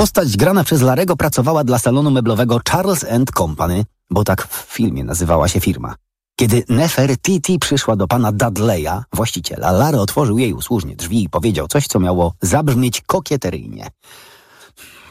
Postać 0.00 0.36
grana 0.36 0.64
przez 0.64 0.82
Larego 0.82 1.16
pracowała 1.16 1.64
dla 1.64 1.78
salonu 1.78 2.10
meblowego 2.10 2.60
Charles 2.70 3.06
Company, 3.36 3.84
bo 4.10 4.24
tak 4.24 4.46
w 4.46 4.74
filmie 4.74 5.04
nazywała 5.04 5.48
się 5.48 5.60
firma. 5.60 5.94
Kiedy 6.36 6.64
Nefertiti 6.68 7.58
przyszła 7.58 7.96
do 7.96 8.08
pana 8.08 8.32
Dudleya, 8.32 9.02
właściciela, 9.12 9.72
Larry 9.72 10.00
otworzył 10.00 10.38
jej 10.38 10.52
usłużnie 10.52 10.96
drzwi 10.96 11.24
i 11.24 11.28
powiedział 11.28 11.68
coś, 11.68 11.86
co 11.86 12.00
miało 12.00 12.34
zabrzmieć 12.42 13.00
kokieteryjnie. 13.00 13.88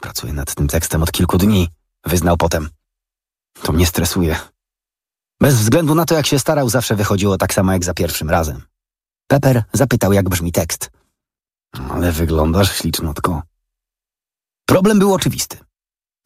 Pracuję 0.02 0.34
nad 0.34 0.56
tym 0.56 0.68
tekstem 0.68 1.04
od 1.04 1.12
kilku 1.12 1.38
dni, 1.38 1.68
wyznał 2.06 2.38
potem. 2.38 2.70
To 3.62 3.72
mnie 3.72 3.86
stresuje. 3.86 4.36
Bez 5.42 5.56
względu 5.56 5.96
na 5.96 6.06
to, 6.06 6.16
jak 6.16 6.28
się 6.28 6.40
starał, 6.40 6.70
zawsze 6.70 6.96
wychodziło 6.96 7.38
tak 7.38 7.54
samo 7.54 7.72
jak 7.74 7.84
za 7.84 7.94
pierwszym 7.94 8.30
razem. 8.30 8.62
Pepper 9.28 9.64
zapytał, 9.74 10.14
jak 10.14 10.30
brzmi 10.30 10.52
tekst. 10.52 10.92
Ale 11.90 12.12
wyglądasz 12.12 12.78
ślicznotko. 12.78 13.42
Problem 14.70 14.99
był 14.99 15.13
oczywisty. 15.13 15.57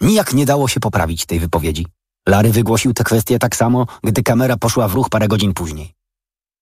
Nijak 0.01 0.33
nie 0.33 0.45
dało 0.45 0.67
się 0.67 0.79
poprawić 0.79 1.25
tej 1.25 1.39
wypowiedzi. 1.39 1.87
Larry 2.27 2.51
wygłosił 2.51 2.93
tę 2.93 3.03
kwestię 3.03 3.39
tak 3.39 3.55
samo, 3.55 3.87
gdy 4.03 4.23
kamera 4.23 4.57
poszła 4.57 4.87
w 4.87 4.93
ruch 4.93 5.09
parę 5.09 5.27
godzin 5.27 5.53
później. 5.53 5.93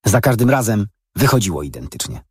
Za 0.06 0.22
każdym 0.22 0.50
razem 0.50 0.88
wychodziło 1.16 1.64
identycznie. 1.64 2.24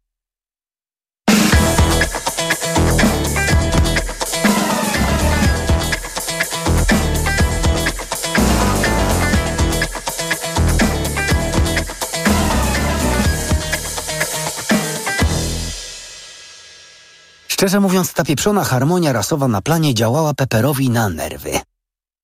Szczerze 17.61 17.81
mówiąc, 17.81 18.13
ta 18.13 18.25
pieprzona 18.25 18.65
harmonia 18.65 19.13
rasowa 19.13 19.49
na 19.49 19.61
planie 19.63 19.95
działała 19.95 20.35
Pepperowi 20.35 20.91
na 20.91 21.09
nerwy. 21.09 21.51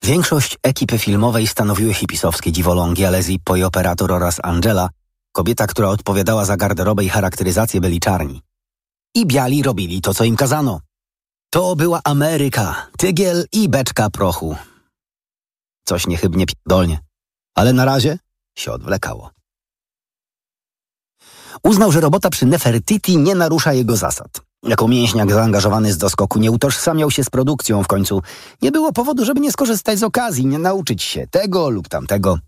Większość 0.04 0.56
ekipy 0.62 0.98
filmowej 0.98 1.46
stanowiły 1.46 1.94
hipisowskie 1.94 2.52
dziwolągi, 2.52 3.04
ale 3.04 3.22
Zippo 3.22 3.56
i 3.56 3.62
operator 3.62 4.12
oraz 4.12 4.40
Angela, 4.42 4.88
kobieta, 5.32 5.66
która 5.66 5.88
odpowiadała 5.88 6.44
za 6.44 6.56
garderobę 6.56 7.04
i 7.04 7.08
charakteryzację, 7.08 7.80
byli 7.80 8.00
czarni. 8.00 8.42
I 9.14 9.26
biali 9.26 9.62
robili 9.62 10.00
to, 10.00 10.14
co 10.14 10.24
im 10.24 10.36
kazano. 10.36 10.80
To 11.50 11.76
była 11.76 12.00
Ameryka, 12.04 12.86
tygiel 12.98 13.46
i 13.52 13.68
beczka 13.68 14.10
prochu. 14.10 14.56
Coś 15.84 16.06
niechybnie 16.06 16.46
pierdolnie, 16.46 16.98
ale 17.54 17.72
na 17.72 17.84
razie 17.84 18.18
się 18.58 18.72
odwlekało. 18.72 19.30
Uznał, 21.62 21.92
że 21.92 22.00
robota 22.00 22.30
przy 22.30 22.46
Nefertiti 22.46 23.18
nie 23.18 23.34
narusza 23.34 23.72
jego 23.72 23.96
zasad. 23.96 24.45
Jako 24.68 24.88
mięśniak 24.88 25.32
zaangażowany 25.32 25.92
z 25.92 25.98
doskoku 25.98 26.38
nie 26.38 26.50
utożsamiał 26.50 27.10
się 27.10 27.24
z 27.24 27.30
produkcją 27.30 27.82
w 27.82 27.86
końcu. 27.86 28.22
Nie 28.62 28.72
było 28.72 28.92
powodu, 28.92 29.24
żeby 29.24 29.40
nie 29.40 29.52
skorzystać 29.52 29.98
z 29.98 30.02
okazji, 30.02 30.46
nie 30.46 30.58
nauczyć 30.58 31.02
się 31.02 31.26
tego 31.30 31.70
lub 31.70 31.88
tamtego. 31.88 32.38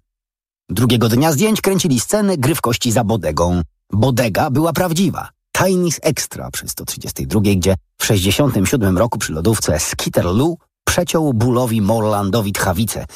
Drugiego 0.69 1.09
dnia 1.09 1.33
zdjęć 1.33 1.61
kręcili 1.61 2.01
scenę 2.01 2.37
gry 2.37 2.55
w 2.55 2.61
kości 2.61 2.93
za 2.93 3.05
bodegą. 3.05 3.63
Bodega 3.93 4.51
była 4.51 4.73
prawdziwa. 4.73 5.29
Chinese 5.59 6.01
Extra 6.03 6.51
przy 6.51 6.69
132, 6.69 7.41
gdzie 7.41 7.75
w 7.99 8.05
67 8.05 8.99
roku 8.99 9.19
przy 9.19 9.33
lodówce 9.33 9.81
Skitterloo 9.81 10.57
przeciął 10.85 11.35
bólowi 11.35 11.81
Morlandowi 11.81 12.53
tchawicę, 12.53 13.07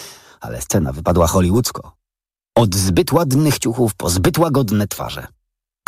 ale 0.40 0.61
scena 0.61 0.92
wypadła 0.92 1.26
hollywoodzko. 1.26 1.92
Od 2.57 2.74
zbyt 2.74 3.12
ładnych 3.12 3.59
ciuchów 3.59 3.94
po 3.94 4.11
zbyt 4.11 4.38
łagodne 4.38 4.88
twarze. 4.88 5.26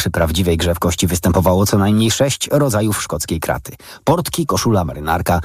Przy 0.04 0.10
prawdziwej 0.10 0.56
grze 0.56 0.74
w 0.74 0.78
kości 0.78 1.06
występowało 1.06 1.66
co 1.66 1.78
najmniej 1.78 2.10
sześć 2.10 2.48
rodzajów 2.52 3.02
szkockiej 3.02 3.40
kraty. 3.40 3.72
Portki, 4.04 4.46
koszula, 4.46 4.84
marynarka 4.84 5.40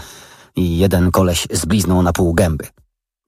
i 0.55 0.77
jeden 0.77 1.11
koleś 1.11 1.47
z 1.51 1.65
blizną 1.65 2.01
na 2.01 2.13
pół 2.13 2.33
gęby. 2.33 2.67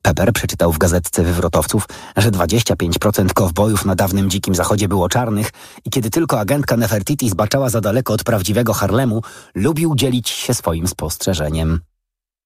Pepper 0.02 0.34
przeczytał 0.34 0.72
w 0.72 0.78
gazetce 0.78 1.24
wywrotowców, 1.24 1.86
że 2.18 2.32
25% 2.32 3.34
kowbojów 3.34 3.86
na 3.86 3.96
dawnym 3.96 4.30
dzikim 4.30 4.56
zachodzie 4.56 4.88
było 4.88 5.10
czarnych 5.10 5.52
i 5.86 5.90
kiedy 5.90 6.10
tylko 6.10 6.40
agentka 6.40 6.78
Nefertiti 6.78 7.30
zbaczała 7.30 7.70
za 7.70 7.82
daleko 7.82 8.14
od 8.14 8.24
prawdziwego 8.24 8.74
Harlemu, 8.74 9.22
lubił 9.56 9.96
dzielić 9.96 10.30
się 10.30 10.54
swoim 10.54 10.88
spostrzeżeniem. 10.88 11.80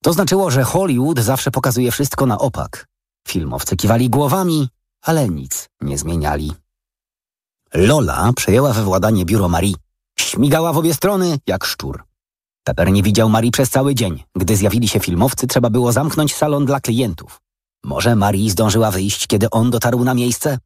To 0.03 0.13
znaczyło, 0.13 0.51
że 0.51 0.63
Hollywood 0.63 1.19
zawsze 1.19 1.51
pokazuje 1.51 1.91
wszystko 1.91 2.25
na 2.25 2.39
opak. 2.39 2.87
Filmowcy 3.27 3.75
kiwali 3.75 4.09
głowami, 4.09 4.69
ale 5.01 5.29
nic 5.29 5.69
nie 5.81 5.97
zmieniali. 5.97 6.64
Lola 7.75 8.33
przejęła 8.35 8.73
we 8.73 8.83
władanie 8.83 9.25
biuro 9.25 9.49
Marii. 9.49 9.75
Śmigała 10.19 10.73
w 10.73 10.77
obie 10.77 10.93
strony 10.93 11.39
jak 11.47 11.65
szczur. 11.65 12.03
Pepper 12.63 12.91
nie 12.91 13.03
widział 13.03 13.29
Marii 13.29 13.51
przez 13.51 13.69
cały 13.69 13.95
dzień. 13.95 14.23
Gdy 14.35 14.55
zjawili 14.55 14.87
się 14.87 14.99
filmowcy, 14.99 15.47
trzeba 15.47 15.69
było 15.69 15.91
zamknąć 15.91 16.35
salon 16.35 16.65
dla 16.65 16.79
klientów. 16.79 17.41
Może 17.83 18.15
Marii 18.15 18.49
zdążyła 18.49 18.91
wyjść, 18.91 19.27
kiedy 19.27 19.49
on 19.49 19.71
dotarł 19.71 20.03
na 20.03 20.13
miejsce? 20.13 20.57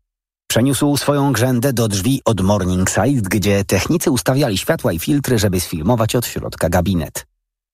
Przeniósł 0.48 0.98
swoją 0.98 1.34
grzędę 1.34 1.74
do 1.74 1.88
drzwi 1.88 2.22
od 2.26 2.42
Morningside, 2.42 3.30
gdzie 3.30 3.66
technicy 3.66 4.12
ustawiali 4.12 4.58
światła 4.58 4.94
i 4.94 5.00
filtry, 5.00 5.40
żeby 5.40 5.60
sfilmować 5.60 6.16
od 6.16 6.26
środka 6.26 6.70
gabinet. 6.70 7.28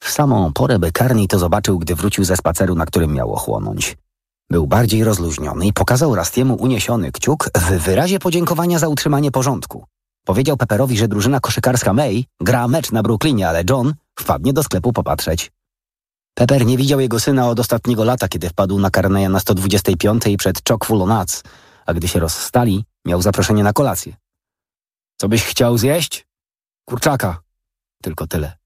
W 0.04 0.10
samą 0.10 0.54
porę 0.54 0.80
by 0.80 0.92
Carney 0.92 1.28
to 1.28 1.40
zobaczył, 1.40 1.80
gdy 1.80 1.96
wrócił 1.96 2.24
ze 2.24 2.38
spaceru, 2.38 2.76
na 2.76 2.86
którym 2.86 3.14
miał 3.14 3.34
ochłonąć. 3.34 3.98
Był 4.50 4.68
bardziej 4.68 5.04
rozluźniony 5.04 5.68
i 5.68 5.74
pokazał 5.74 6.16
Rastiemu 6.16 6.56
uniesiony 6.56 7.12
kciuk 7.12 7.50
w 7.58 7.72
wyrazie 7.72 8.20
podziękowania 8.20 8.80
za 8.80 8.88
utrzymanie 8.88 9.32
porządku. 9.32 9.86
Powiedział 10.26 10.58
Pepperowi, 10.58 10.98
że 10.98 11.08
drużyna 11.08 11.40
koszykarska 11.40 11.94
May 11.94 12.26
gra 12.40 12.68
mecz 12.68 12.92
na 12.92 13.04
Brooklynie, 13.04 13.50
ale 13.50 13.64
John 13.70 13.94
wpadnie 14.20 14.54
do 14.54 14.64
sklepu 14.64 14.94
popatrzeć. 14.94 15.52
Pepper 16.34 16.66
nie 16.66 16.78
widział 16.78 17.00
jego 17.00 17.20
syna 17.20 17.50
od 17.50 17.60
ostatniego 17.60 18.04
lata, 18.04 18.28
kiedy 18.28 18.50
wpadł 18.50 18.80
na 18.80 18.90
Carneya 18.90 19.30
na 19.30 19.40
125 19.40 20.24
przed 20.38 20.70
Chockfull 20.70 21.02
o 21.02 21.06
Nuts, 21.06 21.44
a 21.86 21.94
gdy 21.94 22.08
się 22.08 22.20
rozstali, 22.20 22.86
miał 23.06 23.22
zaproszenie 23.22 23.64
na 23.64 23.74
kolację. 23.74 24.16
Co 25.18 25.30
byś 25.30 25.44
chciał 25.44 25.78
zjeść? 25.78 26.28
Kurczaka. 26.86 27.42
Tylko 28.02 28.28
tyle. 28.28 28.58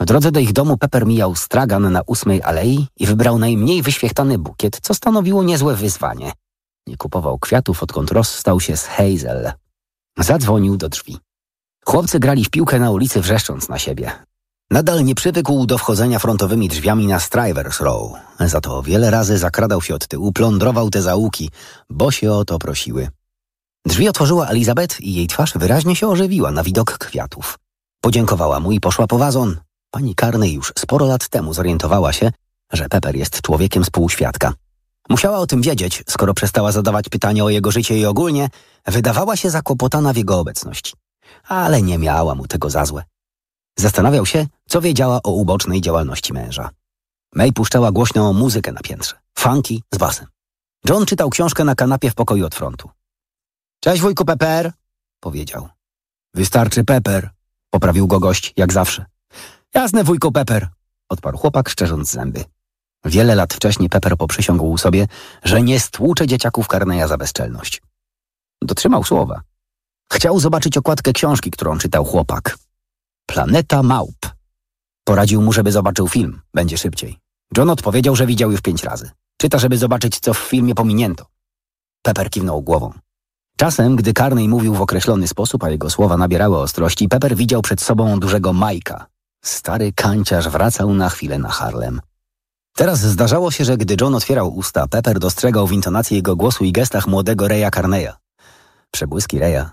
W 0.00 0.04
drodze 0.04 0.32
do 0.32 0.40
ich 0.40 0.52
domu 0.52 0.76
Pepper 0.76 1.06
mijał 1.06 1.34
stragan 1.34 1.92
na 1.92 2.02
ósmej 2.06 2.42
alei 2.42 2.86
i 2.96 3.06
wybrał 3.06 3.38
najmniej 3.38 3.82
wyświechtany 3.82 4.38
bukiet, 4.38 4.78
co 4.82 4.94
stanowiło 4.94 5.42
niezłe 5.42 5.76
wyzwanie. 5.76 6.32
Nie 6.86 6.96
kupował 6.96 7.38
kwiatów, 7.38 7.82
odkąd 7.82 8.10
rozstał 8.10 8.60
się 8.60 8.76
z 8.76 8.86
Hazel. 8.86 9.52
Zadzwonił 10.18 10.76
do 10.76 10.88
drzwi. 10.88 11.18
Chłopcy 11.84 12.18
grali 12.20 12.44
w 12.44 12.50
piłkę 12.50 12.78
na 12.78 12.90
ulicy, 12.90 13.20
wrzeszcząc 13.20 13.68
na 13.68 13.78
siebie. 13.78 14.12
Nadal 14.70 15.04
nie 15.04 15.14
przywykł 15.14 15.66
do 15.66 15.78
wchodzenia 15.78 16.18
frontowymi 16.18 16.68
drzwiami 16.68 17.06
na 17.06 17.20
Strivers 17.20 17.80
Row. 17.80 18.12
Za 18.40 18.60
to 18.60 18.82
wiele 18.82 19.10
razy 19.10 19.38
zakradał 19.38 19.82
się 19.82 19.94
od 19.94 20.08
tyłu, 20.08 20.32
plądrował 20.32 20.90
te 20.90 21.02
załuki, 21.02 21.50
bo 21.90 22.10
się 22.10 22.32
o 22.32 22.44
to 22.44 22.58
prosiły. 22.58 23.08
Drzwi 23.86 24.08
otworzyła 24.08 24.46
Elizabeth 24.46 25.00
i 25.00 25.14
jej 25.14 25.26
twarz 25.26 25.52
wyraźnie 25.54 25.96
się 25.96 26.08
ożywiła 26.08 26.50
na 26.50 26.62
widok 26.62 26.98
kwiatów. 26.98 27.58
Podziękowała 28.00 28.60
mu 28.60 28.72
i 28.72 28.80
poszła 28.80 29.06
po 29.06 29.18
wazon. 29.18 29.56
Pani 29.94 30.14
Carney 30.14 30.52
już 30.52 30.72
sporo 30.78 31.06
lat 31.06 31.28
temu 31.28 31.54
zorientowała 31.54 32.12
się, 32.12 32.30
że 32.72 32.88
Pepper 32.88 33.16
jest 33.16 33.42
człowiekiem 33.42 33.84
spółświadka. 33.84 34.52
Musiała 35.08 35.38
o 35.38 35.46
tym 35.46 35.62
wiedzieć, 35.62 36.02
skoro 36.08 36.34
przestała 36.34 36.72
zadawać 36.72 37.08
pytania 37.08 37.44
o 37.44 37.48
jego 37.48 37.70
życie 37.70 37.98
i 37.98 38.06
ogólnie 38.06 38.48
wydawała 38.86 39.36
się 39.36 39.50
zakłopotana 39.50 40.12
w 40.12 40.16
jego 40.16 40.38
obecności. 40.38 40.92
Ale 41.48 41.82
nie 41.82 41.98
miała 41.98 42.34
mu 42.34 42.46
tego 42.46 42.70
za 42.70 42.84
złe. 42.84 43.04
Zastanawiał 43.78 44.26
się, 44.26 44.46
co 44.68 44.80
wiedziała 44.80 45.20
o 45.22 45.30
ubocznej 45.30 45.80
działalności 45.80 46.32
męża. 46.32 46.70
May 47.34 47.52
puszczała 47.52 47.92
głośną 47.92 48.32
muzykę 48.32 48.72
na 48.72 48.80
piętrze. 48.80 49.16
Funky 49.38 49.82
z 49.92 49.98
basem. 49.98 50.26
John 50.88 51.06
czytał 51.06 51.30
książkę 51.30 51.64
na 51.64 51.74
kanapie 51.74 52.10
w 52.10 52.14
pokoju 52.14 52.46
od 52.46 52.54
frontu. 52.54 52.90
Cześć 53.80 54.02
wujku 54.02 54.24
Pepper, 54.24 54.72
powiedział. 55.20 55.68
Wystarczy 56.34 56.84
Pepper, 56.84 57.30
poprawił 57.70 58.06
go 58.06 58.20
gość, 58.20 58.52
jak 58.56 58.72
zawsze. 58.72 59.13
Jasne 59.74 60.04
wujku 60.04 60.32
Pepper, 60.32 60.68
odparł 61.08 61.38
chłopak, 61.38 61.68
szczerząc 61.68 62.10
zęby. 62.10 62.44
Wiele 63.04 63.34
lat 63.34 63.54
wcześniej 63.54 63.88
Pepper 63.88 64.16
poprzysiągł 64.16 64.78
sobie, 64.78 65.06
że 65.44 65.62
nie 65.62 65.80
stłucze 65.80 66.26
dzieciaków 66.26 66.66
Carneya 66.66 67.08
za 67.08 67.16
bezczelność. 67.16 67.82
Dotrzymał 68.62 69.04
słowa. 69.04 69.40
Chciał 70.12 70.40
zobaczyć 70.40 70.76
okładkę 70.76 71.12
książki, 71.12 71.50
którą 71.50 71.78
czytał 71.78 72.04
chłopak. 72.04 72.58
Planeta 73.26 73.82
Małp. 73.82 74.26
Poradził 75.04 75.42
mu, 75.42 75.52
żeby 75.52 75.72
zobaczył 75.72 76.08
film. 76.08 76.40
Będzie 76.54 76.78
szybciej. 76.78 77.18
John 77.56 77.70
odpowiedział, 77.70 78.16
że 78.16 78.26
widział 78.26 78.50
już 78.50 78.60
pięć 78.60 78.84
razy. 78.84 79.10
Czyta, 79.36 79.58
żeby 79.58 79.78
zobaczyć, 79.78 80.20
co 80.20 80.34
w 80.34 80.38
filmie 80.38 80.74
pominięto. 80.74 81.26
Pepper 82.02 82.30
kiwnął 82.30 82.62
głową. 82.62 82.92
Czasem, 83.56 83.96
gdy 83.96 84.12
Carney 84.12 84.48
mówił 84.48 84.74
w 84.74 84.80
określony 84.80 85.28
sposób, 85.28 85.64
a 85.64 85.70
jego 85.70 85.90
słowa 85.90 86.16
nabierały 86.16 86.58
ostrości, 86.58 87.08
Pepper 87.08 87.36
widział 87.36 87.62
przed 87.62 87.80
sobą 87.80 88.20
dużego 88.20 88.52
Majka. 88.52 89.13
Stary 89.44 89.92
kanciarz 89.92 90.48
wracał 90.48 90.94
na 90.94 91.08
chwilę 91.08 91.38
na 91.38 91.48
Harlem. 91.48 92.00
Teraz 92.76 93.00
zdarzało 93.00 93.50
się, 93.50 93.64
że 93.64 93.76
gdy 93.76 93.96
John 94.00 94.14
otwierał 94.14 94.54
usta, 94.54 94.88
Pepper 94.88 95.18
dostrzegał 95.18 95.66
w 95.66 95.72
intonacji 95.72 96.16
jego 96.16 96.36
głosu 96.36 96.64
i 96.64 96.72
gestach 96.72 97.06
młodego 97.06 97.48
Reya 97.48 97.70
Carneya. 97.74 98.12
Przebłyski 98.90 99.38
Reya, 99.38 99.64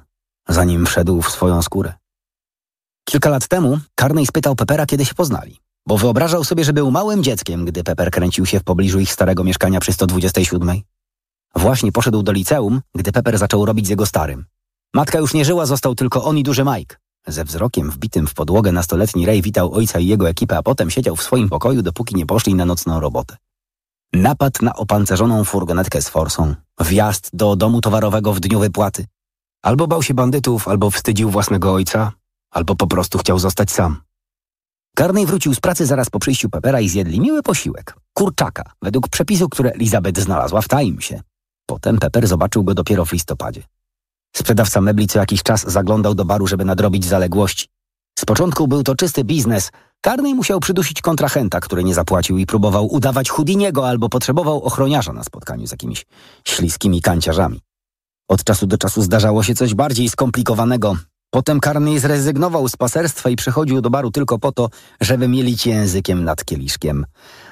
zanim 0.50 0.86
wszedł 0.86 1.22
w 1.22 1.32
swoją 1.32 1.62
skórę. 1.62 1.94
Kilka 3.06 3.30
lat 3.30 3.48
temu 3.48 3.80
Carney 4.00 4.26
spytał 4.26 4.56
Peppera, 4.56 4.86
kiedy 4.86 5.06
się 5.06 5.14
poznali, 5.14 5.60
bo 5.88 5.98
wyobrażał 5.98 6.44
sobie, 6.44 6.64
że 6.64 6.74
był 6.74 6.92
małym 6.92 7.24
dzieckiem, 7.24 7.66
gdy 7.66 7.84
Pepper 7.84 8.12
kręcił 8.12 8.46
się 8.46 8.60
w 8.60 8.64
pobliżu 8.64 9.00
ich 9.00 9.14
starego 9.14 9.44
mieszkania 9.44 9.80
przy 9.80 9.94
127. 9.94 10.82
Właśnie 11.56 11.92
poszedł 11.92 12.24
do 12.24 12.32
liceum, 12.32 12.82
gdy 12.96 13.12
Pepper 13.12 13.38
zaczął 13.38 13.66
robić 13.66 13.88
z 13.88 13.90
jego 13.90 14.06
starym. 14.06 14.46
Matka 14.94 15.20
już 15.20 15.34
nie 15.34 15.46
żyła, 15.46 15.66
został 15.66 15.96
tylko 15.96 16.24
on 16.24 16.38
i 16.38 16.44
duży 16.44 16.64
Mike. 16.64 17.01
Ze 17.28 17.44
wzrokiem 17.44 17.92
wbitym 17.92 18.28
w 18.28 18.34
podłogę 18.34 18.72
nastoletni 18.72 19.26
Ray 19.26 19.42
witał 19.42 19.74
ojca 19.74 20.00
i 20.00 20.08
jego 20.08 20.30
ekipę, 20.30 20.58
a 20.58 20.64
potem 20.64 20.90
siedział 20.90 21.16
w 21.16 21.24
swoim 21.24 21.50
pokoju, 21.50 21.82
dopóki 21.82 22.16
nie 22.16 22.26
poszli 22.26 22.56
na 22.56 22.66
nocną 22.66 23.00
robotę. 23.00 23.38
Napad 24.14 24.62
na 24.62 24.76
opancerzoną 24.76 25.44
furgonetkę 25.44 26.02
z 26.02 26.10
forsą, 26.10 26.56
wjazd 26.80 27.30
do 27.34 27.56
domu 27.56 27.82
towarowego 27.82 28.34
w 28.34 28.40
dniu 28.40 28.60
wypłaty. 28.60 29.06
Albo 29.62 29.88
bał 29.88 30.04
się 30.04 30.14
bandytów, 30.14 30.68
albo 30.68 30.92
wstydził 30.92 31.30
własnego 31.30 31.74
ojca, 31.74 32.12
albo 32.52 32.76
po 32.76 32.88
prostu 32.88 33.18
chciał 33.18 33.40
zostać 33.40 33.72
sam. 33.72 34.02
Carney 34.98 35.26
wrócił 35.26 35.54
z 35.54 35.60
pracy 35.60 35.86
zaraz 35.86 36.10
po 36.10 36.20
przyjściu 36.20 36.50
Peppera 36.50 36.82
i 36.82 36.90
zjedli 36.90 37.20
miły 37.20 37.44
posiłek. 37.44 37.96
Kurczaka, 38.14 38.64
według 38.82 39.10
przepisu, 39.10 39.50
które 39.50 39.72
Elizabeth 39.72 40.22
znalazła 40.22 40.62
w 40.62 40.68
Timesie. 40.68 41.22
Potem 41.66 41.98
Pepper 41.98 42.28
zobaczył 42.28 42.64
go 42.64 42.74
dopiero 42.74 43.06
w 43.06 43.12
listopadzie. 43.12 43.64
Sprzedawca 44.36 44.82
mebli 44.82 45.08
co 45.08 45.20
jakiś 45.20 45.44
czas 45.44 45.72
zaglądał 45.72 46.16
do 46.16 46.26
baru, 46.26 46.48
żeby 46.48 46.66
nadrobić 46.66 47.06
zaległości. 47.06 47.68
Z 48.20 48.26
początku 48.26 48.68
był 48.68 48.84
to 48.84 48.96
czysty 48.96 49.24
biznes. 49.24 49.72
Carney 50.06 50.36
musiał 50.36 50.60
przydusić 50.60 51.02
kontrahenta, 51.02 51.60
który 51.60 51.84
nie 51.84 51.94
zapłacił 51.94 52.38
i 52.38 52.46
próbował 52.46 52.94
udawać 52.94 53.30
Houdiniego 53.30 53.90
albo 53.90 54.10
potrzebował 54.10 54.64
ochroniarza 54.64 55.14
na 55.14 55.24
spotkaniu 55.24 55.68
z 55.68 55.72
jakimiś 55.72 56.06
śliskimi 56.48 57.02
kanciarzami. 57.02 57.62
Od 58.28 58.44
czasu 58.44 58.68
do 58.68 58.78
czasu 58.78 59.02
zdarzało 59.02 59.44
się 59.44 59.56
coś 59.56 59.74
bardziej 59.74 60.10
skomplikowanego. 60.10 60.96
Potem 61.30 61.60
Carney 61.60 62.00
zrezygnował 62.00 62.70
z 62.70 62.76
paserstwa 62.76 63.30
i 63.30 63.36
przychodził 63.36 63.82
do 63.82 63.90
baru 63.90 64.12
tylko 64.12 64.40
po 64.40 64.52
to, 64.52 64.70
żeby 65.02 65.28
mielić 65.28 65.66
językiem 65.66 66.24
nad 66.24 66.46
kieliszkiem. 66.46 67.06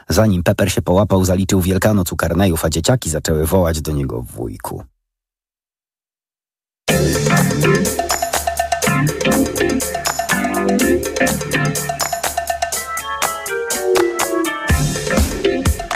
Zanim 0.10 0.44
Pepper 0.44 0.72
się 0.72 0.82
połapał, 0.82 1.26
zaliczył 1.26 1.62
Wielkanoc 1.62 2.12
u 2.14 2.16
Carneyów, 2.16 2.66
a 2.66 2.70
dzieciaki 2.70 3.10
zaczęły 3.10 3.46
wołać 3.46 3.82
do 3.82 3.92
niego 3.92 4.22
wujku. 4.22 4.84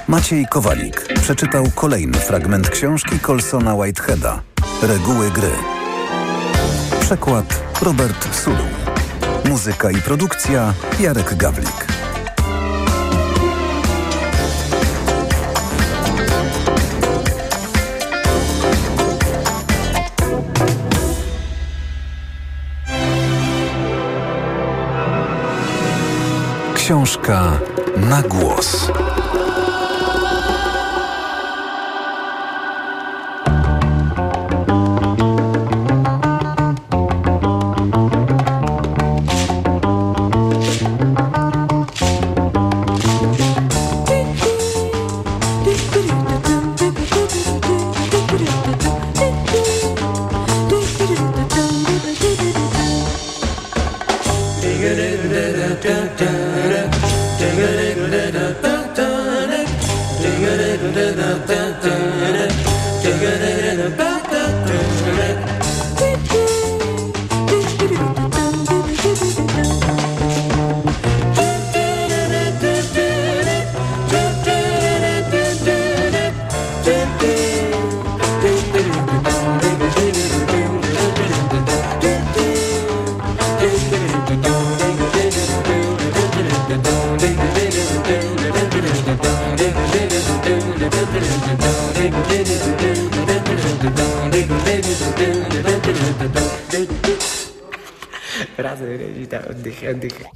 Maciej 0.07 0.45
Kowalik 0.47 1.07
przeczytał 1.21 1.65
kolejny 1.75 2.17
fragment 2.17 2.69
książki 2.69 3.19
Colsona 3.19 3.75
Whiteheada 3.75 4.41
Reguły 4.81 5.31
gry. 5.31 5.51
Przekład 6.99 7.63
Robert 7.81 8.35
Sulu. 8.35 8.65
Muzyka 9.45 9.91
i 9.91 9.95
produkcja 9.95 10.73
Jarek 10.99 11.35
Gawlik. 11.35 11.92
Książka 26.83 27.59
na 27.97 28.21
głos. 28.21 28.91
Andy. 99.85 100.32